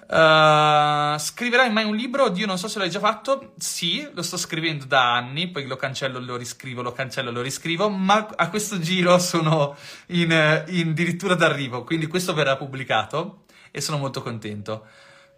Uh, 0.08 1.18
scriverai 1.18 1.72
mai 1.72 1.84
un 1.84 1.96
libro? 1.96 2.26
Oddio, 2.26 2.46
non 2.46 2.60
so 2.60 2.68
se 2.68 2.78
l'hai 2.78 2.92
già 2.92 3.00
fatto. 3.00 3.54
Sì, 3.58 4.08
lo 4.14 4.22
sto 4.22 4.38
scrivendo 4.38 4.86
da 4.86 5.16
anni, 5.16 5.50
poi 5.50 5.66
lo 5.66 5.76
cancello, 5.76 6.20
lo 6.20 6.38
riscrivo, 6.38 6.82
lo 6.84 6.92
cancello, 6.92 7.32
lo 7.32 7.42
riscrivo, 7.42 7.90
ma 7.90 8.30
a 8.36 8.50
questo 8.50 8.80
giro 8.80 9.18
sono 9.18 9.76
in, 10.08 10.64
in 10.68 10.90
addirittura 10.90 11.34
d'arrivo, 11.34 11.84
quindi 11.84 12.06
questo 12.06 12.34
verrà 12.34 12.56
pubblicato 12.56 13.46
e 13.72 13.82
sono 13.82 13.98
molto 13.98 14.22
contento. 14.22 14.86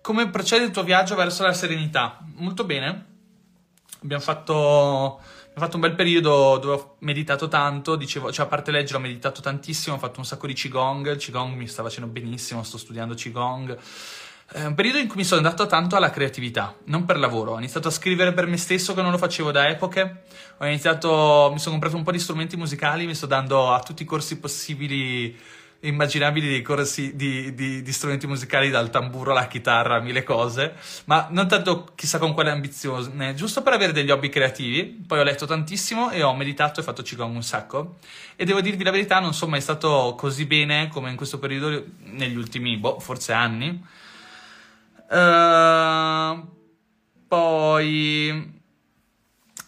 Come 0.07 0.29
procede 0.29 0.63
il 0.63 0.71
tuo 0.71 0.83
viaggio 0.83 1.15
verso 1.15 1.43
la 1.43 1.51
serenità? 1.51 2.19
Molto 2.35 2.63
bene. 2.63 3.05
Abbiamo 4.03 4.23
fatto, 4.23 5.19
abbiamo 5.19 5.55
fatto 5.55 5.75
un 5.75 5.81
bel 5.81 5.95
periodo 5.95 6.57
dove 6.59 6.73
ho 6.75 6.95
meditato 6.99 7.49
tanto, 7.49 7.97
dicevo, 7.97 8.31
cioè 8.31 8.45
a 8.45 8.47
parte 8.47 8.71
leggere 8.71 8.99
ho 8.99 9.01
meditato 9.01 9.41
tantissimo, 9.41 9.97
ho 9.97 9.99
fatto 9.99 10.19
un 10.19 10.25
sacco 10.25 10.47
di 10.47 10.53
Qigong, 10.53 11.11
il 11.11 11.17
Qigong 11.17 11.57
mi 11.57 11.67
sta 11.67 11.83
facendo 11.83 12.09
benissimo, 12.09 12.63
sto 12.63 12.77
studiando 12.77 13.15
Qigong. 13.15 13.77
È 14.49 14.63
un 14.63 14.75
periodo 14.75 14.99
in 14.99 15.07
cui 15.09 15.17
mi 15.17 15.25
sono 15.25 15.41
dato 15.41 15.65
tanto 15.65 15.97
alla 15.97 16.09
creatività, 16.09 16.73
non 16.85 17.03
per 17.03 17.19
lavoro. 17.19 17.51
Ho 17.51 17.57
iniziato 17.57 17.89
a 17.89 17.91
scrivere 17.91 18.31
per 18.31 18.47
me 18.47 18.55
stesso 18.55 18.93
che 18.93 19.01
non 19.01 19.11
lo 19.11 19.17
facevo 19.17 19.51
da 19.51 19.67
epoche. 19.67 20.23
Ho 20.59 20.65
iniziato, 20.65 21.49
mi 21.51 21.59
sono 21.59 21.71
comprato 21.71 21.97
un 21.97 22.03
po' 22.03 22.13
di 22.13 22.19
strumenti 22.19 22.55
musicali, 22.55 23.05
mi 23.05 23.13
sto 23.13 23.25
dando 23.25 23.73
a 23.73 23.81
tutti 23.81 24.03
i 24.03 24.05
corsi 24.05 24.39
possibili 24.39 25.37
immaginabili 25.81 26.47
dei 26.47 26.61
corsi 26.61 27.15
di, 27.15 27.53
di, 27.53 27.81
di, 27.81 27.91
strumenti 27.91 28.25
musicali 28.25 28.69
dal 28.69 28.89
tamburo 28.89 29.31
alla 29.31 29.47
chitarra, 29.47 29.99
mille 29.99 30.23
cose, 30.23 30.73
ma 31.05 31.27
non 31.29 31.47
tanto 31.47 31.89
chissà 31.95 32.17
con 32.17 32.33
quale 32.33 32.49
ambizione, 32.49 33.35
giusto 33.35 33.61
per 33.61 33.73
avere 33.73 33.91
degli 33.91 34.09
hobby 34.09 34.29
creativi. 34.29 35.03
Poi 35.05 35.19
ho 35.19 35.23
letto 35.23 35.45
tantissimo 35.45 36.09
e 36.09 36.23
ho 36.23 36.33
meditato 36.35 36.79
e 36.79 36.83
fatto 36.83 37.03
Qigong 37.03 37.35
un 37.35 37.43
sacco. 37.43 37.97
E 38.35 38.45
devo 38.45 38.61
dirvi 38.61 38.83
la 38.83 38.91
verità, 38.91 39.19
non 39.19 39.33
sono 39.33 39.51
mai 39.51 39.61
stato 39.61 40.15
così 40.17 40.45
bene 40.45 40.87
come 40.89 41.09
in 41.09 41.15
questo 41.15 41.39
periodo 41.39 41.83
negli 42.05 42.35
ultimi, 42.35 42.77
boh, 42.77 42.99
forse 42.99 43.33
anni. 43.33 43.83
Uh, 45.09 46.45
poi 47.27 48.56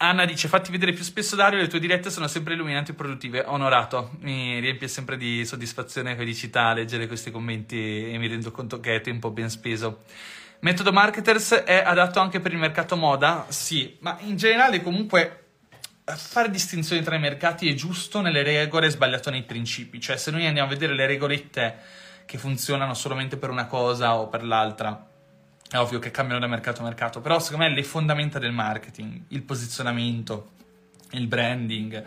Anna 0.02 0.24
dice: 0.24 0.48
Fatti 0.48 0.72
vedere 0.72 0.94
più 0.94 1.04
spesso, 1.04 1.36
Dario. 1.36 1.60
Le 1.60 1.68
tue 1.68 1.80
dirette 1.80 2.10
sono 2.10 2.28
sempre 2.28 2.54
illuminanti 2.54 2.92
e 2.92 2.94
produttive. 2.94 3.44
Onorato, 3.46 4.12
mi 4.20 4.58
riempie 4.60 4.88
sempre 4.88 5.18
di 5.18 5.46
soddisfazione 5.46 6.14
e 6.14 6.16
felicità 6.16 6.74
leggere 6.74 7.06
questi 7.06 7.32
commenti 7.32 8.10
e 8.10 8.18
mi 8.18 8.28
rendo 8.28 8.50
conto 8.52 8.80
che 8.80 8.96
è 8.96 9.02
tempo 9.02 9.30
ben 9.32 9.50
speso. 9.50 10.04
Metodo 10.62 10.94
Marketers 10.94 11.52
è 11.52 11.84
adatto 11.86 12.22
anche 12.22 12.40
per 12.40 12.54
il 12.54 12.60
mercato 12.60 12.96
moda? 12.96 13.46
Sì, 13.50 13.98
ma 14.00 14.18
in 14.22 14.38
generale, 14.38 14.82
comunque, 14.82 15.48
fare 16.06 16.50
distinzioni 16.50 17.02
tra 17.02 17.16
i 17.16 17.20
mercati 17.20 17.70
è 17.70 17.74
giusto 17.74 18.22
nelle 18.22 18.42
regole 18.42 18.88
e 18.88 18.92
sbagliato 18.92 19.30
nei 19.30 19.44
principi. 19.44 20.00
Cioè, 20.00 20.16
se 20.16 20.32
noi 20.32 20.48
andiamo 20.48 20.70
a 20.70 20.72
vedere 20.72 20.96
le 20.96 21.08
regolette 21.08 21.78
che 22.26 22.38
funzionano 22.38 22.94
solamente 22.94 23.36
per 23.36 23.50
una 23.50 23.66
cosa 23.66 24.16
o 24.16 24.30
per 24.30 24.46
l'altra 24.46 25.09
è 25.70 25.78
ovvio 25.78 26.00
che 26.00 26.10
cambiano 26.10 26.40
da 26.40 26.48
mercato 26.48 26.82
a 26.82 26.86
mercato, 26.86 27.22
però 27.22 27.40
secondo 27.40 27.66
me 27.66 27.74
le 27.74 27.84
fondamenta 27.84 28.40
del 28.40 28.52
marketing, 28.52 29.26
il 29.28 29.44
posizionamento, 29.44 30.52
il 31.12 31.28
branding, 31.28 32.04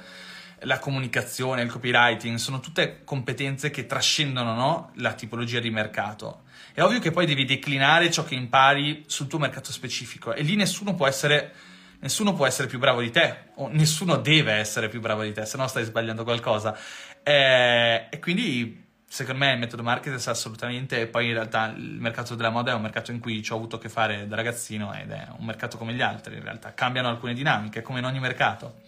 la 0.64 0.78
comunicazione, 0.80 1.62
il 1.62 1.70
copywriting, 1.70 2.36
sono 2.38 2.58
tutte 2.58 3.02
competenze 3.04 3.70
che 3.70 3.86
trascendono 3.86 4.54
no? 4.54 4.90
la 4.96 5.12
tipologia 5.12 5.60
di 5.60 5.70
mercato. 5.70 6.42
È 6.72 6.82
ovvio 6.82 6.98
che 6.98 7.12
poi 7.12 7.24
devi 7.24 7.44
declinare 7.44 8.10
ciò 8.10 8.24
che 8.24 8.34
impari 8.34 9.04
sul 9.06 9.28
tuo 9.28 9.38
mercato 9.38 9.70
specifico 9.70 10.32
e 10.32 10.42
lì 10.42 10.56
nessuno 10.56 10.94
può 10.94 11.06
essere, 11.06 11.52
nessuno 12.00 12.32
può 12.32 12.46
essere 12.46 12.66
più 12.66 12.80
bravo 12.80 13.00
di 13.00 13.10
te 13.10 13.50
o 13.56 13.68
nessuno 13.68 14.16
deve 14.16 14.54
essere 14.54 14.88
più 14.88 15.00
bravo 15.00 15.22
di 15.22 15.32
te, 15.32 15.46
se 15.46 15.56
no 15.56 15.68
stai 15.68 15.84
sbagliando 15.84 16.24
qualcosa. 16.24 16.76
E, 17.22 18.06
e 18.10 18.18
quindi 18.18 18.81
secondo 19.12 19.44
me 19.44 19.52
il 19.52 19.58
metodo 19.58 19.82
marketing 19.82 20.26
assolutamente, 20.26 21.02
e 21.02 21.06
poi 21.06 21.26
in 21.26 21.34
realtà 21.34 21.66
il 21.76 21.98
mercato 22.00 22.34
della 22.34 22.48
moda 22.48 22.72
è 22.72 22.74
un 22.74 22.80
mercato 22.80 23.10
in 23.10 23.20
cui 23.20 23.42
ci 23.42 23.52
ho 23.52 23.56
avuto 23.56 23.76
a 23.76 23.78
che 23.78 23.90
fare 23.90 24.26
da 24.26 24.36
ragazzino 24.36 24.94
ed 24.94 25.10
è 25.10 25.26
un 25.36 25.44
mercato 25.44 25.76
come 25.76 25.92
gli 25.92 26.00
altri 26.00 26.36
in 26.36 26.42
realtà, 26.42 26.72
cambiano 26.72 27.08
alcune 27.08 27.34
dinamiche 27.34 27.82
come 27.82 27.98
in 27.98 28.06
ogni 28.06 28.20
mercato. 28.20 28.80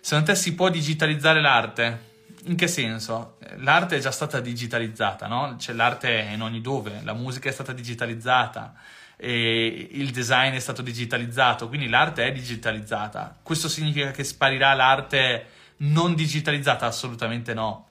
Secondo 0.00 0.30
te 0.30 0.36
si 0.36 0.54
può 0.54 0.70
digitalizzare 0.70 1.42
l'arte? 1.42 2.14
In 2.44 2.56
che 2.56 2.66
senso? 2.66 3.36
L'arte 3.58 3.96
è 3.96 3.98
già 3.98 4.10
stata 4.10 4.40
digitalizzata, 4.40 5.26
no? 5.26 5.56
Cioè 5.58 5.74
l'arte 5.74 6.30
in 6.32 6.40
ogni 6.40 6.62
dove, 6.62 7.02
la 7.02 7.12
musica 7.12 7.50
è 7.50 7.52
stata 7.52 7.74
digitalizzata, 7.74 8.72
il 9.18 10.10
design 10.12 10.54
è 10.54 10.60
stato 10.60 10.80
digitalizzato, 10.80 11.68
quindi 11.68 11.90
l'arte 11.90 12.26
è 12.26 12.32
digitalizzata. 12.32 13.36
Questo 13.42 13.68
significa 13.68 14.12
che 14.12 14.24
sparirà 14.24 14.72
l'arte 14.72 15.46
non 15.78 16.14
digitalizzata? 16.14 16.86
Assolutamente 16.86 17.52
no 17.52 17.85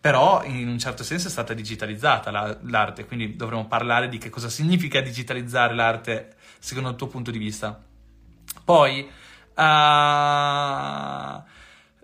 però 0.00 0.44
in 0.44 0.68
un 0.68 0.78
certo 0.78 1.02
senso 1.02 1.26
è 1.28 1.30
stata 1.30 1.54
digitalizzata 1.54 2.30
la, 2.30 2.56
l'arte, 2.62 3.04
quindi 3.04 3.34
dovremmo 3.34 3.66
parlare 3.66 4.08
di 4.08 4.18
che 4.18 4.30
cosa 4.30 4.48
significa 4.48 5.00
digitalizzare 5.00 5.74
l'arte 5.74 6.36
secondo 6.60 6.90
il 6.90 6.96
tuo 6.96 7.08
punto 7.08 7.30
di 7.30 7.38
vista. 7.38 7.80
Poi, 8.64 9.00
uh, 9.00 9.60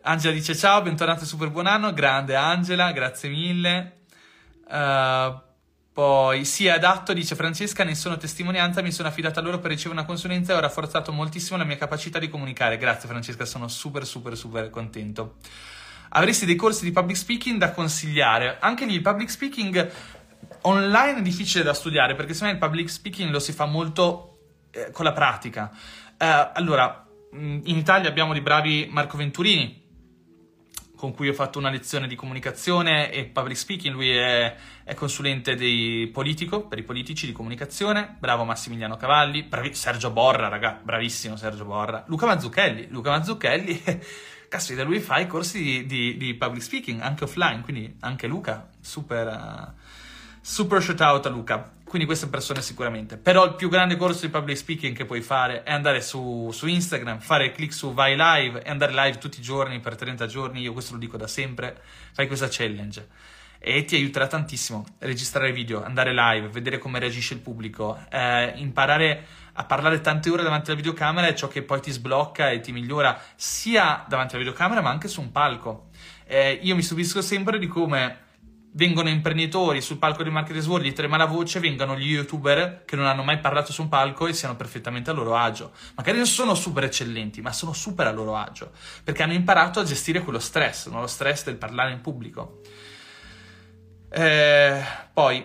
Angela 0.06 0.34
dice 0.34 0.56
ciao, 0.56 0.82
bentornata, 0.82 1.24
super 1.24 1.50
buon 1.50 1.66
anno, 1.66 1.92
grande 1.92 2.34
Angela, 2.34 2.90
grazie 2.92 3.28
mille. 3.28 3.92
Uh, 4.66 5.40
poi, 5.92 6.44
sì, 6.44 6.66
è 6.66 6.70
adatto, 6.70 7.12
dice 7.12 7.36
Francesca, 7.36 7.84
ne 7.84 7.94
sono 7.94 8.16
testimonianza, 8.16 8.82
mi 8.82 8.90
sono 8.90 9.06
affidata 9.06 9.38
a 9.38 9.42
loro 9.44 9.60
per 9.60 9.70
ricevere 9.70 10.00
una 10.00 10.06
consulenza 10.06 10.52
e 10.52 10.56
ho 10.56 10.60
rafforzato 10.60 11.12
moltissimo 11.12 11.58
la 11.58 11.64
mia 11.64 11.76
capacità 11.76 12.18
di 12.18 12.28
comunicare. 12.28 12.76
Grazie 12.76 13.08
Francesca, 13.08 13.44
sono 13.44 13.68
super, 13.68 14.04
super, 14.04 14.36
super 14.36 14.70
contento 14.70 15.36
avresti 16.16 16.46
dei 16.46 16.56
corsi 16.56 16.84
di 16.84 16.92
public 16.92 17.16
speaking 17.16 17.58
da 17.58 17.72
consigliare. 17.72 18.58
Anche 18.60 18.84
lì 18.84 18.94
il 18.94 19.02
public 19.02 19.30
speaking 19.30 19.90
online 20.62 21.18
è 21.18 21.22
difficile 21.22 21.64
da 21.64 21.74
studiare 21.74 22.14
perché 22.14 22.32
secondo 22.34 22.54
me 22.54 22.60
il 22.60 22.64
public 22.66 22.90
speaking 22.90 23.30
lo 23.30 23.38
si 23.38 23.52
fa 23.52 23.66
molto 23.66 24.38
eh, 24.70 24.90
con 24.92 25.04
la 25.04 25.12
pratica. 25.12 25.70
Eh, 26.16 26.50
allora, 26.54 27.06
mm, 27.34 27.60
in 27.64 27.76
Italia 27.76 28.08
abbiamo 28.08 28.32
dei 28.32 28.42
bravi 28.42 28.88
Marco 28.90 29.16
Venturini, 29.16 29.82
con 30.96 31.12
cui 31.12 31.28
ho 31.28 31.34
fatto 31.34 31.58
una 31.58 31.68
lezione 31.68 32.06
di 32.06 32.14
comunicazione 32.14 33.10
e 33.10 33.24
public 33.26 33.56
speaking, 33.58 33.92
lui 33.94 34.10
è, 34.10 34.54
è 34.84 34.94
consulente 34.94 35.54
di 35.54 36.08
politico, 36.12 36.66
per 36.66 36.78
i 36.78 36.82
politici 36.82 37.26
di 37.26 37.32
comunicazione, 37.32 38.16
bravo 38.18 38.44
Massimiliano 38.44 38.96
Cavalli, 38.96 39.42
bravi, 39.42 39.74
Sergio 39.74 40.10
Borra, 40.10 40.48
raga, 40.48 40.80
bravissimo 40.82 41.36
Sergio 41.36 41.64
Borra, 41.64 42.04
Luca 42.06 42.24
Mazzucchelli, 42.26 42.86
Luca 42.88 43.10
Mazzucchelli, 43.10 43.82
caspita, 44.54 44.84
lui 44.84 45.00
fa 45.00 45.18
i 45.18 45.26
corsi 45.26 45.60
di, 45.60 45.86
di, 45.86 46.16
di, 46.16 46.34
public 46.34 46.62
speaking, 46.62 47.00
anche 47.00 47.24
offline, 47.24 47.62
quindi 47.62 47.96
anche 48.00 48.28
Luca, 48.28 48.68
super, 48.80 49.26
uh, 49.26 49.72
super 50.40 50.80
shout 50.80 51.00
out 51.00 51.26
a 51.26 51.28
Luca 51.28 51.72
quindi 51.94 52.10
queste 52.10 52.26
persone 52.26 52.60
sicuramente. 52.60 53.16
Però 53.16 53.44
il 53.44 53.54
più 53.54 53.68
grande 53.68 53.94
corso 53.94 54.26
di 54.26 54.32
public 54.32 54.56
speaking 54.56 54.96
che 54.96 55.04
puoi 55.04 55.20
fare 55.20 55.62
è 55.62 55.70
andare 55.70 56.00
su, 56.00 56.50
su, 56.52 56.66
Instagram, 56.66 57.20
fare 57.20 57.52
clic 57.52 57.72
su 57.72 57.94
vai 57.94 58.16
live 58.16 58.64
e 58.64 58.68
andare 58.68 58.92
live 58.92 59.18
tutti 59.18 59.38
i 59.38 59.42
giorni 59.42 59.78
per 59.78 59.94
30 59.94 60.26
giorni. 60.26 60.60
Io 60.60 60.72
questo 60.72 60.94
lo 60.94 60.98
dico 60.98 61.16
da 61.16 61.28
sempre. 61.28 61.80
Fai 62.12 62.26
questa 62.26 62.48
challenge 62.50 63.06
e 63.64 63.84
ti 63.86 63.96
aiuterà 63.96 64.26
tantissimo. 64.26 64.84
Registrare 64.98 65.50
video, 65.50 65.82
andare 65.82 66.12
live, 66.12 66.48
vedere 66.48 66.78
come 66.78 66.98
reagisce 66.98 67.32
il 67.32 67.40
pubblico, 67.40 67.98
eh, 68.10 68.52
imparare 68.56 69.26
a 69.54 69.64
parlare 69.64 70.00
tante 70.00 70.30
ore 70.30 70.42
davanti 70.42 70.70
alla 70.70 70.80
videocamera 70.80 71.28
è 71.28 71.32
ciò 71.32 71.48
che 71.48 71.62
poi 71.62 71.80
ti 71.80 71.90
sblocca 71.90 72.50
e 72.50 72.60
ti 72.60 72.72
migliora 72.72 73.18
sia 73.36 74.04
davanti 74.06 74.34
alla 74.34 74.44
videocamera 74.44 74.82
ma 74.82 74.90
anche 74.90 75.08
su 75.08 75.20
un 75.20 75.32
palco. 75.32 75.88
Eh, 76.26 76.58
io 76.62 76.74
mi 76.74 76.82
stupisco 76.82 77.22
sempre 77.22 77.58
di 77.58 77.66
come 77.66 78.22
vengono 78.74 79.08
imprenditori 79.08 79.80
sul 79.80 79.98
palco 79.98 80.22
di 80.22 80.30
Marketers 80.30 80.66
World 80.66 80.84
di 80.84 80.92
trema 80.92 81.16
la 81.16 81.26
voce, 81.26 81.60
vengano 81.60 81.96
gli 81.96 82.10
youtuber 82.10 82.84
che 82.84 82.96
non 82.96 83.06
hanno 83.06 83.22
mai 83.22 83.38
parlato 83.38 83.72
su 83.72 83.82
un 83.82 83.88
palco 83.88 84.26
e 84.26 84.32
siano 84.32 84.56
perfettamente 84.56 85.10
a 85.10 85.12
loro 85.12 85.36
agio. 85.36 85.72
Magari 85.94 86.16
non 86.16 86.26
sono 86.26 86.54
super 86.54 86.84
eccellenti, 86.84 87.40
ma 87.40 87.52
sono 87.52 87.72
super 87.72 88.06
a 88.06 88.12
loro 88.12 88.36
agio, 88.36 88.72
perché 89.02 89.22
hanno 89.22 89.32
imparato 89.32 89.80
a 89.80 89.84
gestire 89.84 90.20
quello 90.20 90.38
stress, 90.40 90.88
no? 90.88 91.00
lo 91.00 91.06
stress 91.06 91.44
del 91.44 91.56
parlare 91.56 91.92
in 91.92 92.00
pubblico. 92.00 92.60
Eh, 94.16 94.80
poi, 95.12 95.44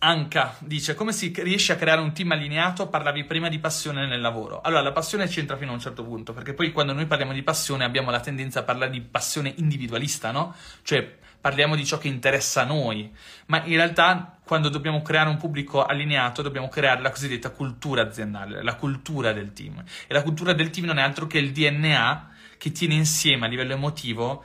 Anka 0.00 0.54
dice 0.60 0.94
come 0.94 1.12
si 1.12 1.32
riesce 1.38 1.72
a 1.72 1.76
creare 1.76 2.00
un 2.00 2.12
team 2.12 2.30
allineato? 2.30 2.86
Parlavi 2.86 3.24
prima 3.24 3.48
di 3.48 3.58
passione 3.58 4.06
nel 4.06 4.20
lavoro. 4.20 4.60
Allora, 4.60 4.80
la 4.80 4.92
passione 4.92 5.26
c'entra 5.26 5.56
fino 5.56 5.72
a 5.72 5.74
un 5.74 5.80
certo 5.80 6.04
punto, 6.04 6.32
perché 6.32 6.54
poi 6.54 6.70
quando 6.70 6.92
noi 6.92 7.06
parliamo 7.06 7.32
di 7.32 7.42
passione 7.42 7.82
abbiamo 7.82 8.12
la 8.12 8.20
tendenza 8.20 8.60
a 8.60 8.62
parlare 8.62 8.92
di 8.92 9.00
passione 9.00 9.52
individualista, 9.56 10.30
no? 10.30 10.54
Cioè 10.82 11.18
parliamo 11.40 11.74
di 11.74 11.84
ciò 11.84 11.98
che 11.98 12.06
interessa 12.06 12.62
a 12.62 12.64
noi, 12.64 13.12
ma 13.46 13.64
in 13.64 13.74
realtà 13.74 14.38
quando 14.44 14.68
dobbiamo 14.68 15.02
creare 15.02 15.28
un 15.28 15.36
pubblico 15.36 15.84
allineato 15.84 16.42
dobbiamo 16.42 16.68
creare 16.68 17.00
la 17.00 17.10
cosiddetta 17.10 17.50
cultura 17.50 18.02
aziendale, 18.02 18.62
la 18.62 18.76
cultura 18.76 19.32
del 19.32 19.52
team. 19.52 19.82
E 20.06 20.14
la 20.14 20.22
cultura 20.22 20.52
del 20.52 20.70
team 20.70 20.86
non 20.86 20.98
è 20.98 21.02
altro 21.02 21.26
che 21.26 21.38
il 21.38 21.50
DNA 21.50 22.36
che 22.58 22.72
tiene 22.72 22.94
insieme 22.94 23.46
a 23.46 23.48
livello 23.48 23.72
emotivo 23.72 24.44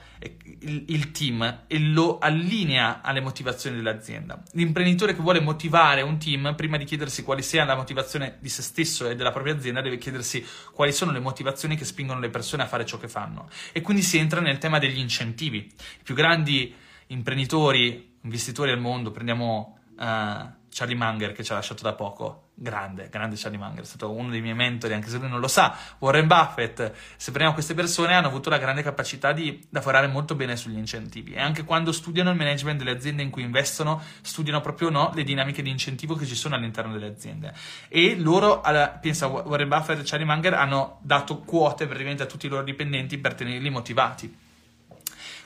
il, 0.60 0.86
il, 0.88 1.12
team 1.12 1.64
e 1.68 1.80
lo 1.80 2.20
allinea 2.20 3.02
alle 3.02 3.20
motivazioni 3.20 3.76
dell'azienda. 3.76 4.42
L'imprenditore 4.52 5.16
che 5.16 5.22
vuole 5.22 5.42
motivare 5.42 6.02
un 6.04 6.20
team, 6.20 6.54
prima 6.56 6.78
di 6.78 6.86
chiedersi 6.86 7.24
quale 7.24 7.42
sia 7.42 7.66
la 7.66 7.76
motivazione 7.76 8.38
di 8.40 8.50
se 8.50 8.62
stesso 8.62 9.10
e 9.10 9.16
della 9.16 9.32
propria 9.32 9.56
azienda, 9.56 9.82
deve 9.82 9.98
chiedersi 9.98 10.46
quali 10.72 10.94
sono 10.94 11.12
le 11.12 11.20
motivazioni 11.20 11.76
che 11.76 11.86
spingono 11.86 12.20
le 12.20 12.30
persone 12.30 12.64
a 12.64 12.68
fare 12.68 12.86
ciò 12.86 12.98
che 12.98 13.08
fanno. 13.10 13.50
E 13.72 13.82
quindi 13.82 14.04
si 14.04 14.20
entra 14.20 14.40
nel 14.40 14.60
tema 14.60 14.78
degli 14.78 15.00
incentivi. 15.00 15.58
I 15.58 16.04
più 16.04 16.14
grandi 16.14 16.74
imprenditori, 17.08 18.18
investitori 18.22 18.72
al 18.72 18.80
mondo, 18.80 19.12
prendiamo 19.12 19.80
uh, 19.98 20.62
Charlie 20.74 20.96
Munger 20.96 21.34
che 21.34 21.44
ci 21.44 21.52
ha 21.52 21.56
lasciato 21.56 21.84
da 21.84 21.94
poco, 21.94 22.50
grande, 22.56 23.08
grande 23.10 23.36
Charlie 23.38 23.60
Munger, 23.60 23.84
è 23.84 23.86
stato 23.86 24.12
uno 24.12 24.30
dei 24.30 24.42
miei 24.42 24.56
mentori, 24.56 24.94
anche 24.94 25.08
se 25.08 25.18
lui 25.20 25.30
non 25.30 25.40
lo 25.40 25.48
sa, 25.48 25.76
Warren 26.00 26.26
Buffett, 26.26 26.92
se 27.16 27.26
prendiamo 27.26 27.54
queste 27.54 27.76
persone 27.76 28.16
hanno 28.16 28.28
avuto 28.28 28.50
la 28.50 28.58
grande 28.58 28.82
capacità 28.82 29.34
di 29.34 29.66
lavorare 29.70 30.08
molto 30.08 30.34
bene 30.34 30.56
sugli 30.56 30.78
incentivi. 30.78 31.34
E 31.34 31.40
anche 31.40 31.64
quando 31.64 31.92
studiano 31.92 32.32
il 32.32 32.38
management 32.38 32.80
delle 32.80 32.92
aziende 32.92 33.22
in 33.22 33.30
cui 33.30 33.44
investono, 33.44 34.02
studiano 34.22 34.62
proprio 34.62 34.90
no, 34.90 35.12
le 35.14 35.24
dinamiche 35.24 35.62
di 35.62 35.70
incentivo 35.70 36.16
che 36.16 36.26
ci 36.26 36.36
sono 36.36 36.56
all'interno 36.56 36.92
delle 36.92 37.08
aziende. 37.08 37.54
E 37.88 38.18
loro, 38.18 38.62
pensa 39.00 39.28
Warren 39.28 39.68
Buffett 39.68 40.00
e 40.00 40.04
Charlie 40.04 40.26
Munger, 40.26 40.56
hanno 40.56 40.98
dato 41.02 41.40
quote 41.40 41.86
praticamente 41.86 42.24
a 42.24 42.26
tutti 42.26 42.48
i 42.48 42.50
loro 42.50 42.64
dipendenti 42.64 43.20
per 43.20 43.36
tenerli 43.36 43.70
motivati 43.70 44.43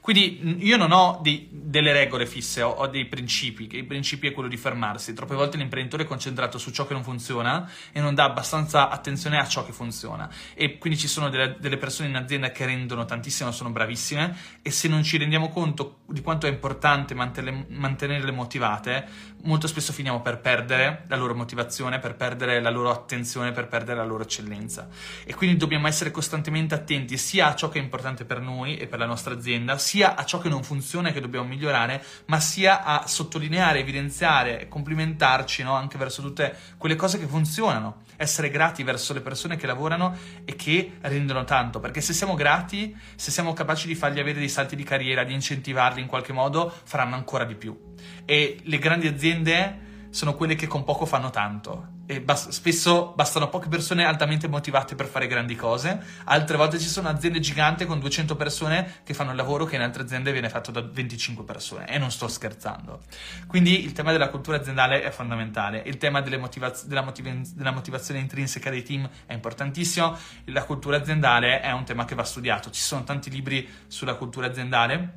quindi 0.07 0.63
io 0.65 0.77
non 0.77 0.93
ho 0.93 1.19
dei, 1.21 1.49
delle 1.51 1.91
regole 1.91 2.25
fisse, 2.25 2.61
ho, 2.61 2.69
ho, 2.69 2.87
dei 2.87 3.07
principi, 3.07 3.67
che 3.67 3.75
il 3.75 3.83
principio 3.83 4.29
è 4.29 4.33
quello 4.33 4.47
di 4.47 4.55
fermarsi. 4.55 5.13
Troppe 5.13 5.35
volte 5.35 5.57
l'imprenditore 5.57 6.03
è 6.03 6.05
concentrato 6.05 6.57
su 6.57 6.71
ciò 6.71 6.87
che 6.87 6.93
non 6.93 7.03
funziona 7.03 7.69
e 7.91 7.99
non 7.99 8.15
dà 8.15 8.23
abbastanza 8.23 8.87
attenzione 8.87 9.37
a 9.37 9.45
ciò 9.45 9.65
che 9.65 9.73
funziona. 9.73 10.29
E 10.53 10.77
quindi 10.77 10.97
ci 10.97 11.09
sono 11.09 11.27
delle, 11.27 11.57
delle 11.59 11.75
persone 11.75 12.07
in 12.07 12.15
azienda 12.15 12.51
che 12.51 12.65
rendono 12.65 13.03
tantissimo, 13.03 13.51
sono 13.51 13.69
bravissime 13.71 14.33
e 14.61 14.71
se 14.71 14.87
non 14.87 15.03
ci 15.03 15.17
rendiamo 15.17 15.49
conto 15.49 15.97
di 16.05 16.21
quanto 16.21 16.47
è 16.47 16.49
importante 16.49 17.13
mantenerle, 17.13 17.65
mantenerle 17.67 18.31
motivate, 18.31 19.05
molto 19.43 19.67
spesso 19.67 19.91
finiamo 19.91 20.21
per 20.21 20.39
perdere 20.39 21.03
la 21.09 21.17
loro 21.17 21.35
motivazione, 21.35 21.99
per 21.99 22.15
perdere 22.15 22.61
la 22.61 22.69
loro 22.69 22.91
attenzione, 22.91 23.51
per 23.51 23.67
perdere 23.67 23.97
la 23.97 24.05
loro 24.05 24.23
eccellenza. 24.23 24.87
E 25.25 25.35
quindi 25.35 25.57
dobbiamo 25.57 25.87
essere 25.87 26.11
costantemente 26.11 26.75
attenti 26.75 27.17
sia 27.17 27.47
a 27.47 27.55
ciò 27.55 27.67
che 27.67 27.79
è 27.79 27.81
importante 27.81 28.23
per 28.23 28.39
noi 28.39 28.77
e 28.77 28.87
per 28.87 28.99
la 28.99 29.05
nostra 29.05 29.33
azienda, 29.33 29.77
sia 29.77 29.96
sia 29.97 30.13
a 30.13 30.25
ciò 30.25 30.37
che 30.37 30.47
non 30.47 30.61
funziona 30.61 31.09
e 31.09 31.11
che 31.11 31.19
dobbiamo 31.19 31.47
migliorare, 31.47 32.03
ma 32.27 32.39
sia 32.39 32.83
a 32.83 33.07
sottolineare, 33.07 33.79
evidenziare 33.79 34.67
complimentarci 34.67 35.63
no? 35.63 35.73
anche 35.73 35.97
verso 35.97 36.21
tutte 36.21 36.55
quelle 36.77 36.95
cose 36.95 37.17
che 37.17 37.25
funzionano. 37.25 38.03
Essere 38.15 38.51
grati 38.51 38.83
verso 38.83 39.13
le 39.13 39.21
persone 39.21 39.55
che 39.55 39.65
lavorano 39.65 40.15
e 40.45 40.55
che 40.55 40.97
rendono 41.01 41.45
tanto, 41.45 41.79
perché 41.79 42.01
se 42.01 42.13
siamo 42.13 42.35
grati, 42.35 42.95
se 43.15 43.31
siamo 43.31 43.53
capaci 43.53 43.87
di 43.87 43.95
fargli 43.95 44.19
avere 44.19 44.37
dei 44.37 44.49
salti 44.49 44.75
di 44.75 44.83
carriera, 44.83 45.23
di 45.23 45.33
incentivarli 45.33 45.99
in 45.99 46.07
qualche 46.07 46.33
modo, 46.33 46.71
faranno 46.83 47.15
ancora 47.15 47.43
di 47.43 47.55
più. 47.55 47.75
E 48.23 48.59
le 48.61 48.77
grandi 48.77 49.07
aziende 49.07 49.79
sono 50.11 50.35
quelle 50.35 50.53
che 50.53 50.67
con 50.67 50.83
poco 50.83 51.07
fanno 51.07 51.31
tanto. 51.31 51.96
Bas- 52.23 52.49
spesso 52.49 53.11
bastano 53.17 53.49
poche 53.49 53.67
persone 53.67 54.05
altamente 54.05 54.47
motivate 54.47 54.95
per 54.95 55.07
fare 55.07 55.27
grandi 55.27 55.57
cose, 55.57 55.99
altre 56.23 56.55
volte 56.55 56.79
ci 56.79 56.87
sono 56.87 57.09
aziende 57.09 57.41
giganti 57.41 57.85
con 57.85 57.99
200 57.99 58.37
persone 58.37 59.01
che 59.03 59.13
fanno 59.13 59.31
il 59.31 59.35
lavoro 59.35 59.65
che 59.65 59.75
in 59.75 59.81
altre 59.81 60.03
aziende 60.03 60.31
viene 60.31 60.47
fatto 60.47 60.71
da 60.71 60.81
25 60.81 61.43
persone, 61.43 61.85
e 61.85 61.97
non 61.97 62.09
sto 62.09 62.29
scherzando. 62.29 63.01
Quindi 63.45 63.83
il 63.83 63.91
tema 63.91 64.13
della 64.13 64.29
cultura 64.29 64.55
aziendale 64.55 65.03
è 65.03 65.11
fondamentale, 65.11 65.83
il 65.85 65.97
tema 65.97 66.23
motivaz- 66.37 66.85
della, 66.85 67.01
motiv- 67.01 67.53
della 67.53 67.71
motivazione 67.71 68.21
intrinseca 68.21 68.69
dei 68.69 68.83
team 68.83 69.09
è 69.25 69.33
importantissimo, 69.33 70.17
la 70.45 70.63
cultura 70.63 70.95
aziendale 70.95 71.59
è 71.59 71.71
un 71.73 71.83
tema 71.83 72.05
che 72.05 72.15
va 72.15 72.23
studiato, 72.23 72.71
ci 72.71 72.81
sono 72.81 73.03
tanti 73.03 73.29
libri 73.29 73.67
sulla 73.87 74.13
cultura 74.13 74.47
aziendale, 74.47 75.13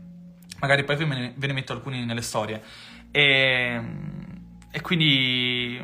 magari 0.59 0.83
poi 0.83 0.97
ve 0.97 1.05
ne, 1.05 1.35
ve 1.37 1.47
ne 1.47 1.53
metto 1.53 1.73
alcuni 1.73 2.05
nelle 2.05 2.23
storie. 2.23 2.61
E 3.13 4.29
e 4.73 4.81
quindi 4.83 5.81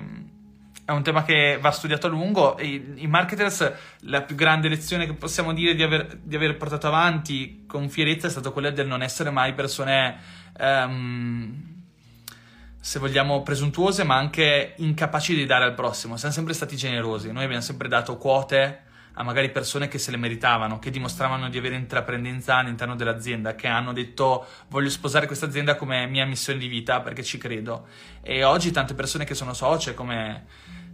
è 0.87 0.93
un 0.93 1.03
tema 1.03 1.25
che 1.25 1.59
va 1.61 1.73
studiato 1.73 2.07
a 2.07 2.11
lungo. 2.11 2.57
E 2.57 2.93
I 2.95 3.09
marketers, 3.09 3.73
la 4.03 4.23
più 4.23 4.37
grande 4.37 4.69
lezione 4.69 5.05
che 5.05 5.15
possiamo 5.15 5.53
dire 5.53 5.75
di 5.75 5.83
aver, 5.83 6.17
di 6.23 6.37
aver 6.37 6.57
portato 6.57 6.87
avanti 6.87 7.65
con 7.67 7.89
fierezza 7.89 8.29
è 8.29 8.31
stata 8.31 8.51
quella 8.51 8.71
del 8.71 8.87
non 8.87 9.03
essere 9.03 9.31
mai 9.31 9.53
persone, 9.53 10.17
um, 10.61 11.83
se 12.81 13.01
vogliamo, 13.01 13.43
presuntuose, 13.43 14.05
ma 14.05 14.15
anche 14.15 14.75
incapaci 14.77 15.35
di 15.35 15.45
dare 15.45 15.65
al 15.65 15.75
prossimo. 15.75 16.17
Siamo 16.17 16.33
sempre 16.33 16.55
stati 16.55 16.77
generosi. 16.77 17.33
Noi 17.33 17.43
abbiamo 17.43 17.63
sempre 17.63 17.89
dato 17.89 18.17
quote 18.17 18.85
a 19.19 19.23
magari 19.23 19.51
persone 19.51 19.89
che 19.89 19.99
se 19.99 20.11
le 20.11 20.17
meritavano, 20.17 20.79
che 20.79 20.91
dimostravano 20.91 21.49
di 21.49 21.59
avere 21.59 21.77
intraprendenza 21.77 22.57
all'interno 22.57 22.97
dell'azienda, 22.97 23.55
che 23.55 23.67
hanno 23.67 23.93
detto 23.93 24.47
voglio 24.69 24.91
sposare 24.91 25.27
questa 25.27 25.47
azienda 25.47 25.75
come 25.77 26.07
mia 26.07 26.27
missione 26.27 26.59
di 26.59 26.69
vita 26.69 27.01
perché 27.01 27.23
ci 27.23 27.39
credo. 27.39 27.87
E 28.21 28.45
oggi 28.45 28.71
tante 28.71 28.95
persone 28.95 29.25
che 29.25 29.35
sono 29.35 29.55
socie 29.55 29.95
come 29.95 30.45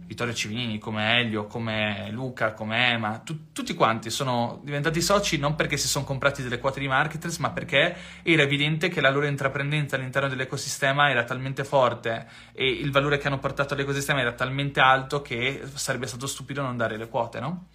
Vittorio 0.05 0.33
Civini, 0.33 0.79
come 0.79 1.19
Elio, 1.19 1.47
come 1.47 2.09
Luca, 2.11 2.53
come 2.53 2.91
Emma, 2.91 3.19
tu, 3.19 3.51
tutti 3.51 3.73
quanti 3.73 4.09
sono 4.09 4.61
diventati 4.63 5.01
soci 5.01 5.37
non 5.37 5.55
perché 5.55 5.77
si 5.77 5.87
sono 5.87 6.05
comprati 6.05 6.43
delle 6.43 6.59
quote 6.59 6.79
di 6.79 6.87
marketers, 6.87 7.37
ma 7.37 7.51
perché 7.51 7.95
era 8.21 8.41
evidente 8.41 8.89
che 8.89 9.01
la 9.01 9.09
loro 9.09 9.25
intraprendenza 9.25 9.95
all'interno 9.95 10.29
dell'ecosistema 10.29 11.09
era 11.09 11.23
talmente 11.23 11.63
forte 11.63 12.27
e 12.53 12.67
il 12.67 12.91
valore 12.91 13.17
che 13.17 13.27
hanno 13.27 13.39
portato 13.39 13.73
all'ecosistema 13.73 14.19
era 14.19 14.33
talmente 14.33 14.79
alto 14.79 15.21
che 15.21 15.61
sarebbe 15.73 16.07
stato 16.07 16.27
stupido 16.27 16.61
non 16.61 16.77
dare 16.77 16.97
le 16.97 17.07
quote, 17.07 17.39
no? 17.39 17.67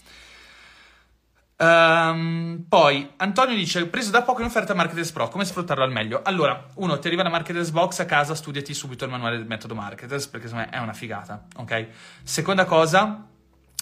Um, 1.60 2.66
poi 2.68 3.10
Antonio 3.16 3.56
dice: 3.56 3.86
Preso 3.86 4.12
da 4.12 4.22
poco 4.22 4.40
in 4.40 4.46
offerta 4.46 4.74
Marketers 4.74 5.10
Pro, 5.10 5.28
come 5.28 5.44
sfruttarlo 5.44 5.82
al 5.82 5.90
meglio? 5.90 6.22
Allora, 6.22 6.66
uno, 6.76 6.98
ti 7.00 7.08
arriva 7.08 7.24
la 7.24 7.30
Marketers 7.30 7.70
Box 7.70 7.98
a 7.98 8.04
casa, 8.04 8.36
studiati 8.36 8.72
subito 8.74 9.04
il 9.04 9.10
manuale 9.10 9.38
del 9.38 9.46
metodo 9.46 9.74
Marketers, 9.74 10.28
perché 10.28 10.46
secondo 10.46 10.70
me 10.70 10.76
è 10.76 10.80
una 10.80 10.92
figata, 10.92 11.46
ok? 11.56 11.86
Seconda 12.22 12.64
cosa, 12.64 13.26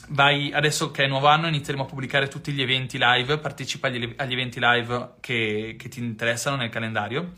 vai 0.09 0.53
adesso 0.55 0.91
che 0.91 1.05
è 1.05 1.07
nuovo 1.07 1.27
anno, 1.27 1.49
inizieremo 1.49 1.85
a 1.85 1.87
pubblicare 1.87 2.29
tutti 2.29 2.51
gli 2.51 2.63
eventi 2.63 2.97
live, 2.99 3.37
partecipa 3.39 3.89
agli, 3.89 4.15
agli 4.17 4.33
eventi 4.33 4.59
live 4.59 5.17
che, 5.21 5.77
che 5.79 5.89
ti 5.89 6.01
interessano 6.01 6.57
nel 6.57 6.71
calendario. 6.71 7.33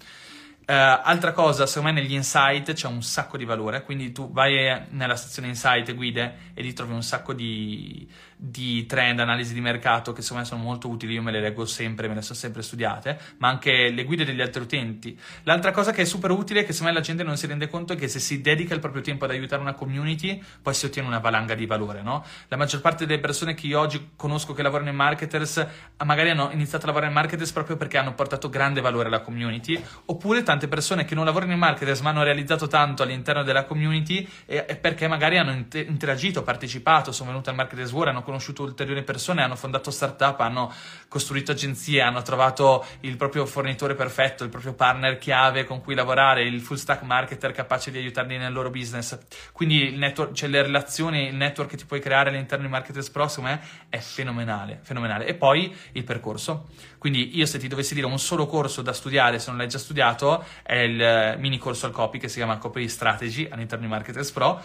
Uh, 0.68 1.01
altra 1.03 1.33
cosa, 1.33 1.66
secondo 1.66 1.94
me 1.94 2.01
negli 2.01 2.12
insight 2.12 2.74
c'è 2.74 2.87
un 2.87 3.03
sacco 3.03 3.38
di 3.38 3.46
valore, 3.46 3.83
quindi 3.83 4.12
tu 4.12 4.31
vai 4.31 4.83
nella 4.90 5.16
sezione 5.16 5.48
insight, 5.48 5.94
guide, 5.94 6.53
e 6.53 6.61
lì 6.61 6.74
trovi 6.74 6.92
un 6.92 7.03
sacco 7.03 7.33
di, 7.33 8.07
di 8.40 8.87
trend, 8.87 9.18
analisi 9.18 9.53
di 9.53 9.61
mercato 9.61 10.12
che 10.12 10.22
secondo 10.22 10.44
me 10.44 10.48
sono 10.48 10.62
molto 10.62 10.88
utili, 10.88 11.14
io 11.14 11.22
me 11.22 11.33
le 11.33 11.40
leggo 11.40 11.66
sempre, 11.66 12.07
me 12.07 12.14
le 12.14 12.22
sono 12.22 12.38
sempre 12.38 12.62
studiate, 12.62 13.18
ma 13.38 13.48
anche 13.48 13.90
le 13.90 14.05
guide 14.05 14.24
degli 14.24 14.40
altri 14.40 14.62
utenti. 14.62 15.18
L'altra 15.42 15.72
cosa 15.72 15.90
che 15.90 16.03
è 16.03 16.05
super 16.05 16.31
utile, 16.31 16.64
che 16.64 16.72
secondo 16.72 16.92
me 16.92 16.98
la 16.98 17.05
gente 17.05 17.24
non 17.24 17.37
si 17.37 17.48
rende 17.48 17.68
conto, 17.68 17.94
è 17.94 17.96
che 17.96 18.07
se 18.07 18.20
si 18.20 18.40
dedica 18.40 18.74
il 18.74 18.81
proprio 18.81 19.03
tempo 19.03 19.24
ad 19.24 19.33
aiutare 19.33 19.61
una 19.61 19.74
community, 19.74 20.40
poi 20.62 20.72
si 20.72 20.87
ottiene 20.87 21.09
una 21.09 21.18
valanga 21.18 21.55
di 21.55 21.66
valore, 21.66 22.01
no? 22.03 22.24
La 22.46 22.57
maggior 22.57 22.81
parte 22.81 23.07
delle 23.07 23.18
persone 23.18 23.55
che 23.55 23.66
io 23.66 23.81
oggi 23.81 24.11
conosco 24.14 24.55
che 24.55 24.62
lavorano 24.62 24.90
in 24.90 24.96
marketers, 24.96 25.66
magari 26.05 26.31
hanno 26.31 26.51
iniziato 26.53 26.85
a 26.85 26.87
lavorare 26.87 27.11
in 27.11 27.18
marketers 27.18 27.51
proprio 27.51 27.77
perché 27.77 27.98
hanno 27.98 28.14
portato 28.14 28.48
grande 28.48 28.81
valore 28.81 29.09
alla 29.09 29.20
community, 29.20 29.83
oppure 30.07 30.44
tante 30.44 30.68
persone 30.68 31.05
che 31.05 31.16
non 31.16 31.24
lavorano 31.24 31.53
in 31.53 31.59
marketers 31.59 32.01
ma 32.01 32.11
hanno 32.11 32.22
realizzato 32.22 32.68
tanto 32.68 33.03
all'interno 33.03 33.42
della 33.42 33.64
community 33.64 34.27
e, 34.46 34.64
e 34.68 34.77
perché 34.77 35.09
magari 35.09 35.38
hanno 35.38 35.53
interagito, 35.53 36.42
partecipato, 36.42 37.11
sono 37.11 37.31
venute 37.31 37.51
al 37.51 37.57
marketers 37.57 37.90
war, 37.92 38.09
hanno 38.09 38.22
conosciuto 38.28 38.62
ulteriori 38.62 39.02
persone, 39.02 39.42
hanno 39.42 39.56
fondato 39.56 39.90
startup, 39.90 40.38
hanno 40.40 40.70
costruito 41.08 41.52
agenzie, 41.52 42.02
hanno 42.02 42.20
trovato 42.20 42.84
il 43.00 43.16
proprio 43.16 43.46
fornitore 43.46 43.94
perfetto, 43.94 44.44
il 44.44 44.50
proprio 44.50 44.74
partner 44.74 45.16
chiave 45.16 45.64
con 45.64 45.80
cui 45.80 45.94
lavorare, 45.94 46.42
il 46.42 46.60
full 46.60 46.76
stack 46.76 47.02
marketer 47.04 47.52
capace 47.52 47.90
di 47.90 47.96
aiutarli 47.96 48.36
nel 48.36 48.52
loro 48.52 48.68
business. 48.68 49.18
Quindi 49.52 49.96
network, 49.96 50.34
cioè 50.34 50.50
le 50.50 50.60
relazioni, 50.60 51.28
il 51.28 51.36
network 51.36 51.70
che 51.70 51.76
ti 51.78 51.86
puoi 51.86 52.00
creare 52.00 52.28
all'interno 52.28 52.66
di 52.66 52.70
Marketers 52.70 53.08
Pro, 53.08 53.28
secondo 53.28 53.52
me, 53.52 53.60
è 53.88 53.98
fenomenale, 53.98 54.80
fenomenale. 54.82 55.24
E 55.24 55.32
poi 55.32 55.74
il 55.92 56.04
percorso. 56.04 56.68
Quindi 56.98 57.34
io 57.38 57.46
se 57.46 57.58
ti 57.58 57.66
dovessi 57.66 57.94
dire 57.94 58.06
un 58.06 58.18
solo 58.18 58.46
corso 58.46 58.82
da 58.82 58.92
studiare, 58.92 59.38
se 59.38 59.48
non 59.48 59.56
l'hai 59.56 59.68
già 59.68 59.78
studiato, 59.78 60.44
è 60.62 60.76
il 60.76 61.36
mini 61.38 61.56
corso 61.56 61.86
al 61.86 61.92
copy 61.92 62.18
che 62.18 62.28
si 62.28 62.36
chiama 62.36 62.58
Copy 62.58 62.88
Strategy 62.88 63.48
all'interno 63.50 63.86
di 63.86 63.90
Marketers 63.90 64.30
Pro 64.32 64.62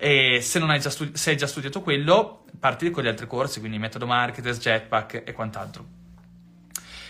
e 0.00 0.40
se, 0.40 0.58
non 0.58 0.70
hai 0.70 0.80
già, 0.80 0.88
studi- 0.88 1.14
se 1.14 1.30
hai 1.30 1.36
già 1.36 1.46
studiato 1.46 1.82
quello, 1.82 2.46
parti 2.58 2.90
con 2.90 3.04
gli 3.04 3.06
altri 3.06 3.26
corsi, 3.26 3.60
quindi 3.60 3.78
metodo 3.78 4.06
marketers, 4.06 4.58
jetpack 4.58 5.22
e 5.26 5.32
quant'altro. 5.34 5.84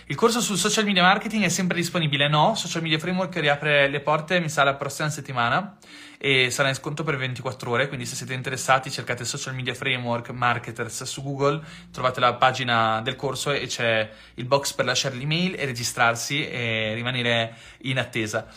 Il 0.07 0.16
corso 0.16 0.40
sul 0.40 0.57
social 0.57 0.85
media 0.85 1.05
marketing 1.05 1.44
è 1.44 1.48
sempre 1.48 1.76
disponibile? 1.76 2.26
No, 2.26 2.57
Social 2.57 2.83
Media 2.83 2.98
Framework 2.98 3.37
riapre 3.37 3.87
le 3.87 4.00
porte, 4.00 4.40
mi 4.40 4.48
sa, 4.48 4.64
la 4.64 4.74
prossima 4.74 5.09
settimana 5.09 5.76
e 6.18 6.50
sarà 6.50 6.68
in 6.68 6.74
sconto 6.74 7.05
per 7.05 7.16
24 7.16 7.70
ore, 7.70 7.87
quindi 7.87 8.07
se 8.07 8.16
siete 8.16 8.35
interessati 8.35 8.90
cercate 8.90 9.24
Social 9.24 9.55
Media 9.55 9.72
Framework 9.72 10.31
Marketers 10.31 11.05
su 11.05 11.22
Google, 11.22 11.62
trovate 11.92 12.18
la 12.18 12.35
pagina 12.35 13.00
del 13.03 13.14
corso 13.14 13.53
e 13.53 13.68
c'è 13.68 14.11
il 14.35 14.46
box 14.46 14.72
per 14.72 14.85
lasciare 14.85 15.14
l'email 15.14 15.55
e 15.57 15.64
registrarsi 15.64 16.44
e 16.44 16.92
rimanere 16.94 17.55
in 17.83 18.00
attesa. 18.00 18.48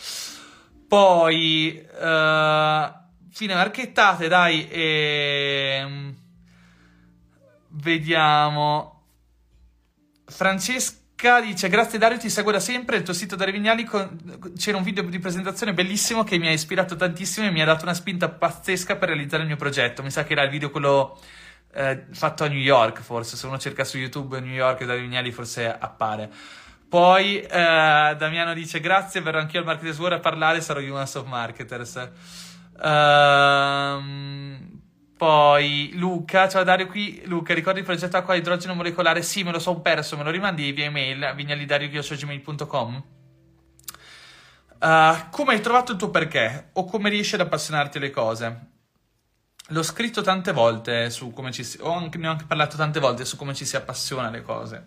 Poi... 0.88 1.86
Uh, 2.00 3.02
fine 3.34 3.54
marchettate, 3.54 4.28
dai. 4.28 4.68
E... 4.68 5.78
Ehm, 5.80 6.16
vediamo. 7.68 9.02
Francesca 10.26 11.40
dice: 11.40 11.68
Grazie 11.68 11.98
Dario, 11.98 12.18
ti 12.18 12.30
seguo 12.30 12.52
da 12.52 12.60
sempre. 12.60 12.96
Il 12.96 13.02
tuo 13.02 13.12
sito 13.12 13.36
Dario 13.36 13.52
Vignali 13.52 13.84
con... 13.84 14.52
c'era 14.56 14.76
un 14.76 14.84
video 14.84 15.02
di 15.02 15.18
presentazione 15.18 15.74
bellissimo 15.74 16.22
che 16.22 16.38
mi 16.38 16.46
ha 16.46 16.52
ispirato 16.52 16.96
tantissimo 16.96 17.46
e 17.46 17.50
mi 17.50 17.60
ha 17.60 17.64
dato 17.64 17.84
una 17.84 17.94
spinta 17.94 18.28
pazzesca 18.28 18.96
per 18.96 19.08
realizzare 19.08 19.42
il 19.42 19.48
mio 19.48 19.56
progetto. 19.56 20.02
Mi 20.02 20.10
sa 20.10 20.24
che 20.24 20.32
era 20.32 20.44
il 20.44 20.50
video 20.50 20.70
quello 20.70 21.20
eh, 21.72 22.06
fatto 22.12 22.44
a 22.44 22.48
New 22.48 22.58
York, 22.58 23.00
forse. 23.00 23.36
Se 23.36 23.46
uno 23.46 23.58
cerca 23.58 23.84
su 23.84 23.98
YouTube 23.98 24.38
New 24.40 24.54
York 24.54 24.84
Dario 24.84 25.02
Vignali, 25.02 25.32
forse 25.32 25.66
appare. 25.76 26.30
Poi 26.88 27.40
eh, 27.40 28.14
Damiano 28.16 28.54
dice: 28.54 28.78
Grazie, 28.78 29.20
verrò 29.20 29.40
anch'io 29.40 29.58
al 29.58 29.66
Marketers 29.66 29.98
War 29.98 30.12
a 30.12 30.20
parlare. 30.20 30.60
Sarò 30.60 30.78
Humans 30.78 31.14
of 31.16 31.26
Marketers. 31.26 32.43
Ehm, 32.82 34.74
poi 35.16 35.90
Luca, 35.94 36.48
ciao 36.48 36.64
Dario 36.64 36.86
qui. 36.86 37.22
Luca, 37.26 37.54
ricordi 37.54 37.78
il 37.80 37.84
progetto 37.84 38.16
acqua 38.16 38.34
idrogeno 38.34 38.74
molecolare? 38.74 39.22
Sì, 39.22 39.42
me 39.42 39.52
lo 39.52 39.58
sono 39.58 39.80
perso, 39.80 40.16
me 40.16 40.24
lo 40.24 40.30
rimandi 40.30 40.72
via 40.72 40.86
email 40.86 41.24
a 41.24 41.32
vignalidario.gmail.com 41.32 43.04
uh, 44.80 44.84
eh, 44.84 45.26
Come 45.30 45.52
hai 45.52 45.60
trovato 45.60 45.92
il 45.92 45.98
tuo 45.98 46.10
perché? 46.10 46.70
O 46.74 46.84
come 46.84 47.10
riesci 47.10 47.34
ad 47.36 47.42
appassionarti 47.42 47.98
alle 47.98 48.10
cose? 48.10 48.72
L'ho 49.68 49.82
scritto 49.82 50.20
tante 50.20 50.52
volte 50.52 51.08
su 51.10 51.32
come 51.32 51.50
ci 51.52 51.64
si... 51.64 51.78
Anche, 51.82 52.18
ne 52.18 52.28
ho 52.28 52.32
anche 52.32 52.44
parlato 52.44 52.76
tante 52.76 53.00
volte 53.00 53.24
su 53.24 53.36
come 53.36 53.54
ci 53.54 53.64
si 53.64 53.76
appassiona 53.76 54.28
alle 54.28 54.42
cose. 54.42 54.84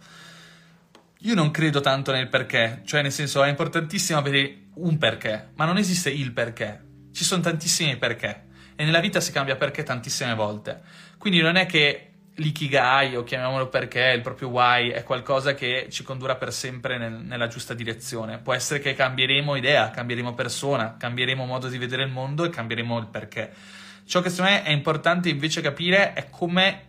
Io 1.21 1.33
non 1.33 1.49
credo 1.49 1.79
tanto 1.79 2.11
nel 2.11 2.27
perché, 2.27 2.81
cioè 2.85 3.01
nel 3.01 3.11
senso 3.11 3.41
è 3.43 3.49
importantissimo 3.49 4.19
avere 4.19 4.65
un 4.75 4.99
perché, 4.99 5.49
ma 5.55 5.65
non 5.65 5.77
esiste 5.77 6.11
il 6.11 6.31
perché 6.31 6.86
ci 7.17 7.23
sono 7.23 7.41
tantissimi 7.41 7.97
perché 7.97 8.43
e 8.75 8.85
nella 8.85 8.99
vita 8.99 9.19
si 9.19 9.31
cambia 9.31 9.55
perché 9.55 9.81
tantissime 9.81 10.35
volte. 10.35 10.81
Quindi 11.17 11.41
non 11.41 11.55
è 11.55 11.65
che 11.65 12.11
l'ikigai 12.35 13.15
o 13.15 13.23
chiamiamolo 13.23 13.69
perché, 13.69 14.11
il 14.15 14.21
proprio 14.21 14.49
why 14.49 14.89
è 14.89 15.01
qualcosa 15.01 15.55
che 15.55 15.87
ci 15.89 16.03
condurrà 16.03 16.35
per 16.35 16.53
sempre 16.53 16.99
nel, 16.99 17.13
nella 17.13 17.47
giusta 17.47 17.73
direzione. 17.73 18.37
Può 18.37 18.53
essere 18.53 18.79
che 18.79 18.93
cambieremo 18.93 19.55
idea, 19.55 19.89
cambieremo 19.89 20.35
persona, 20.35 20.95
cambieremo 20.95 21.43
modo 21.43 21.69
di 21.69 21.79
vedere 21.79 22.03
il 22.03 22.11
mondo 22.11 22.43
e 22.43 22.49
cambieremo 22.49 22.99
il 22.99 23.07
perché. 23.07 23.51
Ciò 24.05 24.21
che 24.21 24.29
secondo 24.29 24.51
me 24.51 24.61
è 24.61 24.69
importante 24.69 25.29
invece 25.29 25.61
capire 25.61 26.13
è 26.13 26.29
come 26.29 26.81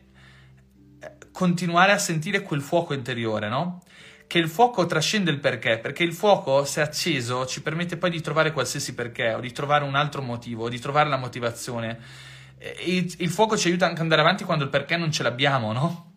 eh, 1.01 1.11
continuare 1.33 1.93
a 1.93 1.99
sentire 1.99 2.43
quel 2.43 2.61
fuoco 2.61 2.93
interiore, 2.93 3.49
no? 3.49 3.83
Che 4.29 4.39
il 4.39 4.49
fuoco 4.49 4.87
trascende 4.87 5.31
il 5.31 5.41
perché, 5.41 5.79
perché 5.79 6.05
il 6.05 6.13
fuoco, 6.13 6.65
se 6.65 6.83
acceso, 6.83 7.47
ci 7.47 7.63
permette 7.63 7.97
poi 7.97 8.11
di 8.11 8.21
trovare 8.21 8.53
qualsiasi 8.53 8.95
perché, 8.95 9.33
o 9.33 9.41
di 9.41 9.51
trovare 9.53 9.85
un 9.85 9.97
altro 9.97 10.23
motivo, 10.23 10.65
o 10.65 10.69
di 10.69 10.79
trovare 10.79 11.09
la 11.09 11.17
motivazione. 11.17 11.99
Il, 12.85 13.13
il 13.19 13.31
fuoco 13.31 13.57
ci 13.57 13.69
aiuta 13.69 13.87
anche 13.87 13.97
ad 13.97 14.03
andare 14.03 14.21
avanti 14.21 14.45
quando 14.45 14.65
il 14.65 14.71
perché 14.71 14.97
non 14.97 15.11
ce 15.11 15.23
l'abbiamo, 15.23 15.73
no? 15.73 16.13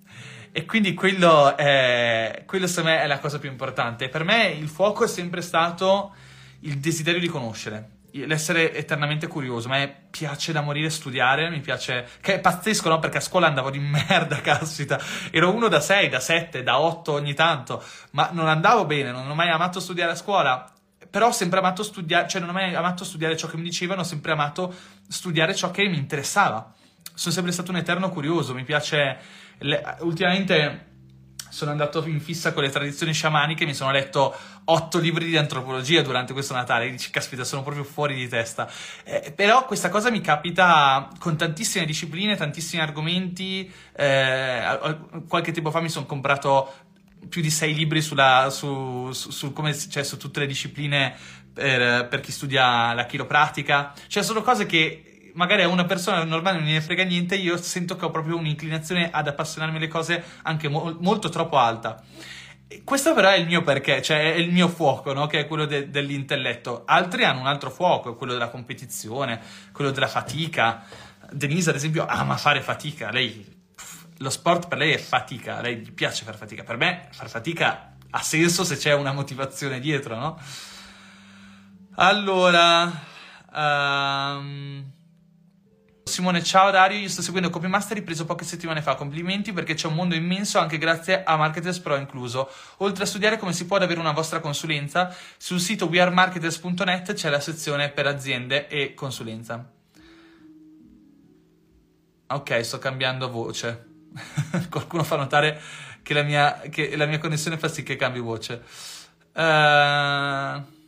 E 0.52 0.66
quindi 0.66 0.94
quello, 0.94 1.56
è, 1.56 2.44
quello 2.46 2.68
secondo 2.68 2.90
me 2.90 3.02
è 3.02 3.08
la 3.08 3.20
cosa 3.20 3.40
più 3.40 3.50
importante. 3.50 4.10
Per 4.10 4.26
me 4.26 4.50
il 4.50 4.68
fuoco 4.68 5.06
è 5.06 5.08
sempre 5.08 5.42
stato 5.42 6.14
il 6.62 6.80
desiderio 6.80 7.22
di 7.22 7.28
conoscere 7.28 8.01
l'essere 8.14 8.74
eternamente 8.74 9.28
curioso. 9.28 9.68
A 9.68 9.72
me 9.72 10.08
piace 10.10 10.52
da 10.52 10.62
morire 10.62 10.90
studiare, 10.90 11.50
mi 11.50 11.60
piace. 11.60 12.08
Che 12.20 12.36
è 12.36 12.40
pazzesco, 12.40 12.90
no? 12.90 13.00
Perché 13.00 13.18
a 13.18 13.22
scuola 13.22 13.48
andavo 13.48 13.70
di 13.70 13.80
merda, 13.82 14.42
caspita. 14.42 15.00
Ero 15.32 15.54
uno 15.54 15.68
da 15.68 15.80
6, 15.80 16.10
da 16.10 16.20
7, 16.20 16.64
da 16.64 16.80
8 16.80 17.12
ogni 17.12 17.34
tanto, 17.34 17.84
ma 18.12 18.30
non 18.32 18.48
andavo 18.48 18.86
bene, 18.86 19.12
non 19.12 19.30
ho 19.30 19.36
mai 19.36 19.50
amato 19.50 19.80
studiare 19.80 20.12
a 20.12 20.16
scuola. 20.16 20.70
Però 21.10 21.28
ho 21.28 21.32
sempre 21.32 21.60
amato 21.60 21.84
studiare, 21.84 22.28
cioè 22.28 22.40
non 22.40 22.50
ho 22.50 22.54
mai 22.54 22.74
amato 22.74 23.04
studiare 23.04 23.36
ciò 23.36 23.48
che 23.48 23.58
mi 23.58 23.64
dicevano, 23.64 24.02
ho 24.02 24.06
sempre 24.06 24.32
amato 24.32 24.74
studiare 25.08 25.54
ciò 25.56 25.72
che 25.72 25.88
mi 25.88 25.98
interessava. 25.98 26.74
Sono 27.14 27.34
sempre 27.34 27.52
stato 27.52 27.72
un 27.72 27.78
eterno 27.78 28.10
curioso, 28.10 28.54
mi 28.54 28.64
piace. 28.64 29.18
Le... 29.64 29.98
ultimamente 30.00 30.91
sono 31.52 31.72
andato 31.72 32.06
in 32.08 32.22
fissa 32.22 32.54
con 32.54 32.64
le 32.64 32.70
tradizioni 32.70 33.14
sciamaniche, 33.14 33.66
mi 33.66 33.74
sono 33.74 33.92
letto 33.92 34.34
otto 34.64 35.00
libri 35.00 35.26
di 35.26 35.36
antropologia 35.36 36.02
durante 36.02 36.32
questo 36.32 36.54
Natale, 36.54 36.86
e 36.86 36.92
dici, 36.92 37.12
caspita, 37.12 37.44
sono 37.44 37.62
proprio 37.62 37.84
fuori 37.84 38.16
di 38.16 38.28
testa. 38.28 38.72
Eh, 39.04 39.34
però 39.36 39.66
questa 39.66 39.90
cosa 39.90 40.10
mi 40.10 40.22
capita 40.22 41.10
con 41.20 41.36
tantissime 41.36 41.86
discipline, 41.86 42.38
tantissimi 42.38 42.82
argomenti. 42.82 43.70
Eh, 43.94 44.98
qualche 45.28 45.52
tempo 45.52 45.72
fa 45.72 45.82
mi 45.82 45.90
sono 45.90 46.06
comprato 46.06 46.74
più 47.28 47.42
di 47.42 47.52
sei 47.52 47.74
libri 47.74 48.02
sulla, 48.02 48.50
su, 48.50 49.12
su, 49.12 49.30
su, 49.30 49.52
come, 49.52 49.78
cioè, 49.78 50.04
su 50.04 50.18
tutte 50.18 50.40
le 50.40 50.48
discipline 50.48 51.14
per, 51.54 52.08
per 52.08 52.22
chi 52.22 52.32
studia 52.32 52.94
la 52.94 53.06
chiropratica. 53.06 53.94
Cioè, 54.08 54.24
sono 54.24 54.42
cose 54.42 54.66
che 54.66 55.11
magari 55.36 55.64
a 55.64 55.68
una 55.68 55.86
persona 55.86 56.24
normale 56.24 56.60
non 56.60 56.68
ne 56.68 56.82
frega 56.82 57.04
niente, 57.04 57.36
io 57.36 57.58
sento 57.58 57.96
che 57.96 58.06
ho 58.06 58.12
proprio 58.12 58.38
un'inclinazione 58.38 59.10
ad 59.12 59.28
appassionarmi 59.28 59.78
alle 59.78 59.88
cose 59.88 60.24
anche 60.44 60.68
mo- 60.68 60.96
molto 61.00 61.30
troppo 61.30 61.58
alta. 61.58 62.02
Questo 62.84 63.14
però 63.14 63.30
è 63.30 63.36
il 63.36 63.48
mio 63.48 63.64
perché, 63.64 64.02
cioè 64.02 64.34
è 64.34 64.38
il 64.38 64.52
mio 64.52 64.70
fuoco, 64.70 65.12
no? 65.14 65.28
che 65.28 65.40
è 65.40 65.48
quello 65.48 65.66
de- 65.66 65.90
dell'intelletto. 65.90 66.84
Altri 66.86 67.26
hanno 67.26 67.42
un 67.42 67.48
altro 67.48 67.70
fuoco, 67.70 68.16
quello 68.16 68.32
della 68.34 68.50
competizione, 68.50 69.42
quello 69.74 69.92
della 69.92 70.08
fatica. 70.08 70.84
Denise, 71.32 71.70
ad 71.70 71.76
esempio, 71.76 72.06
ama 72.06 72.38
fare 72.38 72.62
fatica. 72.62 73.12
Lei, 73.12 73.46
lo 74.20 74.30
sport 74.30 74.68
per 74.70 74.78
lei 74.78 74.94
è 74.94 74.98
fatica, 74.98 75.60
lei 75.60 75.78
gli 75.78 75.92
piace 75.92 76.24
fare 76.24 76.38
fatica. 76.38 76.64
Per 76.64 76.78
me, 76.78 77.08
fare 77.12 77.30
fatica 77.30 77.96
ha 78.10 78.22
senso 78.22 78.64
se 78.64 78.78
c'è 78.78 78.94
una 78.94 79.12
motivazione 79.12 79.80
dietro, 79.80 80.16
no? 80.16 80.40
Allora. 81.96 82.92
Um... 83.54 85.00
Simone, 86.12 86.44
ciao 86.44 86.72
Dario, 86.72 87.00
io 87.00 87.08
sto 87.08 87.22
seguendo 87.22 87.50
Copy 87.50 87.68
Master 87.68 87.96
ripreso 87.96 88.26
poche 88.26 88.44
settimane 88.44 88.82
fa, 88.82 88.96
complimenti 88.96 89.54
perché 89.54 89.76
c'è 89.76 89.88
un 89.88 89.94
mondo 89.96 90.14
immenso 90.14 90.60
anche 90.60 90.78
grazie 90.78 91.24
a 91.24 91.38
Marketers 91.38 91.80
Pro 91.80 91.96
incluso. 91.96 92.50
Oltre 92.80 93.06
a 93.06 93.08
studiare 93.08 93.38
come 93.38 93.54
si 93.54 93.66
può 93.66 93.78
ad 93.78 93.84
avere 93.84 94.02
una 94.02 94.12
vostra 94.12 94.42
consulenza, 94.42 95.16
sul 95.38 95.62
sito 95.62 95.86
wearemarketers.net 95.86 97.14
c'è 97.14 97.30
la 97.30 97.40
sezione 97.40 97.92
per 97.92 98.08
aziende 98.08 98.68
e 98.68 98.94
consulenza. 98.94 99.72
Ok, 102.28 102.66
sto 102.66 102.78
cambiando 102.78 103.30
voce. 103.30 103.86
Qualcuno 104.70 105.04
fa 105.04 105.16
notare 105.16 105.62
che 106.04 106.14
la, 106.14 106.24
mia, 106.24 106.60
che 106.70 106.94
la 106.98 107.06
mia 107.06 107.20
connessione 107.20 107.58
fa 107.58 107.70
sì 107.70 107.84
che 107.84 107.96
cambi 107.96 108.20
voce. 108.20 108.62
Uh... 109.34 110.80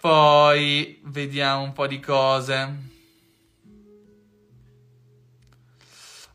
Poi 0.00 1.00
vediamo 1.06 1.62
un 1.62 1.72
po' 1.72 1.88
di 1.88 1.98
cose. 1.98 2.86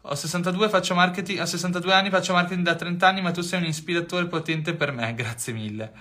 Ho 0.02 0.16
62, 0.16 0.68
faccio 0.68 0.94
marketing, 0.96 1.40
a 1.40 1.46
62 1.46 1.94
anni 1.94 2.10
faccio 2.10 2.34
marketing 2.34 2.66
da 2.66 2.76
30 2.76 3.08
anni, 3.08 3.22
ma 3.22 3.32
tu 3.32 3.40
sei 3.40 3.62
un 3.62 3.66
ispiratore 3.66 4.28
potente 4.28 4.74
per 4.74 4.92
me, 4.92 5.14
grazie 5.16 5.54
mille. 5.54 5.94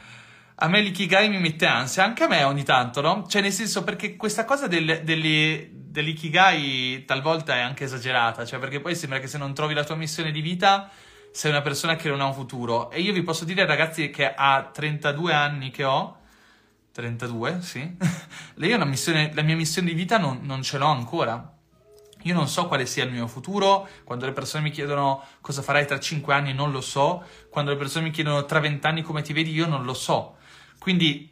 A 0.57 0.67
me 0.67 0.81
l'ikigai 0.81 1.29
mi 1.29 1.39
mette 1.39 1.67
ansia, 1.67 2.03
anche 2.03 2.25
a 2.25 2.29
me 2.29 2.43
ogni 2.43 2.65
tanto, 2.65 3.01
no? 3.01 3.27
Cioè, 3.29 3.41
nel 3.41 3.53
senso, 3.53 3.85
perché 3.85 4.17
questa 4.17 4.45
cosa 4.45 4.67
del, 4.67 5.03
delle, 5.05 5.69
dell'ikigai 5.73 7.05
talvolta 7.05 7.55
è 7.55 7.61
anche 7.61 7.85
esagerata, 7.85 8.45
cioè, 8.45 8.59
perché 8.59 8.81
poi 8.81 8.97
sembra 8.97 9.21
che 9.21 9.29
se 9.29 9.39
non 9.39 9.55
trovi 9.55 9.75
la 9.75 9.85
tua 9.85 9.95
missione 9.95 10.33
di 10.33 10.41
vita 10.41 10.91
sei 11.31 11.53
una 11.53 11.63
persona 11.63 11.95
che 11.95 12.09
non 12.09 12.21
ha 12.21 12.27
un 12.27 12.35
futuro. 12.35 12.91
E 12.91 13.01
io 13.01 13.13
vi 13.13 13.23
posso 13.23 13.45
dire, 13.45 13.65
ragazzi, 13.67 14.11
che 14.11 14.35
a 14.35 14.69
32 14.73 15.33
anni 15.33 15.71
che 15.71 15.85
ho, 15.85 16.22
32, 16.93 17.59
sì, 17.63 17.97
lei 18.55 18.73
una 18.73 18.85
missione, 18.85 19.33
la 19.35 19.43
mia 19.43 19.57
missione 19.57 19.89
di 19.89 19.95
vita 19.95 20.19
non, 20.19 20.41
non 20.43 20.63
ce 20.63 20.79
l'ho 20.79 20.87
ancora. 20.87 21.57
Io 22.25 22.35
non 22.35 22.47
so 22.47 22.69
quale 22.69 22.87
sia 22.87 23.05
il 23.05 23.11
mio 23.11 23.27
futuro, 23.27 23.89
quando 24.05 24.27
le 24.27 24.33
persone 24.33 24.63
mi 24.63 24.71
chiedono 24.71 25.25
cosa 25.41 25.61
farai 25.61 25.87
tra 25.87 25.99
5 25.99 26.33
anni 26.33 26.53
non 26.53 26.71
lo 26.71 26.81
so, 26.81 27.25
quando 27.51 27.73
le 27.73 27.77
persone 27.77 28.05
mi 28.05 28.11
chiedono 28.13 28.45
tra 28.45 28.61
20 28.61 28.87
anni 28.87 29.03
come 29.03 29.23
ti 29.23 29.33
vedi 29.33 29.51
io 29.51 29.67
non 29.67 29.85
lo 29.85 29.95
so. 29.95 30.37
Quindi 30.79 31.31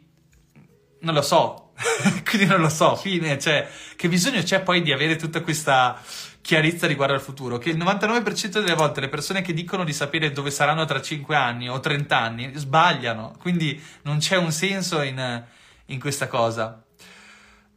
non 1.01 1.13
lo 1.13 1.21
so, 1.21 1.71
quindi 2.27 2.45
non 2.47 2.59
lo 2.59 2.69
so, 2.69 2.95
fine, 2.95 3.39
cioè 3.39 3.69
che 3.95 4.09
bisogno 4.09 4.41
c'è 4.41 4.61
poi 4.61 4.81
di 4.81 4.91
avere 4.91 5.15
tutta 5.15 5.41
questa 5.41 6.01
chiarezza 6.41 6.87
riguardo 6.87 7.13
al 7.13 7.21
futuro, 7.21 7.57
che 7.57 7.69
il 7.69 7.77
99% 7.77 8.59
delle 8.59 8.73
volte 8.73 8.99
le 8.99 9.09
persone 9.09 9.41
che 9.41 9.53
dicono 9.53 9.83
di 9.83 9.93
sapere 9.93 10.31
dove 10.31 10.51
saranno 10.51 10.85
tra 10.85 11.01
5 11.01 11.35
anni 11.35 11.69
o 11.69 11.79
30 11.79 12.17
anni 12.17 12.51
sbagliano, 12.55 13.35
quindi 13.39 13.81
non 14.03 14.17
c'è 14.17 14.37
un 14.37 14.51
senso 14.51 15.01
in, 15.01 15.43
in 15.85 15.99
questa 15.99 16.27
cosa. 16.27 16.83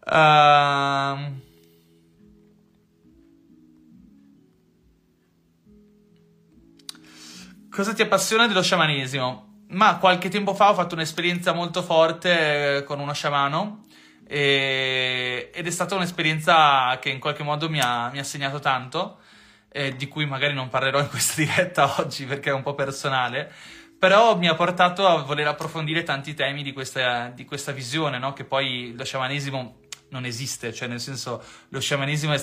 Uh, 0.06 1.52
Cosa 7.74 7.92
ti 7.92 8.02
appassiona 8.02 8.46
dello 8.46 8.62
sciamanesimo? 8.62 9.62
Ma 9.70 9.96
qualche 9.98 10.28
tempo 10.28 10.54
fa 10.54 10.70
ho 10.70 10.74
fatto 10.74 10.94
un'esperienza 10.94 11.52
molto 11.52 11.82
forte 11.82 12.76
eh, 12.76 12.84
con 12.84 13.00
uno 13.00 13.12
sciamano 13.12 13.82
e... 14.26 15.50
ed 15.54 15.66
è 15.66 15.70
stata 15.70 15.94
un'esperienza 15.94 16.98
che 17.00 17.10
in 17.10 17.18
qualche 17.20 17.42
modo 17.42 17.68
mi 17.68 17.80
ha, 17.80 18.10
mi 18.10 18.18
ha 18.18 18.24
segnato 18.24 18.58
tanto, 18.58 19.18
eh, 19.70 19.96
di 19.96 20.06
cui 20.08 20.26
magari 20.26 20.54
non 20.54 20.68
parlerò 20.68 21.00
in 21.00 21.08
questa 21.08 21.40
diretta 21.42 22.00
oggi 22.00 22.24
perché 22.24 22.50
è 22.50 22.54
un 22.54 22.62
po' 22.62 22.74
personale, 22.74 23.52
però 23.98 24.36
mi 24.36 24.48
ha 24.48 24.54
portato 24.54 25.06
a 25.06 25.22
voler 25.22 25.46
approfondire 25.48 26.02
tanti 26.02 26.34
temi 26.34 26.62
di 26.62 26.72
questa, 26.72 27.28
di 27.28 27.44
questa 27.44 27.72
visione, 27.72 28.18
no? 28.18 28.32
che 28.32 28.44
poi 28.44 28.94
lo 28.96 29.04
sciamanesimo 29.04 29.82
non 30.10 30.24
esiste, 30.24 30.72
cioè 30.72 30.86
nel 30.86 31.00
senso 31.00 31.42
lo 31.70 31.80
sciamanesimo 31.80 32.32
è, 32.32 32.40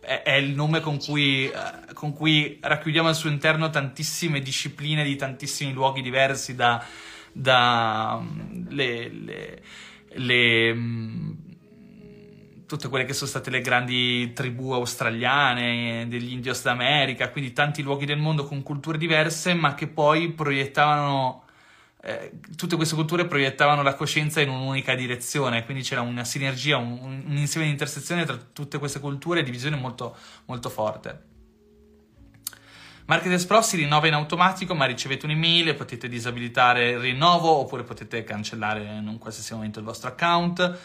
è, 0.00 0.22
è 0.22 0.32
il 0.32 0.54
nome 0.54 0.80
con 0.80 0.98
cui, 0.98 1.50
uh, 1.52 1.92
con 1.92 2.12
cui, 2.12 2.58
racchiudiamo 2.60 3.08
al 3.08 3.14
suo 3.14 3.30
interno 3.30 3.70
tantissime 3.70 4.40
discipline 4.40 5.04
di 5.04 5.14
tantissimi 5.14 5.72
luoghi 5.72 6.02
diversi 6.02 6.56
da, 6.56 6.84
da 7.30 8.16
um, 8.18 8.66
le, 8.70 9.08
le, 9.08 9.62
le 10.16 10.70
um, 10.70 11.36
tutte 12.66 12.88
quelle 12.88 13.04
che 13.04 13.12
sono 13.12 13.30
state 13.30 13.50
le 13.50 13.60
grandi 13.60 14.32
tribù 14.32 14.72
australiane, 14.72 16.06
degli 16.08 16.32
indios 16.32 16.62
d'America, 16.62 17.30
quindi 17.30 17.52
tanti 17.52 17.82
luoghi 17.82 18.06
del 18.06 18.18
mondo 18.18 18.44
con 18.44 18.62
culture 18.62 18.98
diverse, 18.98 19.54
ma 19.54 19.74
che 19.74 19.86
poi 19.86 20.32
proiettavano 20.32 21.44
eh, 22.02 22.32
tutte 22.56 22.76
queste 22.76 22.94
culture 22.94 23.26
proiettavano 23.26 23.82
la 23.82 23.94
coscienza 23.94 24.40
in 24.40 24.48
un'unica 24.48 24.94
direzione, 24.94 25.64
quindi 25.64 25.82
c'era 25.82 26.02
una 26.02 26.24
sinergia, 26.24 26.76
un, 26.76 27.22
un 27.26 27.36
insieme 27.36 27.66
di 27.66 27.72
intersezioni 27.72 28.24
tra 28.24 28.36
tutte 28.36 28.78
queste 28.78 29.00
culture 29.00 29.40
e 29.40 29.42
divisione 29.42 29.76
molto, 29.76 30.16
molto 30.46 30.68
forte. 30.68 31.34
Market 33.06 33.46
Pro 33.46 33.62
si 33.62 33.76
rinnova 33.76 34.08
in 34.08 34.14
automatico, 34.14 34.74
ma 34.74 34.84
ricevete 34.84 35.26
un'email 35.26 35.74
potete 35.76 36.08
disabilitare 36.08 36.90
il 36.90 36.98
rinnovo 36.98 37.50
oppure 37.50 37.84
potete 37.84 38.24
cancellare 38.24 38.82
in 38.82 39.06
un 39.06 39.18
qualsiasi 39.18 39.54
momento 39.54 39.78
il 39.78 39.84
vostro 39.84 40.08
account. 40.08 40.78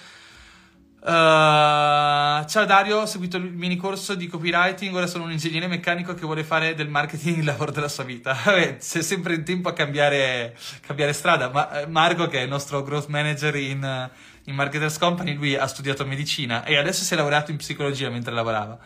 Uh, 1.03 2.45
ciao 2.45 2.65
Dario, 2.65 2.99
ho 2.99 3.05
seguito 3.07 3.37
il 3.37 3.51
mini 3.51 3.75
corso 3.75 4.13
di 4.13 4.27
copywriting, 4.27 4.93
ora 4.93 5.07
sono 5.07 5.23
un 5.23 5.31
ingegnere 5.31 5.65
meccanico 5.65 6.13
che 6.13 6.23
vuole 6.25 6.43
fare 6.43 6.75
del 6.75 6.89
marketing 6.89 7.37
il 7.39 7.43
lavoro 7.43 7.71
della 7.71 7.87
sua 7.87 8.03
vita. 8.03 8.37
Vabbè, 8.45 8.77
c'è 8.77 9.01
sempre 9.01 9.33
in 9.33 9.43
tempo 9.43 9.69
a 9.69 9.73
cambiare, 9.73 10.55
cambiare 10.81 11.13
strada, 11.13 11.49
ma 11.49 11.81
eh, 11.81 11.87
Marco 11.87 12.27
che 12.27 12.37
è 12.37 12.43
il 12.43 12.49
nostro 12.49 12.83
growth 12.83 13.07
manager 13.07 13.55
in, 13.55 14.11
in 14.43 14.53
Marketers 14.53 14.99
Company, 14.99 15.33
lui 15.33 15.55
ha 15.55 15.65
studiato 15.65 16.05
medicina 16.05 16.63
e 16.65 16.77
adesso 16.77 17.03
si 17.03 17.15
è 17.15 17.17
laureato 17.17 17.49
in 17.49 17.57
psicologia 17.57 18.11
mentre 18.11 18.31
lavorava. 18.31 18.77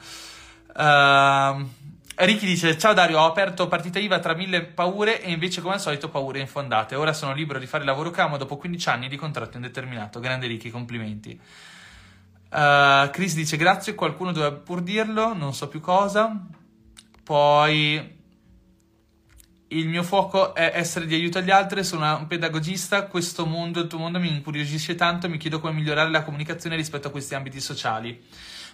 Uh, 0.74 1.70
Ricky 2.18 2.46
dice: 2.46 2.78
Ciao 2.78 2.94
Dario, 2.94 3.20
ho 3.20 3.26
aperto 3.26 3.68
partita 3.68 4.00
IVA 4.00 4.20
tra 4.20 4.34
mille 4.34 4.64
paure 4.64 5.22
e 5.22 5.32
invece, 5.32 5.62
come 5.62 5.74
al 5.74 5.82
solito, 5.82 6.10
paure 6.10 6.40
infondate. 6.40 6.96
Ora 6.96 7.12
sono 7.12 7.34
libero 7.34 7.60
di 7.60 7.68
fare 7.68 7.84
il 7.84 7.90
lavoro 7.90 8.10
che 8.10 8.22
amo 8.22 8.38
dopo 8.38 8.56
15 8.56 8.90
anni 8.90 9.08
di 9.10 9.18
contratto 9.18 9.58
indeterminato. 9.58 10.22
Grande 10.22 10.48
Ricky, 10.48 10.70
complimenti. 10.70 11.40
Uh, 12.52 13.10
Chris 13.10 13.36
dice 13.36 13.58
grazie, 13.58 13.96
qualcuno 13.96 14.32
doveva 14.32 14.54
pur 14.54 14.82
dirlo, 14.82 15.34
non 15.34 15.54
so 15.54 15.68
più 15.68 15.82
cosa. 15.82 16.42
Poi 17.22 18.14
il 19.68 19.88
mio 19.90 20.04
fuoco 20.04 20.56
è 20.56 20.72
essere 20.74 21.06
di 21.08 21.16
aiuto 21.16 21.40
agli 21.40 21.52
altri, 21.52 21.84
sono 21.84 22.16
un 22.16 22.28
pedagogista, 22.28 23.08
questo 23.08 23.46
mondo, 23.46 23.82
il 23.82 23.88
tuo 23.88 23.98
mondo 23.98 24.20
mi 24.20 24.30
incuriosisce 24.30 24.96
tanto, 24.96 25.28
mi 25.28 25.38
chiedo 25.38 25.60
come 25.60 25.74
migliorare 25.74 26.10
la 26.12 26.24
comunicazione 26.24 26.78
rispetto 26.78 27.10
a 27.10 27.12
questi 27.12 27.36
ambiti 27.36 27.60
sociali. 27.60 28.24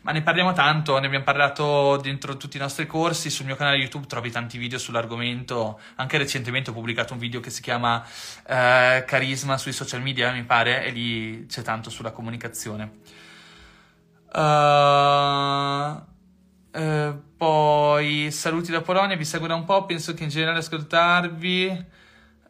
Ma 0.03 0.11
ne 0.11 0.23
parliamo 0.23 0.51
tanto, 0.53 0.97
ne 0.97 1.05
abbiamo 1.05 1.23
parlato 1.23 1.97
dentro 1.97 2.35
tutti 2.35 2.57
i 2.57 2.59
nostri 2.59 2.87
corsi, 2.87 3.29
sul 3.29 3.45
mio 3.45 3.55
canale 3.55 3.77
YouTube 3.77 4.07
trovi 4.07 4.31
tanti 4.31 4.57
video 4.57 4.79
sull'argomento, 4.79 5.79
anche 5.97 6.17
recentemente 6.17 6.71
ho 6.71 6.73
pubblicato 6.73 7.13
un 7.13 7.19
video 7.19 7.39
che 7.39 7.51
si 7.51 7.61
chiama 7.61 8.03
eh, 8.47 9.03
Carisma 9.05 9.59
sui 9.59 9.71
social 9.71 10.01
media, 10.01 10.31
mi 10.31 10.43
pare, 10.43 10.83
e 10.85 10.89
lì 10.89 11.45
c'è 11.45 11.61
tanto 11.61 11.91
sulla 11.91 12.09
comunicazione. 12.09 12.91
Uh, 14.33 14.39
uh, 16.79 17.21
poi 17.37 18.31
saluti 18.31 18.71
da 18.71 18.81
Polonia, 18.81 19.15
vi 19.15 19.25
seguo 19.25 19.45
da 19.45 19.53
un 19.53 19.65
po', 19.65 19.85
penso 19.85 20.15
che 20.15 20.23
in 20.23 20.29
generale 20.29 20.57
ascoltarvi. 20.57 21.85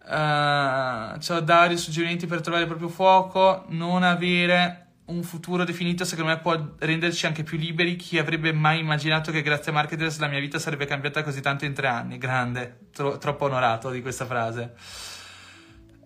Uh, 0.06 1.20
ciao 1.20 1.42
Dario, 1.42 1.76
suggerimenti 1.76 2.28
per 2.28 2.40
trovare 2.40 2.64
il 2.64 2.70
proprio 2.70 2.88
fuoco, 2.88 3.66
non 3.68 4.04
avere 4.04 4.91
un 5.12 5.24
futuro 5.24 5.64
definito 5.64 6.06
secondo 6.06 6.32
me 6.32 6.40
può 6.40 6.58
renderci 6.80 7.26
anche 7.26 7.44
più 7.44 7.58
liberi. 7.58 7.96
Chi 7.96 8.18
avrebbe 8.18 8.54
mai 8.54 8.80
immaginato 8.80 9.32
che 9.32 9.42
grazie 9.42 9.72
a 9.72 9.76
Marketers 9.76 10.20
la 10.20 10.28
mia 10.28 10.40
vita 10.40 10.58
sarebbe 10.58 10.86
cambiata 10.86 11.24
così 11.24 11.42
tanto 11.42 11.66
in 11.66 11.74
tre 11.74 11.88
anni? 11.88 12.18
Grande, 12.18 12.88
tro- 12.94 13.18
troppo 13.18 13.46
onorato 13.46 13.90
di 13.90 14.02
questa 14.02 14.26
frase. 14.26 14.74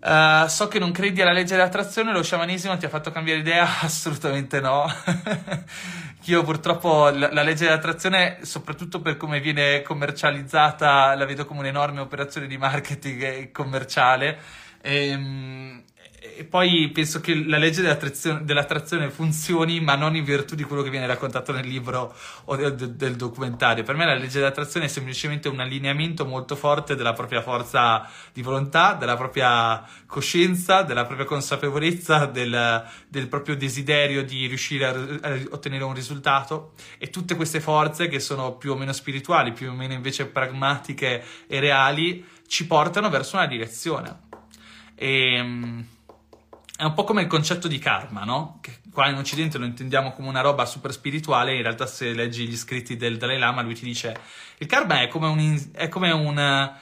Uh, 0.05 0.45
so 0.47 0.67
che 0.67 0.77
non 0.77 0.91
credi 0.91 1.21
alla 1.21 1.31
legge 1.31 1.55
dell'attrazione, 1.55 2.11
lo 2.11 2.21
sciamanesimo 2.21 2.77
ti 2.77 2.85
ha 2.85 2.89
fatto 2.89 3.11
cambiare 3.11 3.39
idea? 3.39 3.67
Assolutamente 3.81 4.59
no. 4.59 4.85
Io 6.25 6.43
purtroppo 6.43 7.09
la, 7.09 7.31
la, 7.31 7.41
legge 7.41 7.65
dell'attrazione, 7.65 8.39
soprattutto 8.41 9.01
per 9.01 9.17
come 9.17 9.39
viene 9.39 9.81
commercializzata, 9.81 11.15
la 11.15 11.25
vedo 11.25 11.45
come 11.45 11.61
un'enorme 11.61 12.01
operazione 12.01 12.47
di 12.47 12.57
marketing 12.57 13.51
commerciale. 13.51 14.37
E, 14.81 15.07
ehm, 15.07 15.83
e 16.37 16.43
poi 16.43 16.89
penso 16.89 17.21
che 17.21 17.33
la 17.45 17.57
legge 17.57 17.81
dell'attrazione, 17.81 19.09
funzioni, 19.09 19.79
ma 19.79 19.95
non 19.95 20.15
in 20.15 20.25
virtù 20.25 20.53
di 20.53 20.63
quello 20.63 20.81
che 20.81 20.89
viene 20.89 21.07
raccontato 21.07 21.53
nel 21.53 21.65
libro 21.65 22.13
o 22.45 22.55
del, 22.57 22.75
del, 22.75 23.15
documentario. 23.15 23.83
Per 23.83 23.95
me 23.95 24.05
la 24.05 24.15
legge 24.15 24.39
dell'attrazione 24.39 24.87
è 24.87 24.89
semplicemente 24.89 25.47
un 25.47 25.61
allineamento 25.61 26.25
molto 26.25 26.55
forte 26.55 26.95
della 26.95 27.13
propria 27.13 27.41
forza 27.41 28.09
di 28.33 28.41
volontà, 28.41 28.93
della 28.93 29.15
propria 29.15 29.81
coscienza, 30.05 30.81
della 30.81 31.05
propria 31.05 31.25
consapevolezza, 31.25 32.25
del, 32.25 32.85
del 33.07 33.27
proprio 33.27 33.55
desiderio 33.55 34.23
di 34.25 34.47
riuscire 34.47 34.85
a, 34.85 34.91
a 34.91 35.39
ottenere 35.51 35.85
un 35.85 35.93
risultato 35.93 36.73
e 36.97 37.09
tutte 37.09 37.35
queste 37.35 37.61
forze 37.61 38.09
che 38.09 38.19
sono 38.19 38.57
più 38.57 38.73
o 38.73 38.75
meno 38.75 38.91
spirituali, 38.91 39.53
più 39.53 39.69
o 39.69 39.73
meno 39.73 39.93
invece 39.93 40.25
pragmatiche 40.25 41.23
e 41.47 41.59
reali, 41.61 42.25
ci 42.47 42.67
portano 42.67 43.09
verso 43.09 43.37
una 43.37 43.47
direzione. 43.47 44.23
E, 44.95 45.35
ehm, 45.35 45.85
è 46.77 46.83
un 46.83 46.93
po' 46.93 47.05
come 47.05 47.21
il 47.21 47.27
concetto 47.27 47.67
di 47.67 47.79
karma, 47.79 48.23
no? 48.25 48.59
Che 48.61 48.79
qua 48.91 49.07
in 49.07 49.15
Occidente 49.15 49.57
lo 49.57 49.65
intendiamo 49.65 50.11
come 50.11 50.27
una 50.27 50.41
roba 50.41 50.65
super 50.65 50.91
spirituale, 50.91 51.55
in 51.55 51.61
realtà 51.61 51.85
se 51.85 52.13
leggi 52.13 52.47
gli 52.47 52.57
scritti 52.57 52.97
del 52.97 53.17
Dalai 53.17 53.39
Lama 53.39 53.61
lui 53.61 53.75
ti 53.75 53.85
dice 53.85 54.17
il 54.57 54.67
karma 54.67 55.01
è 55.01 55.07
come 55.07 55.27
un, 55.27 55.61
è 55.71 55.87
come 55.87 56.11
un, 56.11 56.73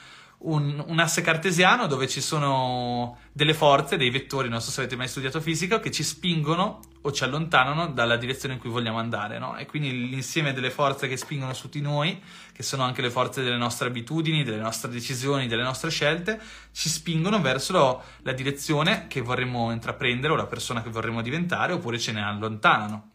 un, 0.44 0.84
un, 0.88 1.00
asse 1.00 1.22
cartesiano 1.22 1.88
dove 1.88 2.08
ci 2.08 2.22
sono 2.22 3.18
delle 3.32 3.54
forze, 3.54 3.98
dei 3.98 4.10
vettori, 4.10 4.50
non 4.50 4.62
so 4.62 4.72
se 4.72 4.82
avete 4.82 4.96
mai 4.96 5.08
studiato 5.08 5.40
fisica, 5.42 5.80
che 5.80 5.92
ci 5.92 6.04
spingono 6.04 6.80
o 7.02 7.12
ci 7.12 7.24
allontanano 7.24 7.88
dalla 7.88 8.16
direzione 8.16 8.56
in 8.56 8.60
cui 8.60 8.70
vogliamo 8.70 8.98
andare, 8.98 9.38
no? 9.40 9.58
E 9.58 9.66
quindi 9.66 10.10
l'insieme 10.10 10.54
delle 10.54 10.70
forze 10.70 11.08
che 11.08 11.18
spingono 11.18 11.54
su 11.54 11.68
di 11.70 11.82
noi, 11.82 12.22
che 12.54 12.64
sono 12.64 12.84
anche 12.84 13.02
le 13.02 13.10
forze 13.10 13.44
delle 13.44 13.58
nostre 13.58 13.88
abitudini, 13.88 14.44
delle 14.44 14.62
nostre 14.62 14.90
decisioni, 14.90 15.48
delle 15.48 15.64
nostre 15.64 15.90
scelte, 15.90 16.40
ci 16.72 16.90
spingono 16.90 17.42
verso 17.42 18.02
la 18.22 18.32
direzione 18.32 19.08
che 19.08 19.22
vorremmo 19.22 19.72
intraprendere 19.72 20.34
o 20.34 20.36
la 20.36 20.46
persona 20.46 20.82
che 20.82 20.90
vorremmo 20.90 21.22
diventare, 21.22 21.74
oppure 21.74 22.00
ce 22.00 22.12
ne 22.12 22.24
allontanano. 22.24 23.12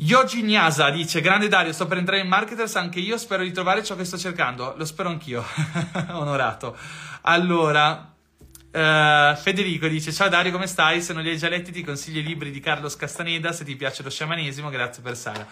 Yoji 0.00 0.42
Nyasa 0.42 0.90
dice: 0.90 1.20
Grande 1.20 1.48
Dario, 1.48 1.72
sto 1.72 1.86
per 1.86 1.98
entrare 1.98 2.20
in 2.20 2.28
marketers 2.28 2.76
anche 2.76 3.00
io. 3.00 3.18
Spero 3.18 3.42
di 3.42 3.50
trovare 3.50 3.82
ciò 3.82 3.96
che 3.96 4.04
sto 4.04 4.16
cercando. 4.16 4.74
Lo 4.76 4.84
spero 4.84 5.08
anch'io. 5.08 5.44
Onorato. 6.10 6.76
Allora, 7.22 8.14
uh, 8.48 9.34
Federico 9.34 9.88
dice: 9.88 10.12
Ciao 10.12 10.28
Dario, 10.28 10.52
come 10.52 10.68
stai? 10.68 11.02
Se 11.02 11.12
non 11.12 11.24
li 11.24 11.30
hai 11.30 11.36
già 11.36 11.48
letti, 11.48 11.72
ti 11.72 11.82
consiglio 11.82 12.20
i 12.20 12.22
libri 12.22 12.52
di 12.52 12.60
Carlos 12.60 12.94
Castaneda. 12.94 13.50
Se 13.50 13.64
ti 13.64 13.74
piace 13.74 14.04
lo 14.04 14.10
sciamanesimo, 14.10 14.70
grazie 14.70 15.02
per 15.02 15.16
Sara. 15.16 15.44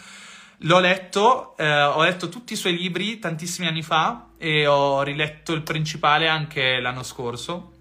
L'ho 0.60 0.78
letto, 0.78 1.56
eh, 1.56 1.82
ho 1.82 2.02
letto 2.02 2.28
tutti 2.28 2.52
i 2.52 2.56
suoi 2.56 2.76
libri 2.76 3.18
tantissimi 3.18 3.66
anni 3.66 3.82
fa 3.82 4.28
e 4.38 4.64
ho 4.68 5.02
riletto 5.02 5.54
il 5.54 5.62
principale 5.62 6.28
anche 6.28 6.78
l'anno 6.78 7.02
scorso. 7.02 7.72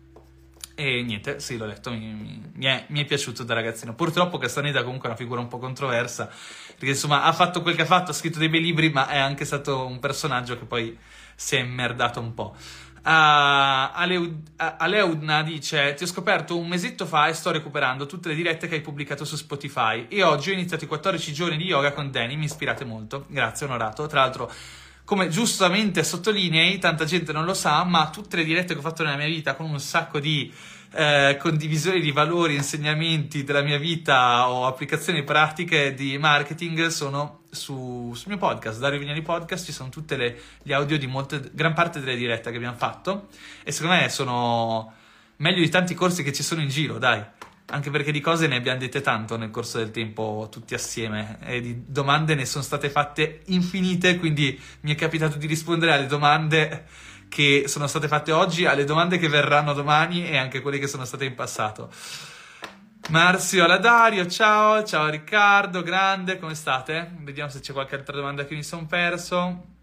E 0.77 1.03
niente, 1.03 1.39
sì, 1.39 1.55
l'ho 1.55 1.65
letto, 1.65 1.89
mi, 1.89 2.51
mi, 2.53 2.65
è, 2.65 2.85
mi, 2.89 3.01
è, 3.01 3.05
piaciuto 3.05 3.43
da 3.43 3.53
ragazzino. 3.53 3.95
Purtroppo 3.95 4.37
Castaneda 4.37 4.83
comunque 4.83 5.07
è 5.07 5.11
una 5.11 5.17
figura 5.17 5.39
un 5.39 5.47
po' 5.47 5.57
controversa, 5.57 6.25
perché 6.25 6.89
insomma 6.89 7.23
ha 7.23 7.31
fatto 7.31 7.61
quel 7.61 7.75
che 7.75 7.83
ha 7.83 7.85
fatto, 7.85 8.11
ha 8.11 8.13
scritto 8.13 8.39
dei 8.39 8.49
bei 8.49 8.61
libri, 8.61 8.89
ma 8.89 9.07
è 9.07 9.17
anche 9.17 9.45
stato 9.45 9.85
un 9.85 9.99
personaggio 9.99 10.59
che 10.59 10.65
poi 10.65 10.97
si 11.33 11.55
è 11.55 11.59
immerdato 11.59 12.19
un 12.19 12.33
po'. 12.33 12.55
Uh, 13.05 13.93
Aleud- 13.93 14.51
Aleudna 14.57 15.43
dice: 15.43 15.93
Ti 15.93 16.03
ho 16.03 16.07
scoperto 16.07 16.57
un 16.57 16.67
mesetto 16.67 17.05
fa 17.05 17.27
e 17.27 17.33
sto 17.33 17.51
recuperando 17.51 18.05
tutte 18.05 18.29
le 18.29 18.35
dirette 18.35 18.67
che 18.67 18.75
hai 18.75 18.81
pubblicato 18.81 19.23
su 19.23 19.37
Spotify. 19.37 20.07
E 20.09 20.23
oggi 20.23 20.49
ho 20.49 20.53
iniziato 20.53 20.83
i 20.83 20.87
14 20.87 21.31
giorni 21.31 21.55
di 21.55 21.65
yoga 21.65 21.93
con 21.93 22.11
Danny. 22.11 22.35
Mi 22.35 22.45
ispirate 22.45 22.83
molto. 22.83 23.25
Grazie, 23.29 23.67
onorato. 23.67 24.07
Tra 24.07 24.21
l'altro, 24.21 24.51
come 25.05 25.29
giustamente 25.29 26.03
sottolinei, 26.03 26.79
tanta 26.79 27.05
gente 27.05 27.31
non 27.31 27.45
lo 27.45 27.53
sa, 27.53 27.83
ma 27.83 28.09
tutte 28.09 28.37
le 28.37 28.43
dirette 28.43 28.73
che 28.73 28.79
ho 28.79 28.81
fatto 28.81 29.03
nella 29.03 29.15
mia 29.15 29.27
vita 29.27 29.53
con 29.53 29.69
un 29.69 29.79
sacco 29.79 30.19
di 30.19 30.51
eh, 30.93 31.37
condivisioni 31.39 32.01
di 32.01 32.11
valori, 32.11 32.55
insegnamenti 32.55 33.43
della 33.43 33.61
mia 33.61 33.77
vita 33.77 34.49
o 34.49 34.65
applicazioni 34.65 35.23
pratiche 35.23 35.93
di 35.93 36.17
marketing 36.17 36.87
sono 36.87 37.41
su, 37.51 38.13
sul 38.15 38.29
mio 38.29 38.37
podcast, 38.37 38.79
Dario 38.79 38.97
Vignali 38.97 39.21
Podcast, 39.21 39.65
ci 39.65 39.71
sono 39.71 39.89
tutti 39.89 40.17
gli 40.63 40.73
audio 40.73 40.97
di 40.97 41.05
molte, 41.05 41.51
gran 41.53 41.73
parte 41.73 41.99
delle 41.99 42.15
dirette 42.15 42.49
che 42.49 42.57
abbiamo 42.57 42.75
fatto. 42.75 43.27
E 43.63 43.71
secondo 43.71 43.97
me 43.97 44.09
sono 44.09 44.91
meglio 45.37 45.61
di 45.61 45.69
tanti 45.69 45.93
corsi 45.93 46.23
che 46.23 46.33
ci 46.33 46.41
sono 46.41 46.61
in 46.61 46.69
giro, 46.69 46.97
dai 46.97 47.23
anche 47.67 47.89
perché 47.89 48.11
di 48.11 48.19
cose 48.19 48.47
ne 48.47 48.57
abbiamo 48.57 48.79
dette 48.79 49.01
tanto 49.01 49.37
nel 49.37 49.49
corso 49.49 49.79
del 49.79 49.89
tempo 49.89 50.47
tutti 50.51 50.75
assieme 50.75 51.39
e 51.43 51.61
di 51.61 51.83
domande 51.87 52.35
ne 52.35 52.45
sono 52.45 52.63
state 52.63 52.89
fatte 52.89 53.41
infinite, 53.45 54.17
quindi 54.17 54.59
mi 54.81 54.93
è 54.93 54.95
capitato 54.95 55.37
di 55.37 55.47
rispondere 55.47 55.93
alle 55.93 56.05
domande 56.05 56.85
che 57.27 57.63
sono 57.67 57.87
state 57.87 58.07
fatte 58.07 58.31
oggi, 58.31 58.65
alle 58.65 58.83
domande 58.83 59.17
che 59.17 59.27
verranno 59.27 59.73
domani 59.73 60.29
e 60.29 60.37
anche 60.37 60.61
quelle 60.61 60.77
che 60.77 60.87
sono 60.87 61.05
state 61.05 61.25
in 61.25 61.33
passato. 61.33 61.91
Marzio 63.09 63.63
alla 63.63 63.77
Dario, 63.77 64.27
ciao, 64.27 64.83
ciao 64.83 65.09
Riccardo, 65.09 65.81
grande, 65.81 66.37
come 66.39 66.55
state? 66.55 67.11
Vediamo 67.19 67.49
se 67.49 67.59
c'è 67.59 67.73
qualche 67.73 67.95
altra 67.95 68.15
domanda 68.15 68.45
che 68.45 68.55
mi 68.55 68.63
sono 68.63 68.85
perso. 68.85 69.73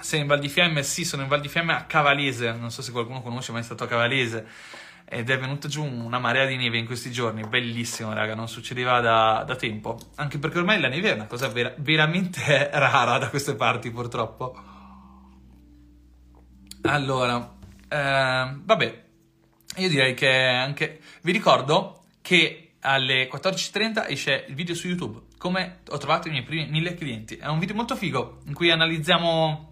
Sei 0.00 0.20
in 0.20 0.26
Val 0.26 0.38
di 0.38 0.48
Fiemme? 0.48 0.82
Sì, 0.84 1.04
sono 1.04 1.22
in 1.22 1.28
Val 1.28 1.40
di 1.40 1.48
Fiemme 1.48 1.74
a 1.74 1.84
Cavalese, 1.84 2.52
non 2.52 2.70
so 2.70 2.82
se 2.82 2.92
qualcuno 2.92 3.20
conosce, 3.20 3.52
ma 3.52 3.58
è 3.58 3.62
stato 3.62 3.84
a 3.84 3.88
Cavalese 3.88 4.46
ed 5.12 5.28
è 5.28 5.36
venuta 5.36 5.66
giù 5.66 5.84
una 5.84 6.20
marea 6.20 6.46
di 6.46 6.54
neve 6.54 6.78
in 6.78 6.86
questi 6.86 7.10
giorni, 7.10 7.42
bellissimo 7.42 8.12
raga, 8.12 8.36
non 8.36 8.46
succedeva 8.46 9.00
da, 9.00 9.42
da 9.44 9.56
tempo, 9.56 9.98
anche 10.14 10.38
perché 10.38 10.58
ormai 10.58 10.78
la 10.78 10.86
neve 10.86 11.10
è 11.10 11.14
una 11.14 11.26
cosa 11.26 11.48
vera- 11.48 11.74
veramente 11.78 12.70
rara 12.72 13.18
da 13.18 13.28
queste 13.28 13.56
parti 13.56 13.90
purtroppo. 13.90 14.54
Allora, 16.82 17.56
eh, 17.88 18.54
vabbè, 18.56 19.04
io 19.78 19.88
direi 19.88 20.14
che 20.14 20.30
anche... 20.30 21.00
Vi 21.22 21.32
ricordo 21.32 22.04
che 22.22 22.74
alle 22.82 23.28
14.30 23.28 24.08
esce 24.08 24.44
il 24.46 24.54
video 24.54 24.76
su 24.76 24.86
YouTube, 24.86 25.22
come 25.38 25.80
ho 25.88 25.98
trovato 25.98 26.28
i 26.28 26.30
miei 26.30 26.44
primi 26.44 26.68
mille 26.70 26.94
clienti. 26.94 27.34
È 27.34 27.48
un 27.48 27.58
video 27.58 27.74
molto 27.74 27.96
figo, 27.96 28.42
in 28.46 28.54
cui 28.54 28.70
analizziamo 28.70 29.69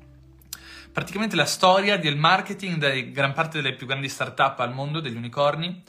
praticamente 0.92 1.36
la 1.36 1.44
storia 1.44 1.96
del 1.96 2.16
marketing 2.16 2.92
di 2.92 3.10
gran 3.12 3.32
parte 3.32 3.60
delle 3.60 3.74
più 3.74 3.86
grandi 3.86 4.08
startup 4.08 4.58
al 4.60 4.72
mondo, 4.72 5.00
degli 5.00 5.16
unicorni, 5.16 5.82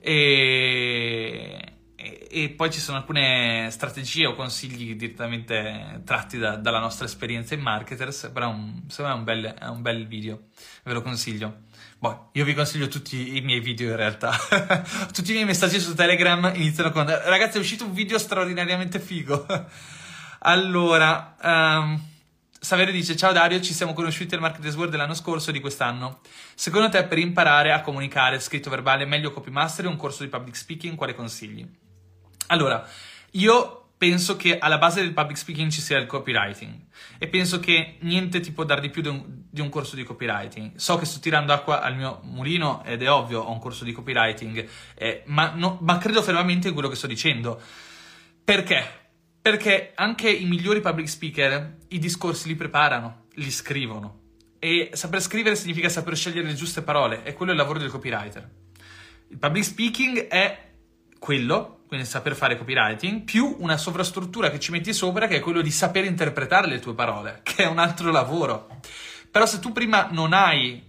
e, 0.00 1.72
e, 1.96 2.28
e 2.30 2.48
poi 2.50 2.70
ci 2.70 2.80
sono 2.80 2.98
alcune 2.98 3.68
strategie 3.70 4.26
o 4.26 4.34
consigli 4.34 4.94
direttamente 4.94 6.02
tratti 6.04 6.38
da, 6.38 6.56
dalla 6.56 6.78
nostra 6.78 7.06
esperienza 7.06 7.54
in 7.54 7.60
marketers, 7.60 8.30
però 8.32 8.50
un, 8.50 8.84
secondo 8.88 9.10
me 9.10 9.14
è 9.14 9.18
un, 9.18 9.24
bel, 9.24 9.54
è 9.54 9.66
un 9.66 9.82
bel 9.82 10.06
video, 10.06 10.42
ve 10.84 10.92
lo 10.92 11.02
consiglio. 11.02 11.66
Boh, 11.98 12.30
io 12.34 12.44
vi 12.44 12.54
consiglio 12.54 12.86
tutti 12.86 13.36
i 13.36 13.40
miei 13.40 13.58
video 13.58 13.90
in 13.90 13.96
realtà. 13.96 14.30
tutti 15.12 15.30
i 15.30 15.34
miei 15.34 15.44
messaggi 15.44 15.80
su 15.80 15.94
Telegram 15.94 16.52
iniziano 16.54 16.92
con 16.92 17.06
ragazzi 17.06 17.56
è 17.56 17.60
uscito 17.60 17.84
un 17.84 17.92
video 17.92 18.18
straordinariamente 18.18 19.00
figo. 19.00 19.44
allora, 20.40 21.34
um, 21.42 22.00
Saverio 22.60 22.92
dice: 22.92 23.16
Ciao 23.16 23.32
Dario, 23.32 23.60
ci 23.60 23.72
siamo 23.72 23.92
conosciuti 23.92 24.34
al 24.34 24.40
Marketers 24.40 24.74
World 24.74 24.90
dell'anno 24.90 25.14
scorso 25.14 25.50
e 25.50 25.52
di 25.52 25.60
quest'anno. 25.60 26.20
Secondo 26.54 26.88
te, 26.88 27.04
per 27.04 27.18
imparare 27.18 27.72
a 27.72 27.80
comunicare 27.80 28.40
scritto 28.40 28.68
verbale, 28.68 29.04
meglio 29.04 29.30
copy 29.30 29.50
master 29.50 29.86
o 29.86 29.90
un 29.90 29.96
corso 29.96 30.24
di 30.24 30.28
public 30.28 30.56
speaking? 30.56 30.96
Quale 30.96 31.14
consigli? 31.14 31.66
Allora, 32.48 32.86
io 33.32 33.90
penso 33.98 34.36
che 34.36 34.58
alla 34.58 34.78
base 34.78 35.02
del 35.02 35.12
public 35.12 35.36
speaking 35.36 35.70
ci 35.70 35.80
sia 35.80 35.98
il 35.98 36.06
copywriting 36.06 36.86
e 37.18 37.26
penso 37.26 37.58
che 37.58 37.96
niente 38.00 38.38
ti 38.38 38.52
può 38.52 38.62
dare 38.64 38.80
di 38.80 38.90
più 38.90 39.02
di 39.02 39.08
un, 39.08 39.24
di 39.50 39.60
un 39.60 39.68
corso 39.68 39.96
di 39.96 40.04
copywriting. 40.04 40.76
So 40.76 40.96
che 40.96 41.04
sto 41.04 41.18
tirando 41.20 41.52
acqua 41.52 41.80
al 41.80 41.96
mio 41.96 42.20
mulino 42.22 42.82
ed 42.84 43.02
è 43.02 43.10
ovvio, 43.10 43.40
ho 43.40 43.52
un 43.52 43.58
corso 43.58 43.84
di 43.84 43.92
copywriting, 43.92 44.68
eh, 44.94 45.22
ma, 45.26 45.52
no, 45.54 45.78
ma 45.82 45.98
credo 45.98 46.22
fermamente 46.22 46.68
in 46.68 46.74
quello 46.74 46.88
che 46.88 46.96
sto 46.96 47.06
dicendo. 47.06 47.60
Perché? 48.44 48.97
Perché 49.48 49.92
anche 49.94 50.28
i 50.28 50.44
migliori 50.44 50.82
public 50.82 51.08
speaker 51.08 51.76
i 51.88 51.98
discorsi 51.98 52.48
li 52.48 52.54
preparano, 52.54 53.28
li 53.36 53.50
scrivono. 53.50 54.18
E 54.58 54.90
saper 54.92 55.22
scrivere 55.22 55.56
significa 55.56 55.88
saper 55.88 56.14
scegliere 56.14 56.48
le 56.48 56.52
giuste 56.52 56.82
parole, 56.82 57.24
e 57.24 57.32
quello 57.32 57.52
è 57.52 57.54
il 57.54 57.60
lavoro 57.60 57.78
del 57.78 57.88
copywriter. 57.88 58.46
Il 59.28 59.38
public 59.38 59.64
speaking 59.64 60.26
è 60.26 60.68
quello, 61.18 61.84
quindi 61.88 62.04
saper 62.04 62.36
fare 62.36 62.58
copywriting, 62.58 63.22
più 63.22 63.56
una 63.60 63.78
sovrastruttura 63.78 64.50
che 64.50 64.60
ci 64.60 64.70
metti 64.70 64.92
sopra, 64.92 65.26
che 65.26 65.36
è 65.36 65.40
quello 65.40 65.62
di 65.62 65.70
saper 65.70 66.04
interpretare 66.04 66.66
le 66.66 66.78
tue 66.78 66.92
parole, 66.92 67.40
che 67.42 67.62
è 67.62 67.66
un 67.66 67.78
altro 67.78 68.10
lavoro. 68.10 68.68
Però 69.30 69.46
se 69.46 69.60
tu 69.60 69.72
prima 69.72 70.08
non 70.10 70.34
hai 70.34 70.86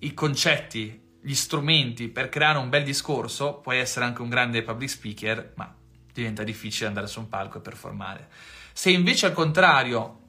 i 0.00 0.12
concetti, 0.12 1.00
gli 1.18 1.34
strumenti 1.34 2.08
per 2.08 2.28
creare 2.28 2.58
un 2.58 2.68
bel 2.68 2.84
discorso, 2.84 3.54
puoi 3.54 3.78
essere 3.78 4.04
anche 4.04 4.20
un 4.20 4.28
grande 4.28 4.62
public 4.62 4.90
speaker, 4.90 5.54
ma 5.56 5.75
diventa 6.20 6.42
difficile 6.42 6.88
andare 6.88 7.06
su 7.06 7.20
un 7.20 7.28
palco 7.28 7.58
e 7.58 7.60
performare. 7.60 8.28
Se 8.72 8.90
invece 8.90 9.26
al 9.26 9.32
contrario 9.32 10.20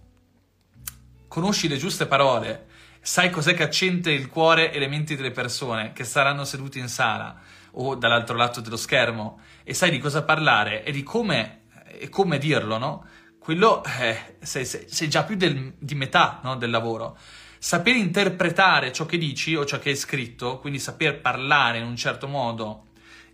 conosci 1.28 1.68
le 1.68 1.78
giuste 1.78 2.06
parole, 2.06 2.68
sai 3.02 3.30
cos'è 3.30 3.54
che 3.54 3.64
accende 3.64 4.12
il 4.12 4.28
cuore 4.28 4.72
e 4.72 4.80
le 4.80 4.88
menti 4.88 5.16
delle 5.16 5.32
persone 5.32 5.94
che 5.94 6.04
saranno 6.04 6.44
seduti 6.44 6.80
in 6.80 6.88
sala 6.88 7.40
o 7.72 7.96
dall'altro 7.96 8.36
lato 8.36 8.62
dello 8.62 8.78
schermo 8.78 9.40
e 9.64 9.74
sai 9.74 9.92
di 9.92 10.00
cosa 10.00 10.24
parlare 10.24 10.84
e 10.84 10.92
di 10.92 11.04
come, 11.04 11.62
e 11.86 12.10
come 12.10 12.38
dirlo, 12.38 12.78
no? 12.78 13.06
Quello 13.40 13.84
eh, 13.84 14.38
sei, 14.42 14.66
sei, 14.66 14.86
sei, 14.90 15.10
già 15.10 15.24
più 15.24 15.36
del, 15.36 15.74
di 15.78 15.96
metà 15.96 16.42
no, 16.44 16.58
del 16.58 16.70
lavoro. 16.70 17.18
Saper 17.60 17.96
interpretare 17.96 18.92
ciò 18.92 19.06
che 19.06 19.18
dici 19.18 19.56
o 19.56 19.66
ciò 19.66 19.80
che 19.80 19.90
hai 19.90 19.96
scritto, 19.96 20.60
quindi 20.60 20.80
saper 20.80 21.22
parlare 21.22 21.78
in 21.78 21.86
un 21.86 21.96
certo 21.96 22.28
modo 22.28 22.87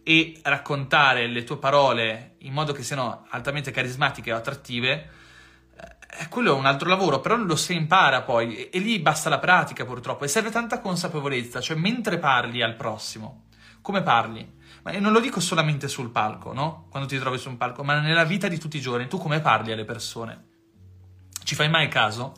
e 0.03 0.39
raccontare 0.43 1.27
le 1.27 1.43
tue 1.43 1.57
parole 1.57 2.35
in 2.39 2.53
modo 2.53 2.73
che 2.73 2.83
siano 2.83 3.25
altamente 3.29 3.71
carismatiche 3.71 4.33
o 4.33 4.35
attrattive, 4.35 5.09
eh, 6.19 6.27
quello 6.27 6.53
è 6.53 6.57
un 6.57 6.65
altro 6.65 6.89
lavoro, 6.89 7.21
però 7.21 7.37
lo 7.37 7.55
si 7.55 7.73
impara 7.73 8.21
poi 8.21 8.55
e, 8.55 8.69
e 8.71 8.79
lì 8.79 8.99
basta 8.99 9.29
la 9.29 9.39
pratica 9.39 9.85
purtroppo 9.85 10.25
e 10.25 10.27
serve 10.27 10.51
tanta 10.51 10.79
consapevolezza, 10.79 11.61
cioè 11.61 11.77
mentre 11.77 12.19
parli 12.19 12.61
al 12.61 12.75
prossimo, 12.75 13.45
come 13.81 14.01
parli? 14.01 14.61
Ma 14.83 14.91
non 14.99 15.13
lo 15.13 15.21
dico 15.21 15.39
solamente 15.39 15.87
sul 15.87 16.11
palco, 16.11 16.51
no? 16.51 16.87
Quando 16.89 17.07
ti 17.07 17.17
trovi 17.17 17.37
su 17.37 17.47
un 17.47 17.55
palco, 17.55 17.83
ma 17.85 17.99
nella 18.01 18.25
vita 18.25 18.49
di 18.49 18.59
tutti 18.59 18.75
i 18.75 18.81
giorni, 18.81 19.07
tu 19.07 19.17
come 19.17 19.39
parli 19.39 19.71
alle 19.71 19.85
persone? 19.85 20.47
Ci 21.43 21.55
fai 21.55 21.69
mai 21.69 21.87
caso? 21.87 22.33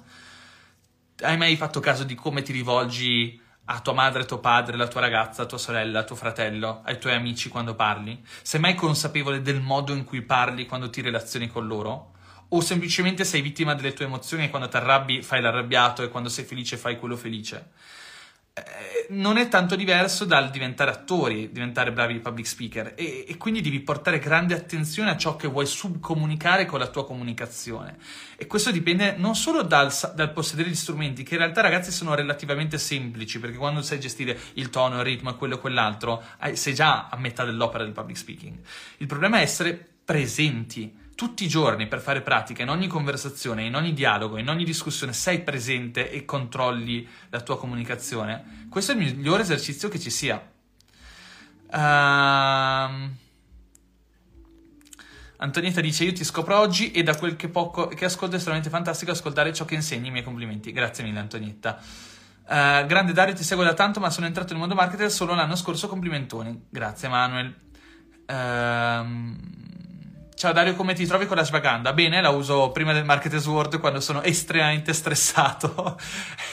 Hai 1.21 1.37
mai 1.37 1.55
fatto 1.55 1.79
caso 1.79 2.03
di 2.03 2.13
come 2.13 2.43
ti 2.43 2.51
rivolgi 2.51 3.41
a 3.65 3.79
tua 3.79 3.93
madre, 3.93 4.25
tuo 4.25 4.39
padre, 4.39 4.77
la 4.77 4.87
tua 4.87 5.01
ragazza, 5.01 5.45
tua 5.45 5.57
sorella, 5.57 6.03
tuo 6.03 6.15
fratello, 6.15 6.81
ai 6.83 6.99
tuoi 6.99 7.13
amici 7.13 7.49
quando 7.49 7.73
parli? 7.73 8.23
Sei 8.43 8.59
mai 8.59 8.75
consapevole 8.75 9.41
del 9.41 9.59
modo 9.59 9.93
in 9.93 10.03
cui 10.03 10.21
parli 10.21 10.67
quando 10.67 10.89
ti 10.89 11.01
relazioni 11.01 11.47
con 11.47 11.65
loro? 11.65 12.13
O 12.49 12.61
semplicemente 12.61 13.23
sei 13.23 13.41
vittima 13.41 13.73
delle 13.73 13.93
tue 13.93 14.05
emozioni 14.05 14.45
e 14.45 14.49
quando 14.49 14.67
ti 14.67 14.75
arrabbi 14.75 15.23
fai 15.23 15.41
l'arrabbiato 15.41 16.03
e 16.03 16.09
quando 16.09 16.29
sei 16.29 16.45
felice 16.45 16.77
fai 16.77 16.99
quello 16.99 17.17
felice? 17.17 17.71
Eh, 18.57 19.07
non 19.09 19.35
è 19.35 19.49
tanto 19.49 19.75
diverso 19.75 20.23
dal 20.23 20.49
diventare 20.49 20.89
attori, 20.89 21.51
diventare 21.51 21.91
bravi 21.91 22.19
public 22.19 22.47
speaker 22.47 22.93
e, 22.95 23.25
e, 23.27 23.35
quindi 23.35 23.59
devi 23.59 23.81
portare 23.81 24.17
grande 24.17 24.53
attenzione 24.53 25.09
a 25.09 25.17
ciò 25.17 25.35
che 25.35 25.49
vuoi 25.49 25.65
subcomunicare 25.65 26.65
con 26.65 26.79
la 26.79 26.87
tua 26.87 27.05
comunicazione 27.05 27.97
e 28.37 28.47
questo 28.47 28.71
dipende 28.71 29.15
non 29.17 29.35
solo 29.35 29.61
dal, 29.61 29.91
dal 30.15 30.31
possedere 30.31 30.69
gli 30.69 30.75
strumenti 30.75 31.23
che 31.23 31.33
in 31.33 31.41
realtà 31.41 31.59
ragazzi 31.59 31.91
sono 31.91 32.15
relativamente 32.15 32.77
semplici 32.77 33.41
perché 33.41 33.57
quando 33.57 33.81
sai 33.81 33.99
gestire 33.99 34.39
il 34.53 34.69
tono, 34.69 34.99
il 34.99 35.03
ritmo 35.03 35.35
quello 35.35 35.55
e 35.55 35.59
quell'altro 35.59 36.23
sei 36.53 36.73
già 36.73 37.09
a 37.09 37.17
metà 37.17 37.43
dell'opera 37.43 37.83
del 37.83 37.91
public 37.91 38.17
speaking. 38.17 38.57
Il 38.99 39.07
problema 39.07 39.39
è 39.39 39.41
essere 39.41 39.85
presenti 40.05 41.03
tutti 41.15 41.45
i 41.45 41.47
giorni 41.47 41.87
per 41.87 42.01
fare 42.01 42.21
pratica, 42.21 42.61
in 42.61 42.69
ogni 42.69 42.87
conversazione, 42.87 43.63
in 43.63 43.75
ogni 43.75 43.93
dialogo, 43.93 44.37
in 44.37 44.49
ogni 44.49 44.65
discussione, 44.65 45.13
sei 45.13 45.39
presente 45.41 46.11
e 46.11 46.25
controlli 46.25 47.07
la 47.29 47.41
tua 47.41 47.57
comunicazione, 47.57 48.67
questo 48.69 48.91
è 48.91 48.95
il 48.95 49.01
migliore 49.01 49.43
esercizio 49.43 49.87
che 49.87 49.99
ci 49.99 50.09
sia. 50.09 50.53
Uh, 51.67 53.09
Antonietta 55.37 55.81
dice: 55.81 56.03
Io 56.03 56.13
ti 56.13 56.23
scopro 56.23 56.57
oggi 56.57 56.91
e 56.91 57.03
da 57.03 57.15
quel 57.15 57.35
che 57.35 57.49
poco 57.49 57.87
che 57.87 58.05
ascolto 58.05 58.35
è 58.35 58.37
estremamente 58.37 58.69
fantastico 58.69 59.11
ascoltare 59.11 59.53
ciò 59.53 59.65
che 59.65 59.75
insegni. 59.75 60.07
I 60.07 60.11
miei 60.11 60.23
complimenti. 60.23 60.71
Grazie 60.71 61.03
mille, 61.03 61.19
Antonietta. 61.19 61.79
Uh, 62.47 62.85
grande 62.85 63.11
Dario, 63.11 63.33
ti 63.33 63.43
seguo 63.43 63.63
da 63.63 63.73
tanto, 63.73 63.99
ma 63.99 64.09
sono 64.09 64.27
entrato 64.27 64.51
nel 64.51 64.59
mondo 64.59 64.75
marketer 64.75 65.11
solo 65.11 65.33
l'anno 65.33 65.55
scorso. 65.55 65.87
Complimentoni. 65.87 66.67
Grazie, 66.69 67.07
Manuel. 67.09 67.53
Uh, 68.27 69.63
Ciao 70.37 70.51
Dario, 70.51 70.75
come 70.75 70.93
ti 70.93 71.05
trovi 71.05 71.27
con 71.27 71.37
la 71.37 71.45
svaganda? 71.45 71.93
Bene, 71.93 72.19
la 72.19 72.27
uso 72.29 72.69
prima 72.71 72.91
del 72.91 73.05
Marketers 73.05 73.45
World 73.47 73.79
quando 73.79 74.01
sono 74.01 74.21
estremamente 74.21 74.91
stressato. 74.91 75.97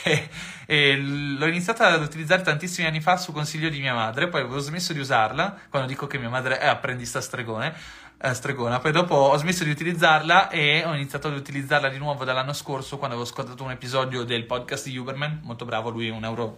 E, 0.05 0.29
e, 0.65 0.97
l'ho 0.97 1.45
iniziata 1.45 1.87
ad 1.87 2.01
utilizzare 2.01 2.41
tantissimi 2.41 2.85
anni 2.85 2.99
fa 2.99 3.15
su 3.15 3.31
consiglio 3.31 3.69
di 3.69 3.79
mia 3.79 3.93
madre, 3.93 4.27
poi 4.27 4.41
avevo 4.41 4.59
smesso 4.59 4.91
di 4.91 4.99
usarla 4.99 5.57
quando 5.69 5.87
dico 5.87 6.07
che 6.07 6.17
mia 6.17 6.27
madre 6.27 6.59
è 6.59 6.67
apprendista 6.67 7.21
stregone, 7.21 7.73
eh, 8.17 8.33
stregona, 8.33 8.79
poi 8.79 8.91
dopo 8.91 9.15
ho 9.15 9.37
smesso 9.37 9.63
di 9.63 9.69
utilizzarla 9.69 10.49
e 10.49 10.83
ho 10.85 10.93
iniziato 10.93 11.29
ad 11.29 11.35
utilizzarla 11.35 11.87
di 11.87 11.97
nuovo 11.97 12.25
dall'anno 12.25 12.51
scorso 12.51 12.97
quando 12.97 13.15
avevo 13.15 13.29
ascoltato 13.29 13.63
un 13.63 13.71
episodio 13.71 14.23
del 14.23 14.45
podcast 14.45 14.87
di 14.87 14.97
Huberman, 14.97 15.39
molto 15.43 15.63
bravo, 15.63 15.89
lui 15.89 16.07
è 16.07 16.11
un 16.11 16.57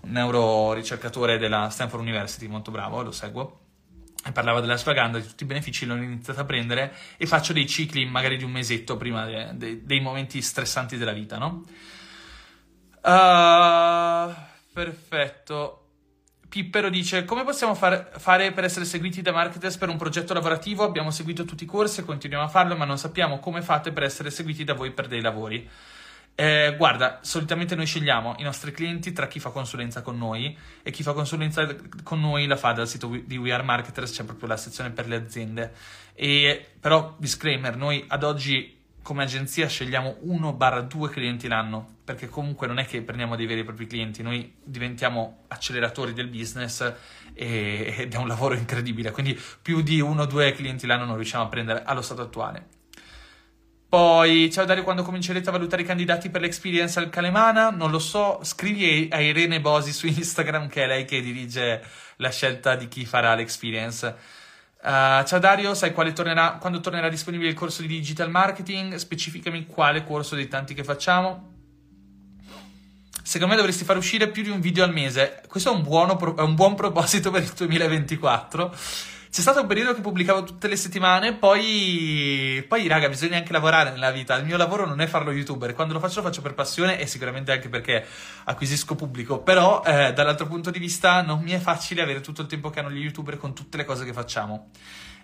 neuro, 0.00 0.72
ricercatore 0.72 1.38
della 1.38 1.68
Stanford 1.70 2.02
University, 2.02 2.48
molto 2.48 2.72
bravo, 2.72 3.02
lo 3.02 3.12
seguo 3.12 3.61
parlava 4.30 4.60
della 4.60 4.76
svaganda, 4.76 5.18
di 5.18 5.26
tutti 5.26 5.42
i 5.42 5.46
benefici, 5.46 5.84
l'ho 5.84 5.96
iniziato 5.96 6.40
a 6.40 6.44
prendere 6.44 6.94
e 7.16 7.26
faccio 7.26 7.52
dei 7.52 7.66
cicli 7.66 8.04
magari 8.04 8.36
di 8.36 8.44
un 8.44 8.52
mesetto 8.52 8.96
prima 8.96 9.24
de, 9.24 9.50
de, 9.54 9.84
dei 9.84 10.00
momenti 10.00 10.40
stressanti 10.40 10.96
della 10.96 11.12
vita, 11.12 11.38
no? 11.38 11.64
Uh, 13.02 14.32
perfetto. 14.72 15.78
Pippero 16.48 16.90
dice: 16.90 17.24
Come 17.24 17.42
possiamo 17.42 17.74
far, 17.74 18.10
fare 18.18 18.52
per 18.52 18.64
essere 18.64 18.84
seguiti 18.84 19.22
da 19.22 19.32
marketers 19.32 19.76
per 19.76 19.88
un 19.88 19.96
progetto 19.96 20.34
lavorativo? 20.34 20.84
Abbiamo 20.84 21.10
seguito 21.10 21.44
tutti 21.44 21.64
i 21.64 21.66
corsi 21.66 22.00
e 22.00 22.04
continuiamo 22.04 22.44
a 22.44 22.48
farlo, 22.48 22.76
ma 22.76 22.84
non 22.84 22.98
sappiamo 22.98 23.40
come 23.40 23.62
fate 23.62 23.90
per 23.90 24.04
essere 24.04 24.30
seguiti 24.30 24.62
da 24.62 24.74
voi 24.74 24.92
per 24.92 25.08
dei 25.08 25.20
lavori. 25.20 25.68
Eh, 26.34 26.74
guarda, 26.78 27.18
solitamente 27.22 27.74
noi 27.74 27.86
scegliamo 27.86 28.36
i 28.38 28.42
nostri 28.42 28.72
clienti 28.72 29.12
tra 29.12 29.28
chi 29.28 29.38
fa 29.38 29.50
consulenza 29.50 30.00
con 30.00 30.16
noi 30.16 30.56
e 30.82 30.90
chi 30.90 31.02
fa 31.02 31.12
consulenza 31.12 31.76
con 32.02 32.20
noi 32.20 32.46
la 32.46 32.56
fa 32.56 32.72
dal 32.72 32.88
sito 32.88 33.08
di 33.24 33.36
We 33.36 33.52
Are 33.52 33.62
Marketers, 33.62 34.12
c'è 34.12 34.24
proprio 34.24 34.48
la 34.48 34.56
sezione 34.56 34.90
per 34.90 35.06
le 35.08 35.16
aziende. 35.16 35.72
E, 36.14 36.66
però, 36.80 37.14
disclaimer, 37.18 37.76
noi 37.76 38.04
ad 38.08 38.24
oggi 38.24 38.80
come 39.02 39.24
agenzia 39.24 39.66
scegliamo 39.66 40.18
1-2 40.24 41.10
clienti 41.10 41.48
l'anno, 41.48 41.96
perché 42.04 42.28
comunque 42.28 42.66
non 42.66 42.78
è 42.78 42.86
che 42.86 43.02
prendiamo 43.02 43.36
dei 43.36 43.46
veri 43.46 43.60
e 43.60 43.64
propri 43.64 43.86
clienti, 43.86 44.22
noi 44.22 44.54
diventiamo 44.62 45.44
acceleratori 45.48 46.12
del 46.12 46.28
business 46.28 46.80
e, 47.34 47.94
ed 47.98 48.14
è 48.14 48.16
un 48.16 48.28
lavoro 48.28 48.54
incredibile, 48.54 49.10
quindi 49.10 49.38
più 49.60 49.82
di 49.82 50.00
1-2 50.00 50.54
clienti 50.54 50.86
l'anno 50.86 51.04
non 51.04 51.16
riusciamo 51.16 51.44
a 51.44 51.48
prendere 51.48 51.82
allo 51.82 52.02
stato 52.02 52.22
attuale. 52.22 52.80
Poi, 53.92 54.50
ciao 54.50 54.64
Dario, 54.64 54.84
quando 54.84 55.02
comincerete 55.02 55.50
a 55.50 55.52
valutare 55.52 55.82
i 55.82 55.84
candidati 55.84 56.30
per 56.30 56.40
l'experience 56.40 56.98
al 56.98 57.10
Calemana? 57.10 57.68
Non 57.68 57.90
lo 57.90 57.98
so, 57.98 58.40
scrivi 58.42 59.06
a 59.12 59.20
Irene 59.20 59.60
Bosi 59.60 59.92
su 59.92 60.06
Instagram, 60.06 60.66
che 60.68 60.84
è 60.84 60.86
lei 60.86 61.04
che 61.04 61.20
dirige 61.20 61.84
la 62.16 62.30
scelta 62.30 62.74
di 62.74 62.88
chi 62.88 63.04
farà 63.04 63.34
l'experience. 63.34 64.06
Uh, 64.80 65.22
ciao 65.26 65.38
Dario, 65.38 65.74
sai 65.74 65.92
tornerà, 65.92 66.52
quando 66.52 66.80
tornerà 66.80 67.10
disponibile 67.10 67.50
il 67.50 67.54
corso 67.54 67.82
di 67.82 67.88
digital 67.88 68.30
marketing? 68.30 68.94
Specificami 68.94 69.66
quale 69.66 70.04
corso 70.04 70.36
dei 70.36 70.48
tanti 70.48 70.72
che 70.72 70.84
facciamo. 70.84 71.52
Secondo 73.22 73.52
me 73.52 73.60
dovresti 73.60 73.84
far 73.84 73.98
uscire 73.98 74.28
più 74.28 74.42
di 74.42 74.48
un 74.48 74.60
video 74.60 74.84
al 74.84 74.92
mese. 74.94 75.42
Questo 75.46 75.70
è 75.70 75.74
un, 75.74 75.82
buono, 75.82 76.18
è 76.36 76.40
un 76.40 76.54
buon 76.54 76.74
proposito 76.76 77.30
per 77.30 77.42
il 77.42 77.52
2024. 77.54 78.74
C'è 79.32 79.40
stato 79.40 79.62
un 79.62 79.66
periodo 79.66 79.94
che 79.94 80.02
pubblicavo 80.02 80.42
tutte 80.42 80.68
le 80.68 80.76
settimane, 80.76 81.32
poi, 81.32 82.62
poi, 82.68 82.86
raga, 82.86 83.08
bisogna 83.08 83.38
anche 83.38 83.50
lavorare 83.50 83.90
nella 83.90 84.10
vita. 84.10 84.36
Il 84.36 84.44
mio 84.44 84.58
lavoro 84.58 84.84
non 84.84 85.00
è 85.00 85.06
farlo 85.06 85.32
youtuber. 85.32 85.72
Quando 85.72 85.94
lo 85.94 86.00
faccio, 86.00 86.20
lo 86.20 86.26
faccio 86.26 86.42
per 86.42 86.52
passione 86.52 87.00
e 87.00 87.06
sicuramente 87.06 87.50
anche 87.50 87.70
perché 87.70 88.04
acquisisco 88.44 88.94
pubblico. 88.94 89.40
Però, 89.40 89.82
eh, 89.86 90.12
dall'altro 90.12 90.46
punto 90.46 90.70
di 90.70 90.78
vista, 90.78 91.22
non 91.22 91.40
mi 91.40 91.52
è 91.52 91.58
facile 91.58 92.02
avere 92.02 92.20
tutto 92.20 92.42
il 92.42 92.46
tempo 92.46 92.68
che 92.68 92.80
hanno 92.80 92.90
gli 92.90 93.00
youtuber 93.00 93.38
con 93.38 93.54
tutte 93.54 93.78
le 93.78 93.86
cose 93.86 94.04
che 94.04 94.12
facciamo. 94.12 94.68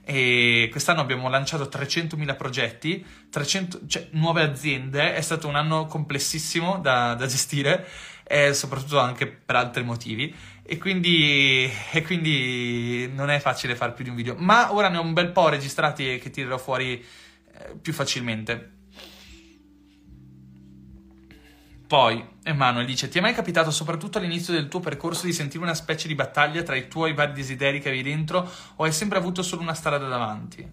E 0.07 0.69
quest'anno 0.71 1.03
abbiamo 1.03 1.29
lanciato 1.29 1.65
300.000 1.65 2.35
progetti, 2.35 3.05
300, 3.29 3.81
cioè, 3.87 4.09
nuove 4.13 4.43
aziende. 4.43 5.17
È 5.17 5.21
stato 5.21 5.49
un 5.49 5.55
anno 5.55 5.85
complessissimo 5.85 6.79
da, 6.79 7.13
da 7.13 7.27
gestire, 7.27 7.87
e 8.29 8.53
soprattutto 8.53 8.99
anche 8.99 9.27
per 9.27 9.57
altri 9.57 9.83
motivi. 9.83 10.35
E 10.71 10.77
quindi, 10.77 11.67
e 11.93 12.03
quindi, 12.03 13.11
non 13.15 13.31
è 13.31 13.39
facile 13.39 13.75
fare 13.75 13.93
più 13.93 14.05
di 14.05 14.11
un 14.11 14.17
video. 14.17 14.35
Ma 14.37 14.75
ora 14.75 14.91
ne 14.91 14.99
ho 14.99 15.01
un 15.01 15.15
bel 15.15 15.33
po' 15.33 15.49
registrati 15.49 16.13
e 16.13 16.19
che 16.19 16.29
tirerò 16.29 16.59
fuori 16.59 17.03
eh, 17.53 17.75
più 17.81 17.95
facilmente. 17.95 18.73
Poi 21.87 22.23
Emanuele 22.43 22.87
dice: 22.87 23.09
Ti 23.09 23.17
è 23.17 23.23
mai 23.23 23.33
capitato, 23.33 23.71
soprattutto 23.71 24.19
all'inizio 24.19 24.53
del 24.53 24.69
tuo 24.69 24.81
percorso, 24.81 25.25
di 25.25 25.33
sentire 25.33 25.65
una 25.65 25.73
specie 25.73 26.07
di 26.07 26.15
battaglia 26.15 26.63
tra 26.63 26.77
i 26.77 26.87
tuoi 26.87 27.15
vari 27.15 27.33
desideri 27.33 27.81
che 27.81 27.89
avevi 27.89 28.03
dentro, 28.03 28.47
o 28.77 28.85
hai 28.85 28.93
sempre 28.93 29.17
avuto 29.17 29.43
solo 29.43 29.63
una 29.63 29.73
strada 29.73 30.07
davanti? 30.07 30.71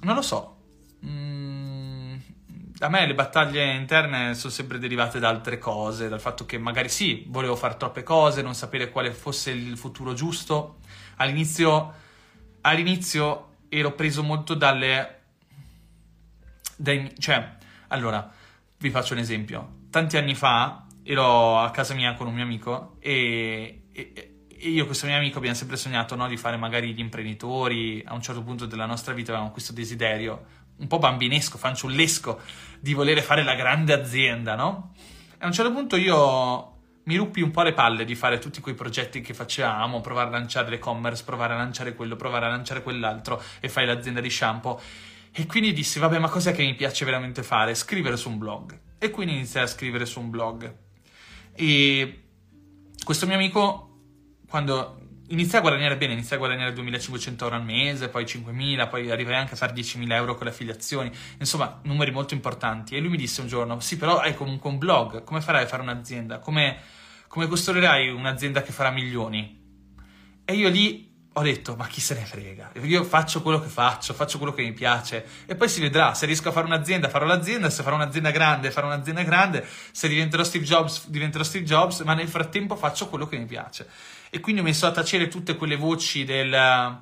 Non 0.00 0.14
lo 0.14 0.22
so. 0.22 0.56
Mm 1.04 1.33
a 2.80 2.88
me 2.88 3.06
le 3.06 3.14
battaglie 3.14 3.72
interne 3.74 4.34
sono 4.34 4.52
sempre 4.52 4.78
derivate 4.78 5.20
da 5.20 5.28
altre 5.28 5.58
cose, 5.58 6.08
dal 6.08 6.20
fatto 6.20 6.44
che 6.44 6.58
magari 6.58 6.88
sì, 6.88 7.24
volevo 7.28 7.54
fare 7.54 7.76
troppe 7.76 8.02
cose, 8.02 8.42
non 8.42 8.54
sapere 8.54 8.90
quale 8.90 9.12
fosse 9.12 9.52
il 9.52 9.78
futuro 9.78 10.12
giusto. 10.12 10.78
All'inizio, 11.16 11.94
all'inizio 12.62 13.50
ero 13.68 13.92
preso 13.92 14.22
molto 14.22 14.54
dalle... 14.54 15.20
Dai, 16.76 17.12
cioè, 17.18 17.56
allora, 17.88 18.28
vi 18.78 18.90
faccio 18.90 19.14
un 19.14 19.20
esempio. 19.20 19.82
Tanti 19.90 20.16
anni 20.16 20.34
fa 20.34 20.86
ero 21.04 21.60
a 21.60 21.70
casa 21.70 21.94
mia 21.94 22.14
con 22.14 22.26
un 22.26 22.34
mio 22.34 22.42
amico 22.42 22.96
e, 22.98 23.82
e, 23.92 24.34
io 24.58 24.82
e 24.82 24.86
questo 24.86 25.06
mio 25.06 25.16
amico 25.16 25.38
abbiamo 25.38 25.54
sempre 25.54 25.76
sognato 25.76 26.16
no, 26.16 26.26
di 26.26 26.36
fare 26.36 26.56
magari 26.56 26.92
gli 26.92 26.98
imprenditori. 26.98 28.02
A 28.04 28.14
un 28.14 28.20
certo 28.20 28.42
punto 28.42 28.66
della 28.66 28.86
nostra 28.86 29.14
vita 29.14 29.30
avevamo 29.30 29.52
questo 29.52 29.72
desiderio 29.72 30.62
un 30.76 30.86
po' 30.86 30.98
bambinesco, 30.98 31.58
fanciullesco, 31.58 32.40
di 32.80 32.92
volere 32.94 33.22
fare 33.22 33.42
la 33.42 33.54
grande 33.54 33.92
azienda, 33.92 34.54
no? 34.54 34.94
E 35.32 35.38
a 35.38 35.46
un 35.46 35.52
certo 35.52 35.72
punto 35.72 35.96
io 35.96 36.72
mi 37.04 37.16
ruppi 37.16 37.42
un 37.42 37.50
po' 37.50 37.62
le 37.62 37.72
palle 37.72 38.04
di 38.04 38.14
fare 38.14 38.38
tutti 38.38 38.60
quei 38.60 38.74
progetti 38.74 39.20
che 39.20 39.34
facevamo, 39.34 40.00
provare 40.00 40.28
a 40.28 40.32
lanciare 40.32 40.70
l'e-commerce, 40.70 41.24
provare 41.24 41.54
a 41.54 41.56
lanciare 41.56 41.94
quello, 41.94 42.16
provare 42.16 42.46
a 42.46 42.48
lanciare 42.48 42.82
quell'altro 42.82 43.42
e 43.60 43.68
fai 43.68 43.86
l'azienda 43.86 44.20
di 44.20 44.30
shampoo. 44.30 44.80
E 45.32 45.46
quindi 45.46 45.72
dissi, 45.72 45.98
vabbè, 45.98 46.18
ma 46.18 46.28
cos'è 46.28 46.52
che 46.52 46.62
mi 46.62 46.74
piace 46.74 47.04
veramente 47.04 47.42
fare? 47.42 47.74
Scrivere 47.74 48.16
su 48.16 48.28
un 48.28 48.38
blog. 48.38 48.78
E 48.98 49.10
quindi 49.10 49.34
iniziai 49.34 49.64
a 49.64 49.66
scrivere 49.66 50.06
su 50.06 50.20
un 50.20 50.30
blog. 50.30 50.76
E 51.54 52.22
questo 53.02 53.26
mio 53.26 53.34
amico, 53.34 53.98
quando 54.48 55.03
iniziai 55.28 55.58
a 55.58 55.62
guadagnare 55.62 55.96
bene, 55.96 56.12
iniziai 56.12 56.36
a 56.36 56.38
guadagnare 56.38 56.72
2500 56.72 57.44
euro 57.44 57.56
al 57.56 57.64
mese, 57.64 58.08
poi 58.08 58.26
5000, 58.26 58.86
poi 58.88 59.10
arrivai 59.10 59.34
anche 59.34 59.54
a 59.54 59.56
fare 59.56 59.72
10.000 59.72 60.12
euro 60.12 60.34
con 60.34 60.46
le 60.46 60.52
affiliazioni, 60.52 61.10
insomma 61.38 61.80
numeri 61.84 62.10
molto 62.10 62.34
importanti. 62.34 62.96
E 62.96 63.00
lui 63.00 63.10
mi 63.10 63.16
disse 63.16 63.40
un 63.40 63.46
giorno, 63.46 63.80
sì 63.80 63.96
però 63.96 64.18
hai 64.18 64.34
comunque 64.34 64.70
un 64.70 64.78
blog, 64.78 65.24
come 65.24 65.40
farai 65.40 65.64
a 65.64 65.66
fare 65.66 65.82
un'azienda? 65.82 66.38
Come, 66.38 66.78
come 67.28 67.46
costruirai 67.46 68.10
un'azienda 68.10 68.62
che 68.62 68.72
farà 68.72 68.90
milioni? 68.90 69.62
E 70.44 70.54
io 70.54 70.68
lì 70.68 71.12
ho 71.36 71.42
detto, 71.42 71.74
ma 71.74 71.88
chi 71.88 72.00
se 72.00 72.14
ne 72.14 72.24
frega? 72.24 72.70
Io 72.82 73.02
faccio 73.02 73.42
quello 73.42 73.60
che 73.60 73.68
faccio, 73.68 74.14
faccio 74.14 74.38
quello 74.38 74.52
che 74.52 74.62
mi 74.62 74.72
piace 74.72 75.26
e 75.46 75.56
poi 75.56 75.68
si 75.68 75.80
vedrà, 75.80 76.14
se 76.14 76.26
riesco 76.26 76.50
a 76.50 76.52
fare 76.52 76.66
un'azienda 76.66 77.08
farò 77.08 77.24
l'azienda, 77.24 77.70
se 77.70 77.82
farò 77.82 77.96
un'azienda 77.96 78.30
grande 78.30 78.70
farò 78.70 78.86
un'azienda 78.86 79.22
grande, 79.24 79.66
se 79.90 80.06
diventerò 80.06 80.44
Steve 80.44 80.64
Jobs 80.64 81.08
diventerò 81.08 81.42
Steve 81.42 81.64
Jobs, 81.64 82.00
ma 82.02 82.14
nel 82.14 82.28
frattempo 82.28 82.76
faccio 82.76 83.08
quello 83.08 83.26
che 83.26 83.36
mi 83.36 83.46
piace. 83.46 83.88
E 84.34 84.40
quindi 84.40 84.62
ho 84.62 84.64
messo 84.64 84.86
a 84.86 84.90
tacere 84.90 85.28
tutte 85.28 85.54
quelle 85.54 85.76
voci 85.76 86.24
del, 86.24 86.98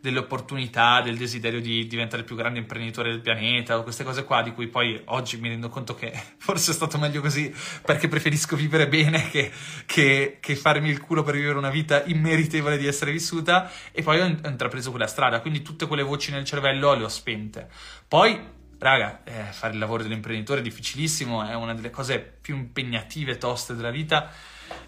delle 0.00 0.18
opportunità, 0.18 1.00
del 1.00 1.16
desiderio 1.16 1.60
di 1.60 1.86
diventare 1.86 2.22
il 2.22 2.26
più 2.26 2.34
grande 2.34 2.58
imprenditore 2.58 3.10
del 3.10 3.20
pianeta, 3.20 3.78
o 3.78 3.84
queste 3.84 4.02
cose 4.02 4.24
qua 4.24 4.42
di 4.42 4.50
cui 4.50 4.66
poi 4.66 5.00
oggi 5.04 5.36
mi 5.36 5.48
rendo 5.48 5.68
conto 5.68 5.94
che 5.94 6.12
forse 6.38 6.72
è 6.72 6.74
stato 6.74 6.98
meglio 6.98 7.20
così 7.20 7.54
perché 7.84 8.08
preferisco 8.08 8.56
vivere 8.56 8.88
bene 8.88 9.30
che, 9.30 9.52
che, 9.86 10.38
che 10.40 10.56
farmi 10.56 10.88
il 10.88 11.00
culo 11.00 11.22
per 11.22 11.36
vivere 11.36 11.56
una 11.56 11.70
vita 11.70 12.02
immeritevole 12.04 12.76
di 12.76 12.88
essere 12.88 13.12
vissuta 13.12 13.70
e 13.92 14.02
poi 14.02 14.18
ho 14.18 14.24
intrapreso 14.26 14.90
quella 14.90 15.06
strada, 15.06 15.40
quindi 15.40 15.62
tutte 15.62 15.86
quelle 15.86 16.02
voci 16.02 16.32
nel 16.32 16.44
cervello 16.44 16.94
le 16.94 17.04
ho 17.04 17.08
spente. 17.08 17.68
Poi 18.08 18.40
raga, 18.78 19.22
eh, 19.22 19.52
fare 19.52 19.74
il 19.74 19.78
lavoro 19.78 20.02
dell'imprenditore 20.02 20.58
è 20.58 20.62
difficilissimo, 20.64 21.44
è 21.44 21.54
una 21.54 21.74
delle 21.74 21.90
cose 21.90 22.18
più 22.18 22.56
impegnative, 22.56 23.38
toste 23.38 23.76
della 23.76 23.90
vita. 23.92 24.32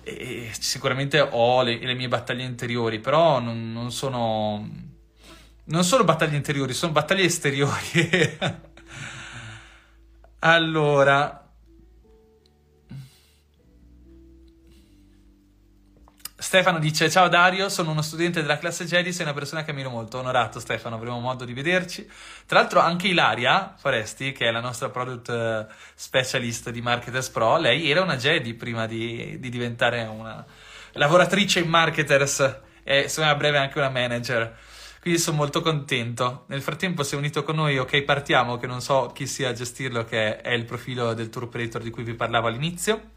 E 0.03 0.51
sicuramente 0.59 1.21
ho 1.21 1.63
le, 1.63 1.79
le 1.79 1.95
mie 1.95 2.09
battaglie 2.09 2.45
interiori, 2.45 2.99
però 3.01 3.41
non, 3.41 3.73
non, 3.73 3.91
sono. 3.93 4.69
Non 5.67 5.85
sono 5.85 6.05
battaglie 6.05 6.37
interiori, 6.37 6.75
sono 6.75 6.93
battaglie 6.93 7.25
esteriori. 7.25 8.39
allora, 10.41 11.44
Stefano 16.55 16.79
dice: 16.79 17.11
Ciao 17.11 17.27
Dario, 17.27 17.69
sono 17.69 17.91
uno 17.91 18.01
studente 18.01 18.41
della 18.41 18.59
classe 18.59 18.85
Jedi, 18.85 19.13
sei 19.13 19.25
una 19.25 19.35
persona 19.35 19.65
che 19.65 19.73
ammiro 19.73 19.91
molto. 19.91 20.19
Onorato, 20.19 20.61
Stefano, 20.61 20.95
avremo 20.95 21.19
modo 21.19 21.45
di 21.45 21.53
vederci. 21.53 22.09
Tra 22.47 22.61
l'altro, 22.61 22.79
anche 22.79 23.09
Ilaria 23.09 23.75
Foresti, 23.77 24.31
che 24.31 24.47
è 24.47 24.53
la 24.53 24.61
nostra 24.61 24.89
product 24.89 25.31
eh, 25.31 25.67
specialist 25.97 26.71
di 26.71 26.81
Marketers 26.81 27.31
Pro, 27.31 27.57
lei 27.57 27.91
era 27.91 28.03
una 28.03 28.17
Jedi 28.17 28.55
prima 28.55 28.87
di, 28.87 29.37
di 29.41 29.49
diventare 29.49 30.03
una 30.03 30.47
lavoratrice 30.93 31.59
in 31.59 31.69
Marketers 31.69 32.39
e 32.85 33.13
me 33.17 33.29
a 33.29 33.35
breve 33.35 33.59
anche 33.59 33.79
una 33.79 33.91
manager. 33.91 34.57
Quindi 35.01 35.19
sono 35.19 35.39
molto 35.39 35.61
contento. 35.61 36.45
Nel 36.47 36.63
frattempo 36.63 37.03
si 37.03 37.17
è 37.17 37.19
unito 37.19 37.43
con 37.43 37.57
noi, 37.57 37.79
ok, 37.79 38.03
partiamo, 38.03 38.59
che 38.59 38.69
non 38.69 38.81
so 38.81 39.11
chi 39.13 39.27
sia 39.27 39.49
a 39.49 39.53
gestirlo, 39.53 40.05
che 40.05 40.41
è 40.41 40.53
il 40.53 40.67
profilo 40.67 41.15
del 41.15 41.31
tour 41.31 41.47
operator 41.47 41.83
di 41.83 41.91
cui 41.91 42.05
vi 42.05 42.15
parlavo 42.15 42.47
all'inizio. 42.47 43.14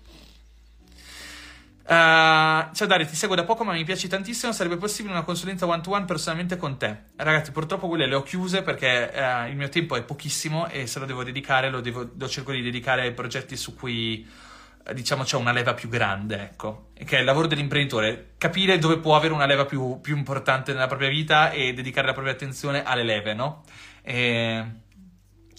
Uh, 1.90 2.68
ciao 2.74 2.86
Dario, 2.86 3.06
ti 3.06 3.16
seguo 3.16 3.34
da 3.34 3.46
poco 3.46 3.64
ma 3.64 3.72
mi 3.72 3.86
piace 3.86 4.10
tantissimo. 4.10 4.52
Sarebbe 4.52 4.76
possibile 4.76 5.14
una 5.14 5.24
consulenza 5.24 5.66
one 5.66 5.80
to 5.80 5.92
one 5.92 6.04
personalmente 6.04 6.58
con 6.58 6.78
te? 6.78 7.04
Ragazzi, 7.16 7.54
purtroppo 7.54 7.88
quelle 7.88 8.08
le 8.08 8.16
ho 8.16 8.24
chiuse 8.24 8.62
perché 8.62 9.10
uh, 9.16 9.48
il 9.48 9.56
mio 9.56 9.70
tempo 9.70 9.96
è 9.96 10.04
pochissimo 10.04 10.68
e 10.68 10.86
se 10.86 11.00
lo 11.00 11.06
devo 11.06 11.24
dedicare 11.24 11.70
lo, 11.70 11.80
devo, 11.80 12.10
lo 12.18 12.28
cerco 12.28 12.52
di 12.52 12.62
dedicare 12.62 13.04
ai 13.04 13.14
progetti 13.14 13.56
su 13.56 13.74
cui 13.74 14.28
uh, 14.86 14.92
diciamo 14.92 15.24
c'è 15.24 15.38
una 15.38 15.54
leva 15.54 15.74
più 15.74 15.88
grande, 15.88 16.42
ecco, 16.42 16.90
che 16.94 17.16
è 17.16 17.20
il 17.20 17.26
lavoro 17.26 17.48
dell'imprenditore. 17.48 18.32
Capire 18.38 18.78
dove 18.80 18.98
può 18.98 19.16
avere 19.16 19.34
una 19.34 19.46
leva 19.46 19.64
più, 19.64 20.02
più 20.02 20.18
importante 20.18 20.74
nella 20.74 20.88
propria 20.88 21.08
vita 21.08 21.52
e 21.52 21.72
dedicare 21.72 22.08
la 22.08 22.14
propria 22.14 22.34
attenzione 22.34 22.84
alle 22.84 23.04
leve, 23.04 23.34
no? 23.34 23.64
E 24.02 24.66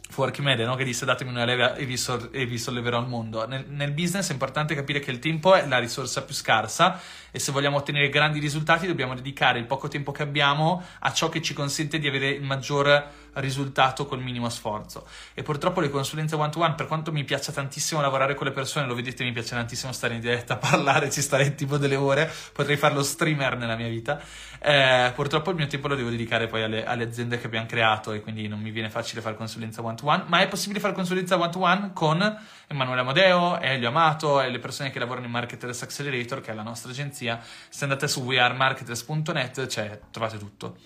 fu 0.08 0.22
Archimede 0.22 0.64
no? 0.64 0.74
che 0.74 0.84
disse 0.84 1.04
datemi 1.04 1.30
una 1.30 1.44
leva 1.44 1.74
e 1.74 1.84
vi, 1.84 1.96
so- 1.96 2.32
e 2.32 2.46
vi 2.46 2.58
solleverò 2.58 3.00
il 3.00 3.06
mondo. 3.06 3.46
Nel, 3.46 3.66
nel, 3.68 3.92
business 3.92 4.30
è 4.30 4.32
importante 4.32 4.74
capire 4.74 5.00
che 5.00 5.10
il 5.10 5.18
tempo 5.18 5.54
è 5.54 5.66
la 5.66 5.78
risorsa 5.78 6.22
più 6.22 6.34
scarsa 6.34 7.00
e 7.30 7.38
se 7.38 7.52
vogliamo 7.52 7.76
ottenere 7.76 8.08
grandi 8.08 8.38
risultati 8.38 8.86
dobbiamo 8.86 9.14
dedicare 9.14 9.58
il 9.58 9.66
poco 9.66 9.88
tempo 9.88 10.12
che 10.12 10.22
abbiamo 10.22 10.82
a 11.00 11.12
ciò 11.12 11.28
che 11.28 11.42
ci 11.42 11.54
consente 11.54 11.98
di 11.98 12.06
avere 12.06 12.30
il 12.30 12.42
maggior 12.42 13.26
risultato 13.40 14.06
col 14.06 14.20
minimo 14.20 14.48
sforzo. 14.48 15.06
E 15.34 15.42
purtroppo 15.42 15.80
le 15.80 15.90
consulenze 15.90 16.34
one 16.34 16.50
to 16.50 16.60
one, 16.60 16.74
per 16.74 16.86
quanto 16.86 17.12
mi 17.12 17.24
piaccia 17.24 17.52
tantissimo 17.52 18.00
lavorare 18.00 18.34
con 18.34 18.46
le 18.46 18.52
persone, 18.52 18.86
lo 18.86 18.94
vedete, 18.94 19.24
mi 19.24 19.32
piace 19.32 19.54
tantissimo 19.54 19.92
stare 19.92 20.14
in 20.14 20.20
diretta 20.20 20.54
a 20.54 20.56
parlare, 20.58 21.10
ci 21.10 21.22
starei 21.22 21.54
tipo 21.54 21.76
delle 21.76 21.96
ore, 21.96 22.30
potrei 22.52 22.76
farlo 22.76 23.02
streamer 23.02 23.56
nella 23.56 23.76
mia 23.76 23.88
vita. 23.88 24.20
Eh, 24.60 25.12
purtroppo 25.14 25.50
il 25.50 25.56
mio 25.56 25.66
tempo 25.66 25.88
lo 25.88 25.94
devo 25.94 26.10
dedicare 26.10 26.48
poi 26.48 26.64
alle, 26.64 26.84
alle, 26.84 27.04
aziende 27.04 27.38
che 27.38 27.46
abbiamo 27.46 27.66
creato 27.66 28.12
e 28.12 28.20
quindi 28.20 28.48
non 28.48 28.60
mi 28.60 28.70
viene 28.70 28.90
facile 28.90 29.20
fare 29.20 29.36
consulenza 29.36 29.82
one 29.82 29.94
to 29.94 30.06
one, 30.06 30.24
ma 30.26 30.40
è 30.40 30.48
possibile 30.48 30.80
fare 30.80 30.94
consulenza 30.94 31.38
one 31.38 31.50
to 31.50 31.60
one 31.60 31.90
con 31.92 32.38
Emanuele 32.66 33.00
Amodeo, 33.00 33.60
Elio 33.60 33.88
Amato 33.88 34.40
e 34.40 34.50
le 34.50 34.58
persone 34.58 34.90
che 34.90 34.98
lavorano 34.98 35.26
in 35.26 35.32
Marketers 35.32 35.82
Accelerator, 35.82 36.40
che 36.40 36.50
è 36.50 36.54
la 36.54 36.62
nostra 36.62 36.90
agenzia. 36.90 37.17
Se 37.26 37.84
andate 37.84 38.06
su 38.06 38.22
wearemarketers.net, 38.22 39.66
cioè, 39.66 40.00
trovate 40.10 40.38
tutto. 40.38 40.76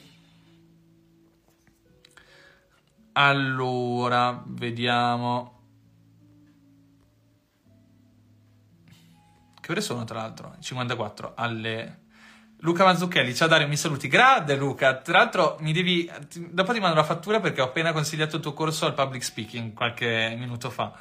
Allora, 3.12 4.42
vediamo. 4.46 5.60
Che 9.60 9.70
ore 9.70 9.80
sono 9.80 10.04
tra 10.04 10.20
l'altro? 10.20 10.56
54 10.58 11.32
alle... 11.36 12.00
Luca 12.64 12.84
Mazzucchelli, 12.84 13.34
ciao 13.34 13.48
Dario, 13.48 13.68
mi 13.68 13.76
saluti. 13.76 14.08
Grande 14.08 14.56
Luca, 14.56 14.96
tra 14.96 15.18
l'altro 15.18 15.56
mi 15.60 15.72
devi... 15.72 16.10
Dopo 16.50 16.72
ti 16.72 16.80
mando 16.80 16.96
la 16.96 17.04
fattura 17.04 17.40
perché 17.40 17.60
ho 17.60 17.66
appena 17.66 17.92
consigliato 17.92 18.36
il 18.36 18.42
tuo 18.42 18.54
corso 18.54 18.86
al 18.86 18.94
public 18.94 19.22
speaking 19.22 19.72
qualche 19.72 20.34
minuto 20.38 20.70
fa. 20.70 20.92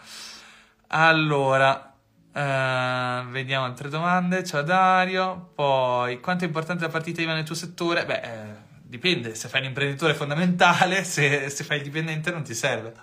Allora, 0.88 1.91
eh, 2.34 3.24
vediamo 3.30 3.66
altre 3.66 3.90
domande. 3.90 4.44
Ciao 4.44 4.62
Dario. 4.62 5.52
Poi, 5.56 6.20
quanto 6.20 6.44
è 6.44 6.48
importante 6.48 6.84
la 6.84 6.90
partita 6.90 7.22
IVA 7.22 7.34
nel 7.34 7.44
tuo 7.44 7.56
settore? 7.56 8.06
Beh... 8.06 8.22
Eh 8.22 8.70
dipende, 8.92 9.36
se 9.36 9.48
fai 9.48 9.62
l'imprenditore 9.62 10.12
è 10.12 10.16
fondamentale, 10.16 11.02
se, 11.06 11.50
se 11.50 11.64
fai 11.64 11.78
il 11.78 11.84
dipendente 11.84 12.30
non 12.30 12.44
ti 12.44 12.54
serve. 12.54 12.94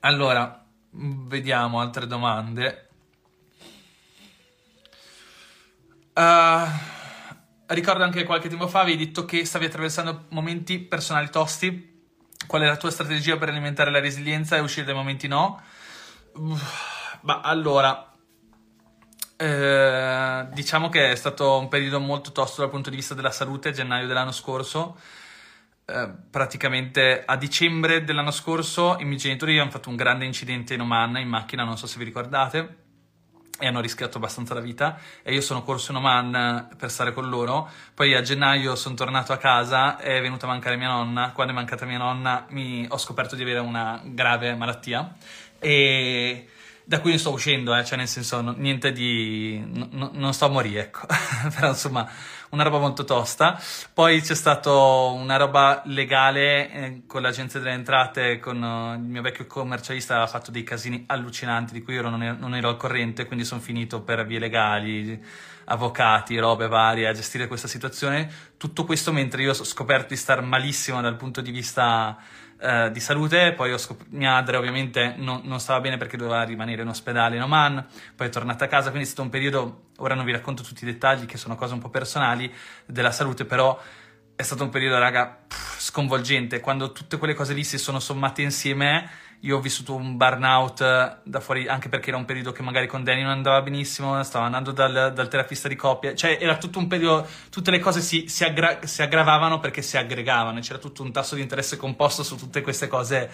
Allora, 0.00 0.66
vediamo 0.90 1.80
altre 1.80 2.08
domande. 2.08 2.88
Uh, 6.14 6.66
ricordo 7.66 8.02
anche 8.02 8.24
qualche 8.24 8.48
tempo 8.48 8.66
fa 8.66 8.80
avevi 8.80 9.04
detto 9.04 9.24
che 9.24 9.44
stavi 9.44 9.66
attraversando 9.66 10.26
momenti 10.30 10.80
personali 10.80 11.30
tosti. 11.30 11.96
Qual 12.46 12.62
è 12.62 12.66
la 12.66 12.76
tua 12.76 12.90
strategia 12.90 13.36
per 13.36 13.50
alimentare 13.50 13.92
la 13.92 14.00
resilienza 14.00 14.56
e 14.56 14.60
uscire 14.60 14.86
dai 14.86 14.94
momenti 14.94 15.28
no? 15.28 15.62
Ma 16.34 17.40
allora, 17.40 18.12
eh, 19.36 20.48
diciamo 20.52 20.88
che 20.88 21.12
è 21.12 21.14
stato 21.14 21.58
un 21.58 21.68
periodo 21.68 22.00
molto 22.00 22.32
tosto 22.32 22.60
dal 22.60 22.70
punto 22.70 22.90
di 22.90 22.96
vista 22.96 23.14
della 23.14 23.30
salute, 23.30 23.72
gennaio 23.72 24.06
dell'anno 24.06 24.32
scorso. 24.32 24.96
Eh, 25.84 26.10
praticamente 26.30 27.24
a 27.24 27.36
dicembre 27.36 28.04
dell'anno 28.04 28.30
scorso 28.30 28.98
i 28.98 29.04
miei 29.04 29.16
genitori 29.16 29.58
hanno 29.58 29.70
fatto 29.70 29.88
un 29.88 29.96
grande 29.96 30.26
incidente 30.26 30.74
in 30.74 30.82
Oman 30.82 31.16
in 31.16 31.28
macchina, 31.28 31.64
non 31.64 31.78
so 31.78 31.86
se 31.86 31.96
vi 31.98 32.04
ricordate, 32.04 32.76
e 33.58 33.66
hanno 33.66 33.80
rischiato 33.80 34.18
abbastanza 34.18 34.54
la 34.54 34.60
vita 34.60 34.98
e 35.22 35.32
io 35.32 35.40
sono 35.40 35.62
corso 35.62 35.90
in 35.90 35.96
Oman 35.96 36.68
per 36.76 36.90
stare 36.90 37.12
con 37.12 37.28
loro. 37.28 37.68
Poi 37.94 38.14
a 38.14 38.20
gennaio 38.20 38.74
sono 38.76 38.94
tornato 38.94 39.32
a 39.32 39.38
casa 39.38 39.96
è 39.98 40.20
venuta 40.20 40.46
a 40.46 40.50
mancare 40.50 40.76
mia 40.76 40.88
nonna. 40.88 41.32
Quando 41.32 41.52
è 41.52 41.56
mancata 41.56 41.86
mia 41.86 41.98
nonna 41.98 42.46
mi... 42.50 42.86
ho 42.88 42.98
scoperto 42.98 43.34
di 43.34 43.42
avere 43.42 43.60
una 43.60 44.00
grave 44.04 44.54
malattia 44.54 45.16
e 45.58 46.48
da 46.88 47.00
cui 47.00 47.18
sto 47.18 47.32
uscendo, 47.32 47.76
eh, 47.76 47.84
cioè 47.84 47.98
nel 47.98 48.08
senso 48.08 48.40
no, 48.40 48.54
niente 48.56 48.92
di... 48.92 49.62
No, 49.90 50.10
non 50.14 50.32
sto 50.32 50.46
a 50.46 50.48
morire, 50.48 50.80
ecco, 50.84 51.06
però 51.54 51.68
insomma 51.68 52.08
una 52.48 52.62
roba 52.62 52.78
molto 52.78 53.04
tosta. 53.04 53.60
Poi 53.92 54.22
c'è 54.22 54.34
stata 54.34 54.72
una 54.72 55.36
roba 55.36 55.82
legale 55.84 56.70
eh, 56.70 57.02
con 57.06 57.20
l'agenzia 57.20 57.60
delle 57.60 57.74
entrate, 57.74 58.38
con 58.38 58.62
uh, 58.62 58.94
il 58.94 59.00
mio 59.00 59.20
vecchio 59.20 59.46
commercialista 59.46 60.22
ha 60.22 60.26
fatto 60.26 60.50
dei 60.50 60.62
casini 60.62 61.04
allucinanti 61.06 61.74
di 61.74 61.82
cui 61.82 61.92
io 61.92 62.08
non, 62.08 62.38
non 62.38 62.54
ero 62.54 62.70
al 62.70 62.78
corrente, 62.78 63.26
quindi 63.26 63.44
sono 63.44 63.60
finito 63.60 64.00
per 64.00 64.24
vie 64.24 64.38
legali, 64.38 65.22
avvocati, 65.66 66.38
robe 66.38 66.68
varie 66.68 67.06
a 67.06 67.12
gestire 67.12 67.48
questa 67.48 67.68
situazione. 67.68 68.30
Tutto 68.56 68.84
questo 68.84 69.12
mentre 69.12 69.42
io 69.42 69.50
ho 69.50 69.64
scoperto 69.64 70.08
di 70.08 70.16
star 70.16 70.40
malissimo 70.40 71.02
dal 71.02 71.16
punto 71.16 71.42
di 71.42 71.50
vista 71.50 72.16
eh, 72.60 72.90
di 72.90 73.00
salute, 73.00 73.52
poi 73.52 73.78
scop- 73.78 74.06
mia 74.10 74.32
madre 74.32 74.56
ovviamente 74.56 75.14
non, 75.16 75.42
non, 75.44 75.60
stava 75.60 75.80
bene 75.80 75.96
perché 75.96 76.16
doveva 76.16 76.42
rimanere 76.42 76.82
in 76.82 76.88
ospedale 76.88 77.36
in 77.36 77.42
Oman, 77.42 77.86
poi 78.16 78.26
è 78.26 78.30
tornata 78.30 78.64
a 78.64 78.68
casa, 78.68 78.90
quindi 78.90 79.04
è 79.04 79.10
stato 79.10 79.22
un 79.22 79.30
periodo, 79.30 79.90
ora 79.98 80.14
non 80.14 80.24
vi 80.24 80.32
racconto 80.32 80.62
tutti 80.62 80.84
i 80.84 80.86
dettagli 80.86 81.26
che 81.26 81.36
sono 81.36 81.54
cose 81.54 81.74
un 81.74 81.80
po' 81.80 81.88
personali 81.88 82.52
della 82.86 83.12
salute, 83.12 83.44
però 83.44 83.80
è 84.34 84.42
stato 84.42 84.62
un 84.62 84.70
periodo, 84.70 84.98
raga, 84.98 85.44
pff, 85.46 85.80
sconvolgente, 85.80 86.60
quando 86.60 86.92
tutte 86.92 87.16
quelle 87.16 87.34
cose 87.34 87.54
lì 87.54 87.64
si 87.64 87.78
sono 87.78 87.98
sommate 87.98 88.42
insieme 88.42 89.08
io 89.40 89.56
ho 89.56 89.60
vissuto 89.60 89.94
un 89.94 90.16
burnout 90.16 91.20
da 91.22 91.40
fuori, 91.40 91.68
anche 91.68 91.88
perché 91.88 92.08
era 92.08 92.18
un 92.18 92.24
periodo 92.24 92.50
che 92.52 92.62
magari 92.62 92.86
con 92.86 93.04
Danny 93.04 93.22
non 93.22 93.30
andava 93.30 93.62
benissimo, 93.62 94.20
stavo 94.22 94.44
andando 94.44 94.72
dal, 94.72 95.12
dal 95.14 95.28
terapista 95.28 95.68
di 95.68 95.76
coppia, 95.76 96.14
cioè 96.14 96.38
era 96.40 96.56
tutto 96.56 96.78
un 96.78 96.88
periodo, 96.88 97.26
tutte 97.50 97.70
le 97.70 97.78
cose 97.78 98.00
si, 98.00 98.26
si, 98.28 98.42
aggra- 98.44 98.84
si 98.84 99.02
aggravavano 99.02 99.60
perché 99.60 99.80
si 99.82 99.96
aggregavano, 99.96 100.58
c'era 100.60 100.78
tutto 100.78 101.02
un 101.02 101.12
tasso 101.12 101.36
di 101.36 101.42
interesse 101.42 101.76
composto 101.76 102.22
su 102.22 102.36
tutte 102.36 102.62
queste 102.62 102.88
cose 102.88 103.30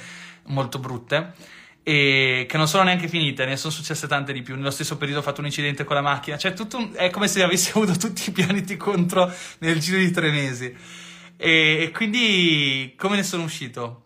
molto 0.47 0.79
brutte 0.79 1.33
e 1.87 2.47
che 2.49 2.57
non 2.57 2.67
sono 2.67 2.83
neanche 2.85 3.09
finite, 3.09 3.45
ne 3.45 3.57
sono 3.57 3.73
successe 3.73 4.07
tante 4.07 4.33
di 4.33 4.43
più. 4.43 4.57
Nello 4.57 4.71
stesso 4.71 4.97
periodo 4.97 5.21
ho 5.21 5.23
fatto 5.23 5.41
un 5.41 5.47
incidente 5.47 5.85
con 5.85 5.97
la 5.97 6.03
macchina, 6.03 6.39
cioè 6.39 6.55
un, 6.73 6.93
è 6.95 7.11
come 7.11 7.29
se 7.29 7.43
avessi 7.43 7.71
avuto 7.77 7.97
tutti 7.97 8.29
i 8.31 8.33
pianeti 8.33 8.77
contro 8.77 9.31
nel 9.59 9.79
giro 9.79 9.99
di 9.99 10.11
tre 10.11 10.31
mesi. 10.31 10.75
E 11.37 11.91
quindi 11.95 12.95
come 12.97 13.17
ne 13.17 13.23
sono 13.23 13.43
uscito? 13.43 14.04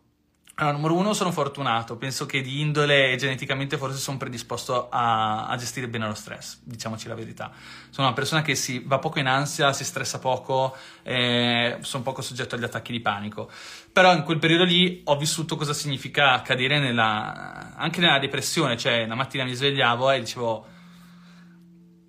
Allora, 0.60 0.74
numero 0.74 0.94
uno, 0.94 1.12
sono 1.12 1.30
fortunato. 1.30 1.96
Penso 1.96 2.26
che 2.26 2.40
di 2.40 2.60
indole 2.60 3.14
geneticamente 3.16 3.78
forse 3.78 3.98
sono 3.98 4.16
predisposto 4.16 4.88
a, 4.88 5.46
a, 5.46 5.56
gestire 5.56 5.86
bene 5.86 6.08
lo 6.08 6.14
stress, 6.14 6.58
diciamoci 6.64 7.06
la 7.06 7.14
verità. 7.14 7.52
Sono 7.90 8.08
una 8.08 8.16
persona 8.16 8.42
che 8.42 8.56
si 8.56 8.80
va 8.84 8.98
poco 8.98 9.20
in 9.20 9.28
ansia, 9.28 9.72
si 9.72 9.84
stressa 9.84 10.18
poco, 10.18 10.76
eh, 11.04 11.76
sono 11.82 12.02
poco 12.02 12.22
soggetto 12.22 12.56
agli 12.56 12.64
attacchi 12.64 12.90
di 12.90 12.98
panico. 12.98 13.48
Però 13.92 14.12
in 14.12 14.24
quel 14.24 14.40
periodo 14.40 14.64
lì 14.64 15.00
ho 15.04 15.16
vissuto 15.16 15.54
cosa 15.54 15.72
significa 15.72 16.42
cadere 16.42 16.80
nella, 16.80 17.76
anche 17.76 18.00
nella 18.00 18.18
depressione. 18.18 18.76
Cioè, 18.76 19.04
una 19.04 19.14
mattina 19.14 19.44
mi 19.44 19.54
svegliavo 19.54 20.10
e 20.10 20.18
dicevo, 20.18 20.66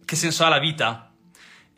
che 0.05 0.15
senso 0.15 0.43
ha 0.43 0.49
la 0.49 0.57
vita? 0.57 1.08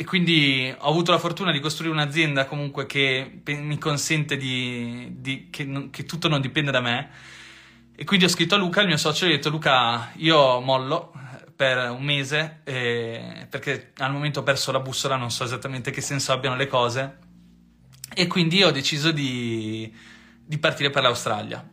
E 0.01 0.03
quindi 0.03 0.73
ho 0.75 0.89
avuto 0.89 1.11
la 1.11 1.19
fortuna 1.19 1.51
di 1.51 1.59
costruire 1.59 1.93
un'azienda 1.93 2.47
comunque 2.47 2.87
che 2.87 3.43
mi 3.45 3.77
consente 3.77 4.35
di, 4.35 5.17
di 5.19 5.49
che, 5.51 5.89
che, 5.91 6.05
tutto 6.05 6.27
non 6.27 6.41
dipende 6.41 6.71
da 6.71 6.81
me. 6.81 7.11
E 7.95 8.03
quindi 8.03 8.25
ho 8.25 8.27
scritto 8.27 8.55
a 8.55 8.57
Luca, 8.57 8.81
il 8.81 8.87
mio 8.87 8.97
socio, 8.97 9.25
e 9.25 9.27
ho 9.27 9.31
detto 9.33 9.51
Luca, 9.51 10.11
io 10.15 10.59
mollo 10.59 11.13
per 11.55 11.91
un 11.91 12.01
mese 12.01 12.61
eh, 12.63 13.45
perché 13.47 13.91
al 13.97 14.11
momento 14.11 14.39
ho 14.39 14.43
perso 14.43 14.71
la 14.71 14.79
bussola, 14.79 15.17
non 15.17 15.29
so 15.29 15.43
esattamente 15.43 15.91
che 15.91 16.01
senso 16.01 16.31
abbiano 16.31 16.55
le 16.55 16.65
cose. 16.65 17.17
E 18.11 18.25
quindi 18.25 18.63
ho 18.63 18.71
deciso 18.71 19.11
di, 19.11 19.95
di 20.43 20.57
partire 20.57 20.89
per 20.89 21.03
l'Australia. 21.03 21.63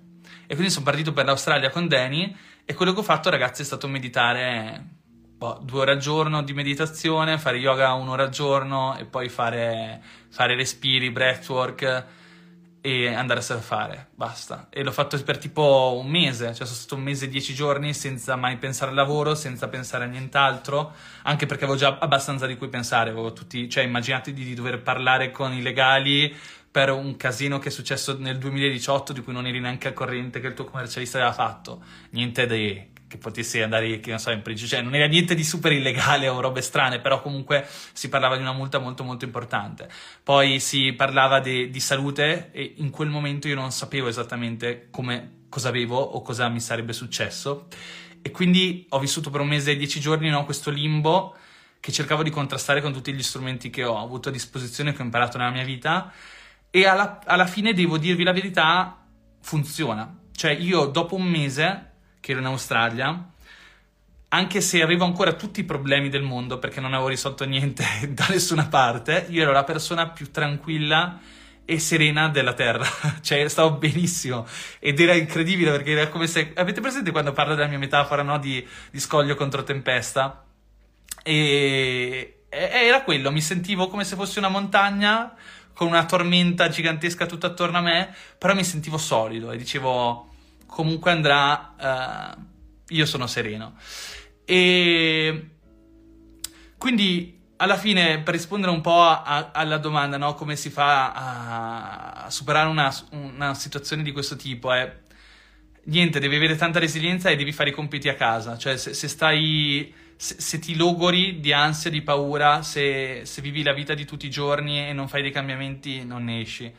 E 0.46 0.52
quindi 0.52 0.70
sono 0.70 0.84
partito 0.84 1.14
per 1.14 1.24
l'Australia 1.24 1.70
con 1.70 1.88
Danny 1.88 2.36
e 2.66 2.74
quello 2.74 2.92
che 2.92 3.00
ho 3.00 3.04
fatto 3.04 3.30
ragazzi 3.30 3.62
è 3.62 3.64
stato 3.64 3.88
meditare 3.88 4.97
boh, 5.38 5.60
due 5.62 5.80
ore 5.80 5.92
al 5.92 5.98
giorno 5.98 6.42
di 6.42 6.52
meditazione, 6.52 7.38
fare 7.38 7.58
yoga 7.58 7.92
un'ora 7.92 8.24
al 8.24 8.30
giorno 8.30 8.98
e 8.98 9.04
poi 9.04 9.28
fare, 9.28 10.02
fare 10.28 10.56
respiri, 10.56 11.12
breathwork 11.12 12.06
e 12.80 13.06
andare 13.06 13.38
a 13.38 13.42
surfare, 13.42 14.08
basta. 14.14 14.66
E 14.68 14.82
l'ho 14.82 14.90
fatto 14.90 15.20
per 15.22 15.38
tipo 15.38 15.96
un 16.02 16.10
mese, 16.10 16.46
cioè 16.46 16.66
sono 16.66 16.78
stato 16.78 16.96
un 16.96 17.02
mese 17.02 17.26
e 17.26 17.28
dieci 17.28 17.54
giorni 17.54 17.94
senza 17.94 18.34
mai 18.34 18.56
pensare 18.56 18.90
al 18.90 18.96
lavoro, 18.96 19.36
senza 19.36 19.68
pensare 19.68 20.04
a 20.04 20.06
nient'altro, 20.08 20.92
anche 21.22 21.46
perché 21.46 21.64
avevo 21.64 21.78
già 21.78 21.98
abbastanza 22.00 22.46
di 22.46 22.56
cui 22.56 22.68
pensare, 22.68 23.10
avevo 23.10 23.32
tutti, 23.32 23.68
cioè 23.68 23.84
immaginate 23.84 24.32
di, 24.32 24.54
dover 24.54 24.82
parlare 24.82 25.30
con 25.30 25.52
i 25.52 25.62
legali 25.62 26.34
per 26.70 26.90
un 26.90 27.16
casino 27.16 27.60
che 27.60 27.68
è 27.68 27.72
successo 27.72 28.16
nel 28.18 28.38
2018 28.38 29.12
di 29.12 29.22
cui 29.22 29.32
non 29.32 29.46
eri 29.46 29.60
neanche 29.60 29.86
al 29.88 29.94
corrente 29.94 30.40
che 30.40 30.48
il 30.48 30.54
tuo 30.54 30.64
commercialista 30.64 31.18
aveva 31.18 31.32
fatto, 31.32 31.82
niente 32.10 32.46
di 32.46 32.96
che 33.08 33.16
potessi 33.16 33.60
andare, 33.60 34.00
che 34.00 34.10
non 34.10 34.18
so, 34.18 34.30
in 34.30 34.42
prigione, 34.42 34.68
cioè 34.68 34.82
non 34.82 34.94
era 34.94 35.06
niente 35.06 35.34
di 35.34 35.42
super 35.42 35.72
illegale 35.72 36.28
o 36.28 36.40
robe 36.40 36.60
strane, 36.60 37.00
però 37.00 37.20
comunque 37.22 37.66
si 37.92 38.08
parlava 38.08 38.36
di 38.36 38.42
una 38.42 38.52
multa 38.52 38.78
molto 38.78 39.02
molto 39.02 39.24
importante. 39.24 39.88
Poi 40.22 40.60
si 40.60 40.92
parlava 40.92 41.40
de, 41.40 41.70
di 41.70 41.80
salute 41.80 42.50
e 42.52 42.74
in 42.76 42.90
quel 42.90 43.08
momento 43.08 43.48
io 43.48 43.54
non 43.54 43.72
sapevo 43.72 44.08
esattamente 44.08 44.88
come, 44.90 45.46
cosa 45.48 45.70
avevo 45.70 45.98
o 45.98 46.22
cosa 46.22 46.48
mi 46.48 46.60
sarebbe 46.60 46.92
successo 46.92 47.66
e 48.20 48.30
quindi 48.30 48.86
ho 48.90 48.98
vissuto 48.98 49.30
per 49.30 49.40
un 49.40 49.48
mese 49.48 49.72
e 49.72 49.76
dieci 49.76 50.00
giorni 50.00 50.28
no, 50.28 50.44
questo 50.44 50.70
limbo 50.70 51.34
che 51.80 51.92
cercavo 51.92 52.22
di 52.22 52.30
contrastare 52.30 52.82
con 52.82 52.92
tutti 52.92 53.12
gli 53.12 53.22
strumenti 53.22 53.70
che 53.70 53.84
ho 53.84 53.98
avuto 53.98 54.28
a 54.28 54.32
disposizione, 54.32 54.92
che 54.92 55.00
ho 55.00 55.04
imparato 55.04 55.38
nella 55.38 55.50
mia 55.50 55.64
vita 55.64 56.12
e 56.70 56.86
alla, 56.86 57.20
alla 57.24 57.46
fine 57.46 57.72
devo 57.72 57.96
dirvi 57.96 58.24
la 58.24 58.32
verità, 58.32 59.06
funziona. 59.40 60.14
Cioè 60.32 60.50
io 60.50 60.86
dopo 60.86 61.14
un 61.14 61.24
mese 61.24 61.87
che 62.20 62.32
ero 62.32 62.40
in 62.40 62.46
Australia, 62.46 63.30
anche 64.28 64.60
se 64.60 64.82
avevo 64.82 65.04
ancora 65.04 65.32
tutti 65.32 65.60
i 65.60 65.64
problemi 65.64 66.08
del 66.08 66.22
mondo 66.22 66.58
perché 66.58 66.80
non 66.80 66.92
avevo 66.92 67.08
risolto 67.08 67.44
niente 67.44 67.84
da 68.10 68.26
nessuna 68.28 68.66
parte, 68.66 69.26
io 69.30 69.42
ero 69.42 69.52
la 69.52 69.64
persona 69.64 70.08
più 70.10 70.30
tranquilla 70.30 71.18
e 71.64 71.78
serena 71.78 72.28
della 72.28 72.54
Terra, 72.54 72.86
cioè 73.20 73.46
stavo 73.48 73.72
benissimo 73.72 74.46
ed 74.78 74.98
era 75.00 75.14
incredibile 75.14 75.70
perché 75.70 75.92
era 75.92 76.08
come 76.08 76.26
se... 76.26 76.52
Avete 76.54 76.80
presente 76.80 77.10
quando 77.10 77.32
parlo 77.32 77.54
della 77.54 77.68
mia 77.68 77.78
metafora 77.78 78.22
no? 78.22 78.38
di, 78.38 78.66
di 78.90 79.00
scoglio 79.00 79.34
contro 79.34 79.62
tempesta? 79.64 80.44
E 81.22 82.44
era 82.48 83.02
quello, 83.02 83.30
mi 83.30 83.42
sentivo 83.42 83.88
come 83.88 84.04
se 84.04 84.16
fossi 84.16 84.38
una 84.38 84.48
montagna 84.48 85.34
con 85.74 85.88
una 85.88 86.06
tormenta 86.06 86.68
gigantesca 86.68 87.26
tutto 87.26 87.46
attorno 87.46 87.78
a 87.78 87.82
me, 87.82 88.14
però 88.36 88.54
mi 88.54 88.64
sentivo 88.64 88.98
solido 88.98 89.52
e 89.52 89.56
dicevo 89.56 90.27
comunque 90.68 91.10
andrà, 91.10 92.36
uh, 92.36 92.94
io 92.94 93.06
sono 93.06 93.26
sereno. 93.26 93.74
E 94.44 95.50
quindi 96.78 97.38
alla 97.56 97.76
fine, 97.76 98.20
per 98.20 98.34
rispondere 98.34 98.70
un 98.70 98.80
po' 98.80 99.02
a, 99.02 99.22
a, 99.22 99.50
alla 99.52 99.78
domanda, 99.78 100.16
no? 100.16 100.34
come 100.34 100.54
si 100.54 100.70
fa 100.70 101.12
a, 101.12 102.24
a 102.24 102.30
superare 102.30 102.68
una, 102.68 102.94
una, 103.10 103.54
situazione 103.54 104.02
di 104.02 104.12
questo 104.12 104.36
tipo, 104.36 104.72
è 104.72 104.96
niente, 105.84 106.20
devi 106.20 106.36
avere 106.36 106.54
tanta 106.54 106.78
resilienza 106.78 107.30
e 107.30 107.36
devi 107.36 107.52
fare 107.52 107.70
i 107.70 107.72
compiti 107.72 108.08
a 108.08 108.14
casa. 108.14 108.56
Cioè, 108.56 108.76
se, 108.76 108.94
se 108.94 109.08
stai. 109.08 109.92
Se, 110.20 110.40
se, 110.40 110.58
ti 110.58 110.74
logori 110.74 111.38
di 111.38 111.52
ansia, 111.52 111.90
di 111.90 112.02
paura, 112.02 112.62
se, 112.62 113.20
se 113.24 113.40
vivi 113.40 113.62
la 113.62 113.72
vita 113.72 113.94
di 113.94 114.04
tutti 114.04 114.26
i 114.26 114.30
giorni 114.30 114.88
e 114.88 114.92
non 114.92 115.06
fai 115.06 115.22
dei 115.22 115.30
cambiamenti, 115.30 116.04
non 116.04 116.24
ne 116.24 116.40
esci. 116.40 116.72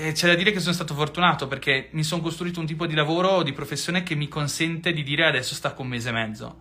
E 0.00 0.12
c'è 0.12 0.28
da 0.28 0.36
dire 0.36 0.52
che 0.52 0.60
sono 0.60 0.74
stato 0.74 0.94
fortunato 0.94 1.48
perché 1.48 1.88
mi 1.90 2.04
sono 2.04 2.22
costruito 2.22 2.60
un 2.60 2.66
tipo 2.66 2.86
di 2.86 2.94
lavoro, 2.94 3.42
di 3.42 3.52
professione 3.52 4.04
che 4.04 4.14
mi 4.14 4.28
consente 4.28 4.92
di 4.92 5.02
dire 5.02 5.26
adesso 5.26 5.56
stacco 5.56 5.82
un 5.82 5.88
mese 5.88 6.10
e 6.10 6.12
mezzo. 6.12 6.60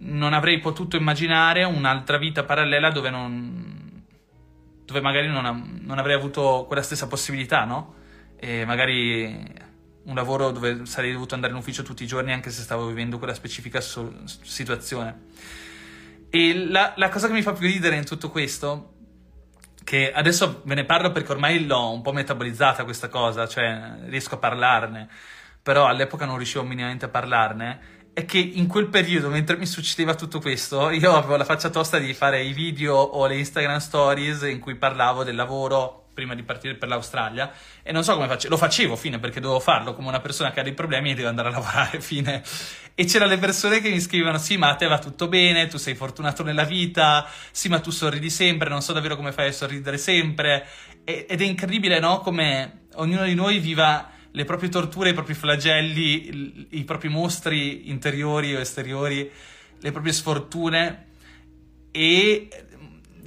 Non 0.00 0.34
avrei 0.34 0.58
potuto 0.58 0.96
immaginare 0.96 1.64
un'altra 1.64 2.18
vita 2.18 2.44
parallela 2.44 2.90
dove 2.90 3.08
non. 3.08 4.04
dove 4.84 5.00
magari 5.00 5.28
non, 5.28 5.80
non 5.80 5.98
avrei 5.98 6.14
avuto 6.14 6.66
quella 6.66 6.82
stessa 6.82 7.06
possibilità, 7.06 7.64
no? 7.64 7.94
E 8.36 8.66
magari 8.66 9.24
un 10.02 10.14
lavoro 10.14 10.50
dove 10.50 10.84
sarei 10.84 11.12
dovuto 11.12 11.34
andare 11.34 11.54
in 11.54 11.58
ufficio 11.58 11.82
tutti 11.82 12.02
i 12.02 12.06
giorni 12.06 12.34
anche 12.34 12.50
se 12.50 12.60
stavo 12.60 12.86
vivendo 12.86 13.16
quella 13.16 13.32
specifica 13.32 13.80
so- 13.80 14.12
situazione. 14.42 15.22
E 16.28 16.66
la, 16.68 16.92
la 16.96 17.08
cosa 17.08 17.28
che 17.28 17.32
mi 17.32 17.40
fa 17.40 17.54
più 17.54 17.66
ridere 17.66 17.96
in 17.96 18.04
tutto 18.04 18.28
questo 18.28 18.96
che 19.88 20.12
adesso 20.12 20.60
ve 20.66 20.74
ne 20.74 20.84
parlo 20.84 21.10
perché 21.12 21.32
ormai 21.32 21.64
l'ho 21.64 21.90
un 21.90 22.02
po' 22.02 22.12
metabolizzata 22.12 22.84
questa 22.84 23.08
cosa, 23.08 23.48
cioè 23.48 23.94
riesco 24.08 24.34
a 24.34 24.36
parlarne, 24.38 25.08
però 25.62 25.86
all'epoca 25.86 26.26
non 26.26 26.36
riuscivo 26.36 26.62
minimamente 26.62 27.06
a 27.06 27.08
parlarne, 27.08 27.80
è 28.12 28.26
che 28.26 28.36
in 28.36 28.66
quel 28.66 28.88
periodo, 28.88 29.30
mentre 29.30 29.56
mi 29.56 29.64
succedeva 29.64 30.14
tutto 30.14 30.40
questo, 30.40 30.90
io 30.90 31.14
avevo 31.14 31.36
la 31.36 31.46
faccia 31.46 31.70
tosta 31.70 31.96
di 31.96 32.12
fare 32.12 32.42
i 32.42 32.52
video 32.52 32.96
o 32.96 33.26
le 33.26 33.38
Instagram 33.38 33.78
stories 33.78 34.42
in 34.42 34.58
cui 34.58 34.74
parlavo 34.74 35.24
del 35.24 35.36
lavoro 35.36 36.07
prima 36.18 36.34
di 36.34 36.42
partire 36.42 36.74
per 36.74 36.88
l'Australia 36.88 37.52
e 37.80 37.92
non 37.92 38.02
so 38.02 38.14
come 38.14 38.26
facevo, 38.26 38.52
lo 38.52 38.58
facevo 38.58 38.96
fine 38.96 39.20
perché 39.20 39.38
dovevo 39.38 39.60
farlo 39.60 39.94
come 39.94 40.08
una 40.08 40.18
persona 40.18 40.50
che 40.50 40.58
ha 40.58 40.62
dei 40.64 40.72
problemi 40.72 41.12
e 41.12 41.14
deve 41.14 41.28
andare 41.28 41.46
a 41.46 41.52
lavorare 41.52 42.00
fine. 42.02 42.42
E 42.96 43.04
c'erano 43.04 43.30
le 43.30 43.38
persone 43.38 43.80
che 43.80 43.88
mi 43.88 44.00
scrivevano 44.00 44.38
sì 44.38 44.56
ma 44.56 44.70
a 44.70 44.74
te 44.74 44.88
va 44.88 44.98
tutto 44.98 45.28
bene, 45.28 45.68
tu 45.68 45.76
sei 45.76 45.94
fortunato 45.94 46.42
nella 46.42 46.64
vita, 46.64 47.24
sì 47.52 47.68
ma 47.68 47.78
tu 47.78 47.92
sorridi 47.92 48.30
sempre, 48.30 48.68
non 48.68 48.82
so 48.82 48.92
davvero 48.92 49.14
come 49.14 49.30
fai 49.30 49.48
a 49.48 49.52
sorridere 49.52 49.96
sempre. 49.96 50.66
E, 51.04 51.24
ed 51.28 51.40
è 51.40 51.44
incredibile 51.44 52.00
no 52.00 52.18
come 52.18 52.86
ognuno 52.94 53.22
di 53.22 53.34
noi 53.34 53.60
viva 53.60 54.10
le 54.32 54.44
proprie 54.44 54.70
torture, 54.70 55.10
i 55.10 55.14
propri 55.14 55.34
flagelli, 55.34 56.28
i, 56.28 56.66
i 56.80 56.84
propri 56.84 57.08
mostri 57.08 57.90
interiori 57.90 58.56
o 58.56 58.58
esteriori, 58.58 59.30
le 59.78 59.90
proprie 59.92 60.12
sfortune 60.12 61.06
e 61.92 62.48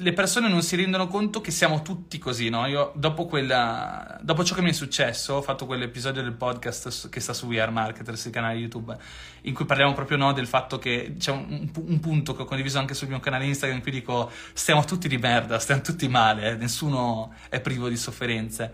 le 0.02 0.14
persone 0.14 0.50
non 0.50 0.64
si 0.64 0.76
rendono 0.76 1.08
conto 1.08 1.42
che 1.42 1.52
siamo 1.52 1.84
tutti 1.84 2.18
così, 2.18 2.50
no? 2.50 2.66
Io 2.66 2.92
dopo, 2.96 3.28
quella, 3.28 4.20
dopo 4.22 4.44
ciò 4.44 4.56
che 4.56 4.64
mi 4.64 4.72
è 4.72 4.74
successo, 4.74 5.36
ho 5.36 5.42
fatto 5.44 5.68
quell'episodio 5.68 6.24
del 6.24 6.34
podcast 6.34 7.10
che 7.10 7.20
sta 7.20 7.34
su 7.34 7.46
We 7.46 7.62
Are 7.62 7.70
Marketers, 7.70 8.26
il 8.26 8.32
canale 8.32 8.58
YouTube, 8.58 8.98
in 9.42 9.54
cui 9.54 9.66
parliamo 9.66 9.94
proprio 9.94 10.18
no, 10.18 10.34
del 10.34 10.48
fatto 10.48 10.80
che 10.80 11.14
c'è 11.20 11.32
un, 11.32 11.70
un, 11.76 12.00
punto 12.00 12.36
che 12.36 12.42
ho 12.42 12.46
condiviso 12.46 12.80
anche 12.80 12.96
sul 12.96 13.10
mio 13.10 13.20
canale 13.20 13.46
Instagram 13.46 13.78
in 13.78 13.84
cui 13.84 13.92
dico 13.92 14.32
stiamo 14.54 14.84
tutti 14.86 15.08
di 15.08 15.18
merda, 15.18 15.60
stiamo 15.60 15.82
tutti 15.82 16.08
male, 16.08 16.50
eh? 16.50 16.56
nessuno 16.56 17.36
è 17.50 17.62
privo 17.62 17.88
di 17.88 17.96
sofferenze. 17.96 18.74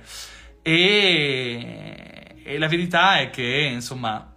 E, 0.61 2.35
e 2.41 2.57
la 2.57 2.67
verità 2.67 3.19
è 3.19 3.29
che, 3.29 3.69
insomma, 3.73 4.33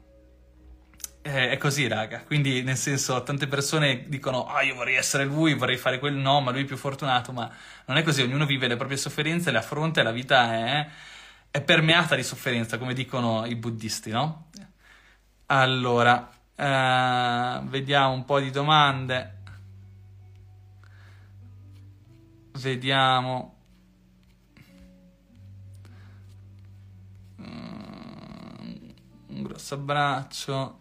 eh, 1.22 1.50
è 1.50 1.56
così, 1.58 1.86
raga. 1.86 2.22
Quindi, 2.24 2.62
nel 2.62 2.76
senso, 2.76 3.22
tante 3.22 3.46
persone 3.46 4.08
dicono: 4.08 4.46
Ah, 4.46 4.62
io 4.62 4.74
vorrei 4.74 4.96
essere 4.96 5.24
lui, 5.24 5.54
vorrei 5.54 5.76
fare 5.76 5.98
quel 5.98 6.14
no, 6.14 6.40
ma 6.40 6.50
lui 6.50 6.62
è 6.62 6.64
più 6.64 6.76
fortunato. 6.76 7.32
Ma 7.32 7.50
non 7.86 7.96
è 7.98 8.02
così. 8.02 8.22
Ognuno 8.22 8.46
vive 8.46 8.66
le 8.68 8.76
proprie 8.76 8.96
sofferenze, 8.96 9.50
le 9.50 9.58
affronta 9.58 10.00
e 10.00 10.04
la 10.04 10.12
vita 10.12 10.52
è, 10.54 10.88
è 11.50 11.60
permeata 11.62 12.14
di 12.16 12.22
sofferenza, 12.22 12.78
come 12.78 12.94
dicono 12.94 13.44
i 13.46 13.54
buddisti, 13.56 14.10
no? 14.10 14.48
Allora, 15.46 16.30
eh, 16.54 17.60
vediamo 17.64 18.12
un 18.14 18.24
po' 18.24 18.40
di 18.40 18.50
domande. 18.50 19.38
Vediamo. 22.52 23.54
Mm, 27.40 28.90
un 29.28 29.42
grosso 29.42 29.74
abbraccio. 29.74 30.79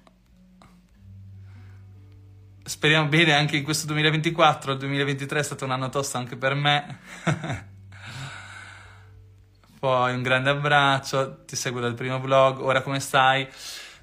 Speriamo 2.80 3.10
bene 3.10 3.34
anche 3.34 3.58
in 3.58 3.64
questo 3.66 3.88
2024. 3.88 4.72
Il 4.72 4.78
2023 4.78 5.40
è 5.42 5.44
stato 5.44 5.66
un 5.66 5.72
anno 5.72 5.90
tosto 5.90 6.18
anche 6.18 6.38
per 6.38 6.54
me. 6.54 7.00
Poi 9.78 10.14
un 10.14 10.22
grande 10.22 10.50
abbraccio, 10.50 11.44
ti 11.44 11.58
seguo 11.58 11.82
dal 11.82 11.94
primo 11.94 12.22
vlog, 12.22 12.62
ora 12.62 12.82
come 12.82 13.02
stai? 13.02 13.46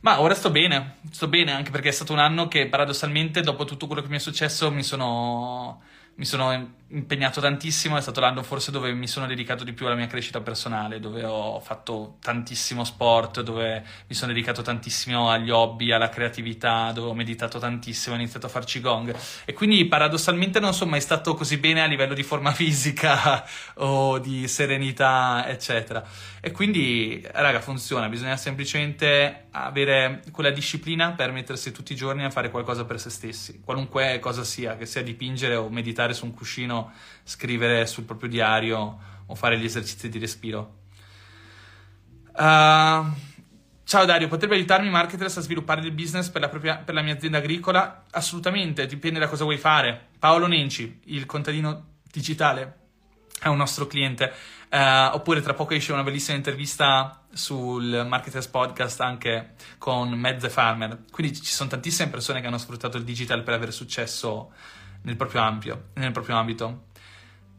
Ma 0.00 0.20
ora 0.20 0.34
sto 0.34 0.50
bene, 0.50 0.96
sto 1.10 1.26
bene 1.26 1.52
anche 1.52 1.70
perché 1.70 1.88
è 1.88 1.92
stato 1.92 2.12
un 2.12 2.18
anno 2.18 2.48
che 2.48 2.66
paradossalmente 2.66 3.40
dopo 3.40 3.64
tutto 3.64 3.86
quello 3.86 4.02
che 4.02 4.08
mi 4.08 4.16
è 4.16 4.18
successo 4.18 4.70
mi 4.70 4.82
sono 4.82 5.80
mi 6.16 6.26
sono 6.26 6.74
impegnato 6.88 7.40
tantissimo, 7.40 7.96
è 7.96 8.00
stato 8.00 8.20
l'anno 8.20 8.42
forse 8.42 8.70
dove 8.70 8.92
mi 8.92 9.08
sono 9.08 9.26
dedicato 9.26 9.64
di 9.64 9.72
più 9.72 9.86
alla 9.86 9.96
mia 9.96 10.06
crescita 10.06 10.40
personale, 10.40 11.00
dove 11.00 11.24
ho 11.24 11.58
fatto 11.60 12.16
tantissimo 12.20 12.84
sport, 12.84 13.40
dove 13.40 13.84
mi 14.06 14.14
sono 14.14 14.32
dedicato 14.32 14.62
tantissimo 14.62 15.30
agli 15.30 15.50
hobby, 15.50 15.90
alla 15.90 16.08
creatività, 16.08 16.92
dove 16.92 17.08
ho 17.08 17.14
meditato 17.14 17.58
tantissimo, 17.58 18.14
ho 18.14 18.18
iniziato 18.18 18.46
a 18.46 18.48
farci 18.48 18.80
gong 18.80 19.14
e 19.44 19.52
quindi 19.52 19.84
paradossalmente 19.86 20.60
non 20.60 20.74
sono 20.74 20.90
mai 20.90 21.00
stato 21.00 21.34
così 21.34 21.56
bene 21.56 21.82
a 21.82 21.86
livello 21.86 22.14
di 22.14 22.22
forma 22.22 22.52
fisica 22.54 23.44
o 23.74 24.18
di 24.18 24.46
serenità, 24.46 25.44
eccetera. 25.48 26.04
E 26.40 26.52
quindi, 26.52 27.26
raga, 27.32 27.60
funziona, 27.60 28.08
bisogna 28.08 28.36
semplicemente 28.36 29.46
avere 29.50 30.22
quella 30.30 30.50
disciplina 30.50 31.10
per 31.10 31.32
mettersi 31.32 31.72
tutti 31.72 31.92
i 31.92 31.96
giorni 31.96 32.24
a 32.24 32.30
fare 32.30 32.50
qualcosa 32.50 32.84
per 32.84 33.00
se 33.00 33.10
stessi, 33.10 33.60
qualunque 33.64 34.20
cosa 34.20 34.44
sia, 34.44 34.76
che 34.76 34.86
sia 34.86 35.02
dipingere 35.02 35.56
o 35.56 35.68
meditare 35.68 36.14
su 36.14 36.24
un 36.24 36.34
cuscino, 36.34 36.75
scrivere 37.24 37.86
sul 37.86 38.04
proprio 38.04 38.28
diario 38.28 38.98
o 39.26 39.34
fare 39.34 39.58
gli 39.58 39.64
esercizi 39.64 40.08
di 40.08 40.18
respiro. 40.18 40.84
Uh, 42.32 43.12
ciao 43.84 44.04
Dario, 44.04 44.28
potrebbe 44.28 44.54
aiutarmi 44.54 44.90
Marketers 44.90 45.38
a 45.38 45.40
sviluppare 45.40 45.80
il 45.80 45.92
business 45.92 46.28
per 46.28 46.42
la, 46.42 46.48
propria, 46.48 46.76
per 46.76 46.94
la 46.94 47.02
mia 47.02 47.14
azienda 47.14 47.38
agricola? 47.38 48.04
Assolutamente, 48.10 48.86
dipende 48.86 49.18
da 49.18 49.28
cosa 49.28 49.44
vuoi 49.44 49.58
fare. 49.58 50.08
Paolo 50.18 50.46
Nenci, 50.46 51.00
il 51.04 51.26
contadino 51.26 51.94
digitale, 52.10 52.84
è 53.40 53.48
un 53.48 53.56
nostro 53.56 53.86
cliente. 53.86 54.32
Uh, 54.68 55.14
oppure 55.14 55.40
tra 55.40 55.54
poco 55.54 55.74
esce 55.74 55.92
una 55.92 56.02
bellissima 56.02 56.36
intervista 56.36 57.22
sul 57.32 58.04
Marketers 58.06 58.48
Podcast 58.48 59.00
anche 59.00 59.54
con 59.78 60.10
Mezze 60.10 60.50
Farmer. 60.50 61.04
Quindi 61.10 61.34
ci 61.36 61.52
sono 61.52 61.68
tantissime 61.68 62.10
persone 62.10 62.40
che 62.40 62.48
hanno 62.48 62.58
sfruttato 62.58 62.96
il 62.96 63.04
digital 63.04 63.42
per 63.42 63.54
avere 63.54 63.70
successo 63.70 64.52
nel 65.06 65.16
proprio, 65.16 65.40
ampio, 65.40 65.90
nel 65.94 66.12
proprio 66.12 66.36
ambito. 66.36 66.88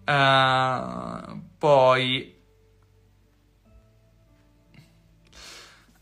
Uh, 0.06 1.42
poi 1.58 2.36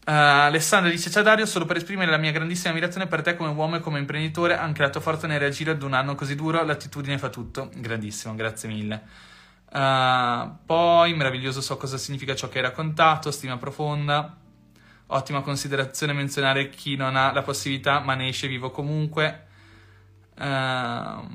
Uh, 0.07 0.11
Alessandra 0.11 0.91
dice: 0.91 1.09
Ciao 1.09 1.23
Dario, 1.23 1.47
solo 1.47 1.65
per 1.65 1.77
esprimere 1.77 2.11
la 2.11 2.17
mia 2.17 2.31
grandissima 2.31 2.69
ammirazione 2.69 3.07
per 3.07 3.23
te 3.23 3.35
come 3.35 3.49
uomo 3.49 3.77
e 3.77 3.79
come 3.79 3.97
imprenditore, 3.97 4.55
anche 4.55 4.83
la 4.83 4.91
tua 4.91 5.01
forza 5.01 5.25
nel 5.25 5.39
reagire 5.39 5.71
ad 5.71 5.81
un 5.81 5.93
anno 5.93 6.13
così 6.13 6.35
duro, 6.35 6.63
l'attitudine 6.63 7.17
fa 7.17 7.29
tutto. 7.29 7.71
Grandissimo, 7.73 8.35
grazie 8.35 8.69
mille. 8.69 9.01
Uh, 9.71 10.57
poi, 10.63 11.15
meraviglioso 11.15 11.59
so 11.59 11.75
cosa 11.77 11.97
significa 11.97 12.35
ciò 12.35 12.49
che 12.49 12.59
hai 12.59 12.65
raccontato, 12.65 13.31
stima 13.31 13.57
profonda. 13.57 14.37
Ottima 15.07 15.41
considerazione 15.41 16.13
menzionare 16.13 16.69
chi 16.69 16.95
non 16.95 17.15
ha 17.15 17.31
la 17.31 17.41
possibilità 17.41 17.99
ma 17.99 18.13
ne 18.13 18.27
esce 18.27 18.47
vivo 18.47 18.69
comunque. 18.69 19.45
Uh, 20.37 21.27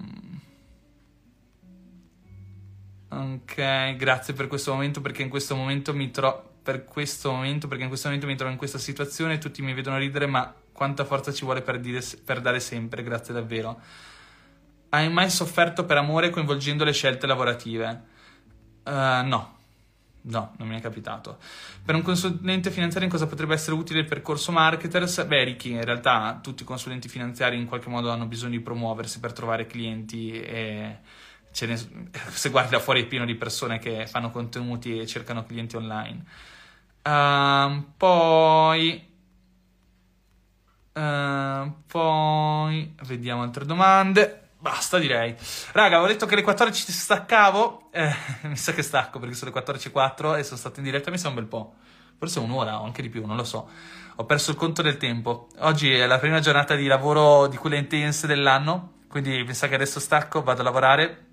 ok, 3.09 3.97
grazie 3.97 4.35
per 4.35 4.47
questo 4.47 4.73
momento 4.73 5.01
perché 5.01 5.23
in 5.23 5.29
questo 5.29 5.57
momento 5.57 5.95
mi 5.95 6.11
trovo 6.11 6.49
per 6.63 6.85
questo 6.85 7.33
momento 7.33 7.67
perché 7.69 7.83
in 7.83 7.89
questo 7.89 8.09
momento 8.09 8.29
mi 8.29 8.37
trovo 8.37 8.53
in 8.53 8.59
questa 8.59 8.79
situazione 8.79 9.39
tutti 9.39 9.63
mi 9.63 9.73
vedono 9.73 9.97
ridere 9.97 10.27
ma 10.27 10.55
quanta 10.73 11.05
forza 11.05 11.33
ci 11.33 11.45
vuole 11.45 11.63
per, 11.63 11.81
dire, 11.81 12.03
per 12.25 12.41
dare 12.41 12.61
sempre, 12.61 13.03
grazie 13.03 13.35
davvero. 13.35 13.81
Hai 14.91 15.11
mai 15.11 15.31
sofferto 15.31 15.85
per 15.85 15.97
amore 15.97 16.31
coinvolgendo 16.31 16.85
le 16.85 16.93
scelte 16.93 17.27
lavorative? 17.27 18.03
Uh, 18.85 19.25
no, 19.25 19.59
no, 20.23 20.55
non 20.59 20.69
mi 20.69 20.77
è 20.77 20.81
capitato. 20.81 21.39
Per 21.85 21.95
un 21.95 22.03
consulente 22.03 22.71
finanziario 22.71 23.07
in 23.07 23.13
cosa 23.13 23.27
potrebbe 23.27 23.55
essere 23.55 23.77
utile 23.77 24.01
il 24.01 24.07
percorso 24.07 24.53
marketers? 24.53 25.25
Beh, 25.25 25.45
Ricky, 25.45 25.73
in 25.73 25.85
realtà 25.85 26.39
tutti 26.43 26.63
i 26.63 26.67
consulenti 26.67 27.09
finanziari 27.09 27.57
in 27.57 27.67
qualche 27.67 27.89
modo 27.89 28.11
hanno 28.11 28.27
bisogno 28.27 28.53
di 28.53 28.61
promuoversi 28.61 29.21
per 29.21 29.33
trovare 29.33 29.67
clienti 29.67 30.33
e 30.41 30.99
ne, 31.67 31.77
se 32.31 32.51
guardi 32.51 32.71
da 32.71 32.81
fuori 32.81 33.03
è 33.03 33.07
pieno 33.07 33.25
di 33.25 33.35
persone 33.35 33.79
che 33.79 34.07
fanno 34.07 34.31
contenuti 34.31 34.99
e 34.99 35.07
cercano 35.07 35.45
clienti 35.45 35.77
online. 35.77 36.25
Uh, 37.03 37.85
poi... 37.97 39.09
Uh, 40.93 41.73
poi 41.87 42.95
vediamo 43.05 43.43
altre 43.43 43.65
domande. 43.65 44.50
Basta, 44.61 44.99
direi. 44.99 45.35
Raga, 45.73 45.97
avevo 45.97 46.13
detto 46.13 46.27
che 46.27 46.35
alle 46.35 46.43
14 46.43 46.85
ci 46.85 46.93
staccavo. 46.93 47.89
Eh, 47.93 48.15
mi 48.45 48.57
sa 48.57 48.73
che 48.73 48.83
stacco 48.83 49.19
perché 49.19 49.35
sono 49.35 49.53
le 49.55 49.61
14.04 49.63 50.37
e 50.37 50.43
sono 50.43 50.59
stato 50.59 50.81
in 50.81 50.85
diretta. 50.85 51.11
Mi 51.11 51.17
sa 51.17 51.29
un 51.29 51.35
bel 51.35 51.47
po'. 51.47 51.77
Forse 52.19 52.41
un'ora 52.41 52.79
o 52.79 52.85
anche 52.85 53.01
di 53.01 53.09
più, 53.09 53.25
non 53.25 53.37
lo 53.37 53.45
so. 53.45 53.71
Ho 54.17 54.27
perso 54.27 54.51
il 54.51 54.59
conto 54.59 54.83
del 54.83 54.99
tempo. 54.99 55.49
Oggi 55.61 55.91
è 55.91 56.05
la 56.05 56.19
prima 56.19 56.41
giornata 56.41 56.75
di 56.75 56.87
lavoro 56.87 57.47
di 57.47 57.57
quelle 57.57 57.79
intense 57.79 58.27
dell'anno. 58.27 58.99
Quindi 59.09 59.43
mi 59.45 59.55
sa 59.55 59.67
che 59.67 59.77
adesso 59.77 59.99
stacco, 59.99 60.43
vado 60.43 60.61
a 60.61 60.65
lavorare. 60.65 61.27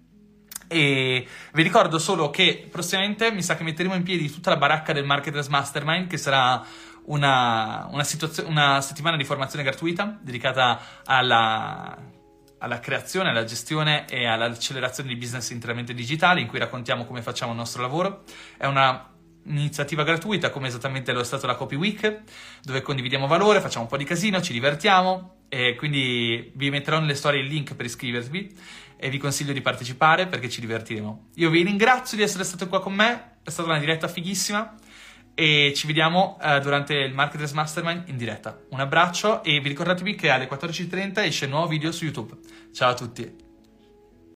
E 0.69 1.27
vi 1.51 1.63
ricordo 1.63 1.99
solo 1.99 2.29
che 2.29 2.69
prossimamente 2.71 3.29
mi 3.33 3.43
sa 3.43 3.57
che 3.57 3.63
metteremo 3.63 3.93
in 3.93 4.03
piedi 4.03 4.31
tutta 4.31 4.51
la 4.51 4.57
baracca 4.57 4.93
del 4.93 5.03
Marketers 5.03 5.47
Mastermind, 5.47 6.07
che 6.07 6.17
sarà 6.17 6.63
una, 7.07 7.89
una, 7.91 8.03
situazio- 8.05 8.47
una 8.47 8.79
settimana 8.79 9.17
di 9.17 9.25
formazione 9.25 9.65
gratuita 9.65 10.17
dedicata 10.21 10.79
alla 11.03 12.15
alla 12.59 12.79
creazione, 12.79 13.29
alla 13.29 13.43
gestione 13.43 14.05
e 14.07 14.25
all'accelerazione 14.25 15.09
di 15.09 15.15
business 15.15 15.49
interamente 15.51 15.93
digitali 15.93 16.41
in 16.41 16.47
cui 16.47 16.59
raccontiamo 16.59 17.05
come 17.05 17.21
facciamo 17.21 17.51
il 17.51 17.57
nostro 17.57 17.81
lavoro. 17.81 18.23
È 18.57 18.65
una 18.65 19.11
iniziativa 19.45 20.03
gratuita 20.03 20.49
come 20.49 20.67
esattamente 20.67 21.13
lo 21.13 21.21
è 21.21 21.23
stato 21.23 21.47
la 21.47 21.55
Copy 21.55 21.75
Week 21.75 22.21
dove 22.61 22.81
condividiamo 22.81 23.27
valore, 23.27 23.61
facciamo 23.61 23.83
un 23.83 23.89
po' 23.89 23.97
di 23.97 24.03
casino, 24.03 24.41
ci 24.41 24.53
divertiamo 24.53 25.35
e 25.49 25.75
quindi 25.75 26.51
vi 26.55 26.69
metterò 26.69 26.99
nelle 26.99 27.15
storie 27.15 27.41
il 27.41 27.47
link 27.47 27.75
per 27.75 27.85
iscrivervi 27.85 28.57
e 28.97 29.09
vi 29.09 29.17
consiglio 29.17 29.53
di 29.53 29.61
partecipare 29.61 30.27
perché 30.27 30.49
ci 30.49 30.59
divertiremo. 30.59 31.29
Io 31.35 31.49
vi 31.49 31.63
ringrazio 31.63 32.17
di 32.17 32.23
essere 32.23 32.43
stato 32.43 32.67
qua 32.67 32.81
con 32.81 32.93
me, 32.93 33.37
è 33.43 33.49
stata 33.49 33.69
una 33.69 33.79
diretta 33.79 34.07
fighissima 34.07 34.75
e 35.39 35.71
ci 35.75 35.85
vediamo 35.85 36.35
uh, 36.41 36.59
durante 36.59 36.95
il 36.95 37.13
Marketers 37.13 37.51
Mastermind 37.51 38.07
in 38.07 38.17
diretta. 38.17 38.59
Un 38.69 38.79
abbraccio 38.79 39.43
e 39.43 39.59
vi 39.59 39.67
ricordatevi 39.69 40.15
che 40.15 40.31
alle 40.31 40.49
14.30 40.49 41.19
esce 41.19 41.45
un 41.45 41.51
nuovo 41.51 41.67
video 41.67 41.91
su 41.91 42.05
YouTube. 42.05 42.33
Ciao 42.73 42.89
a 42.89 42.95
tutti! 42.95 43.46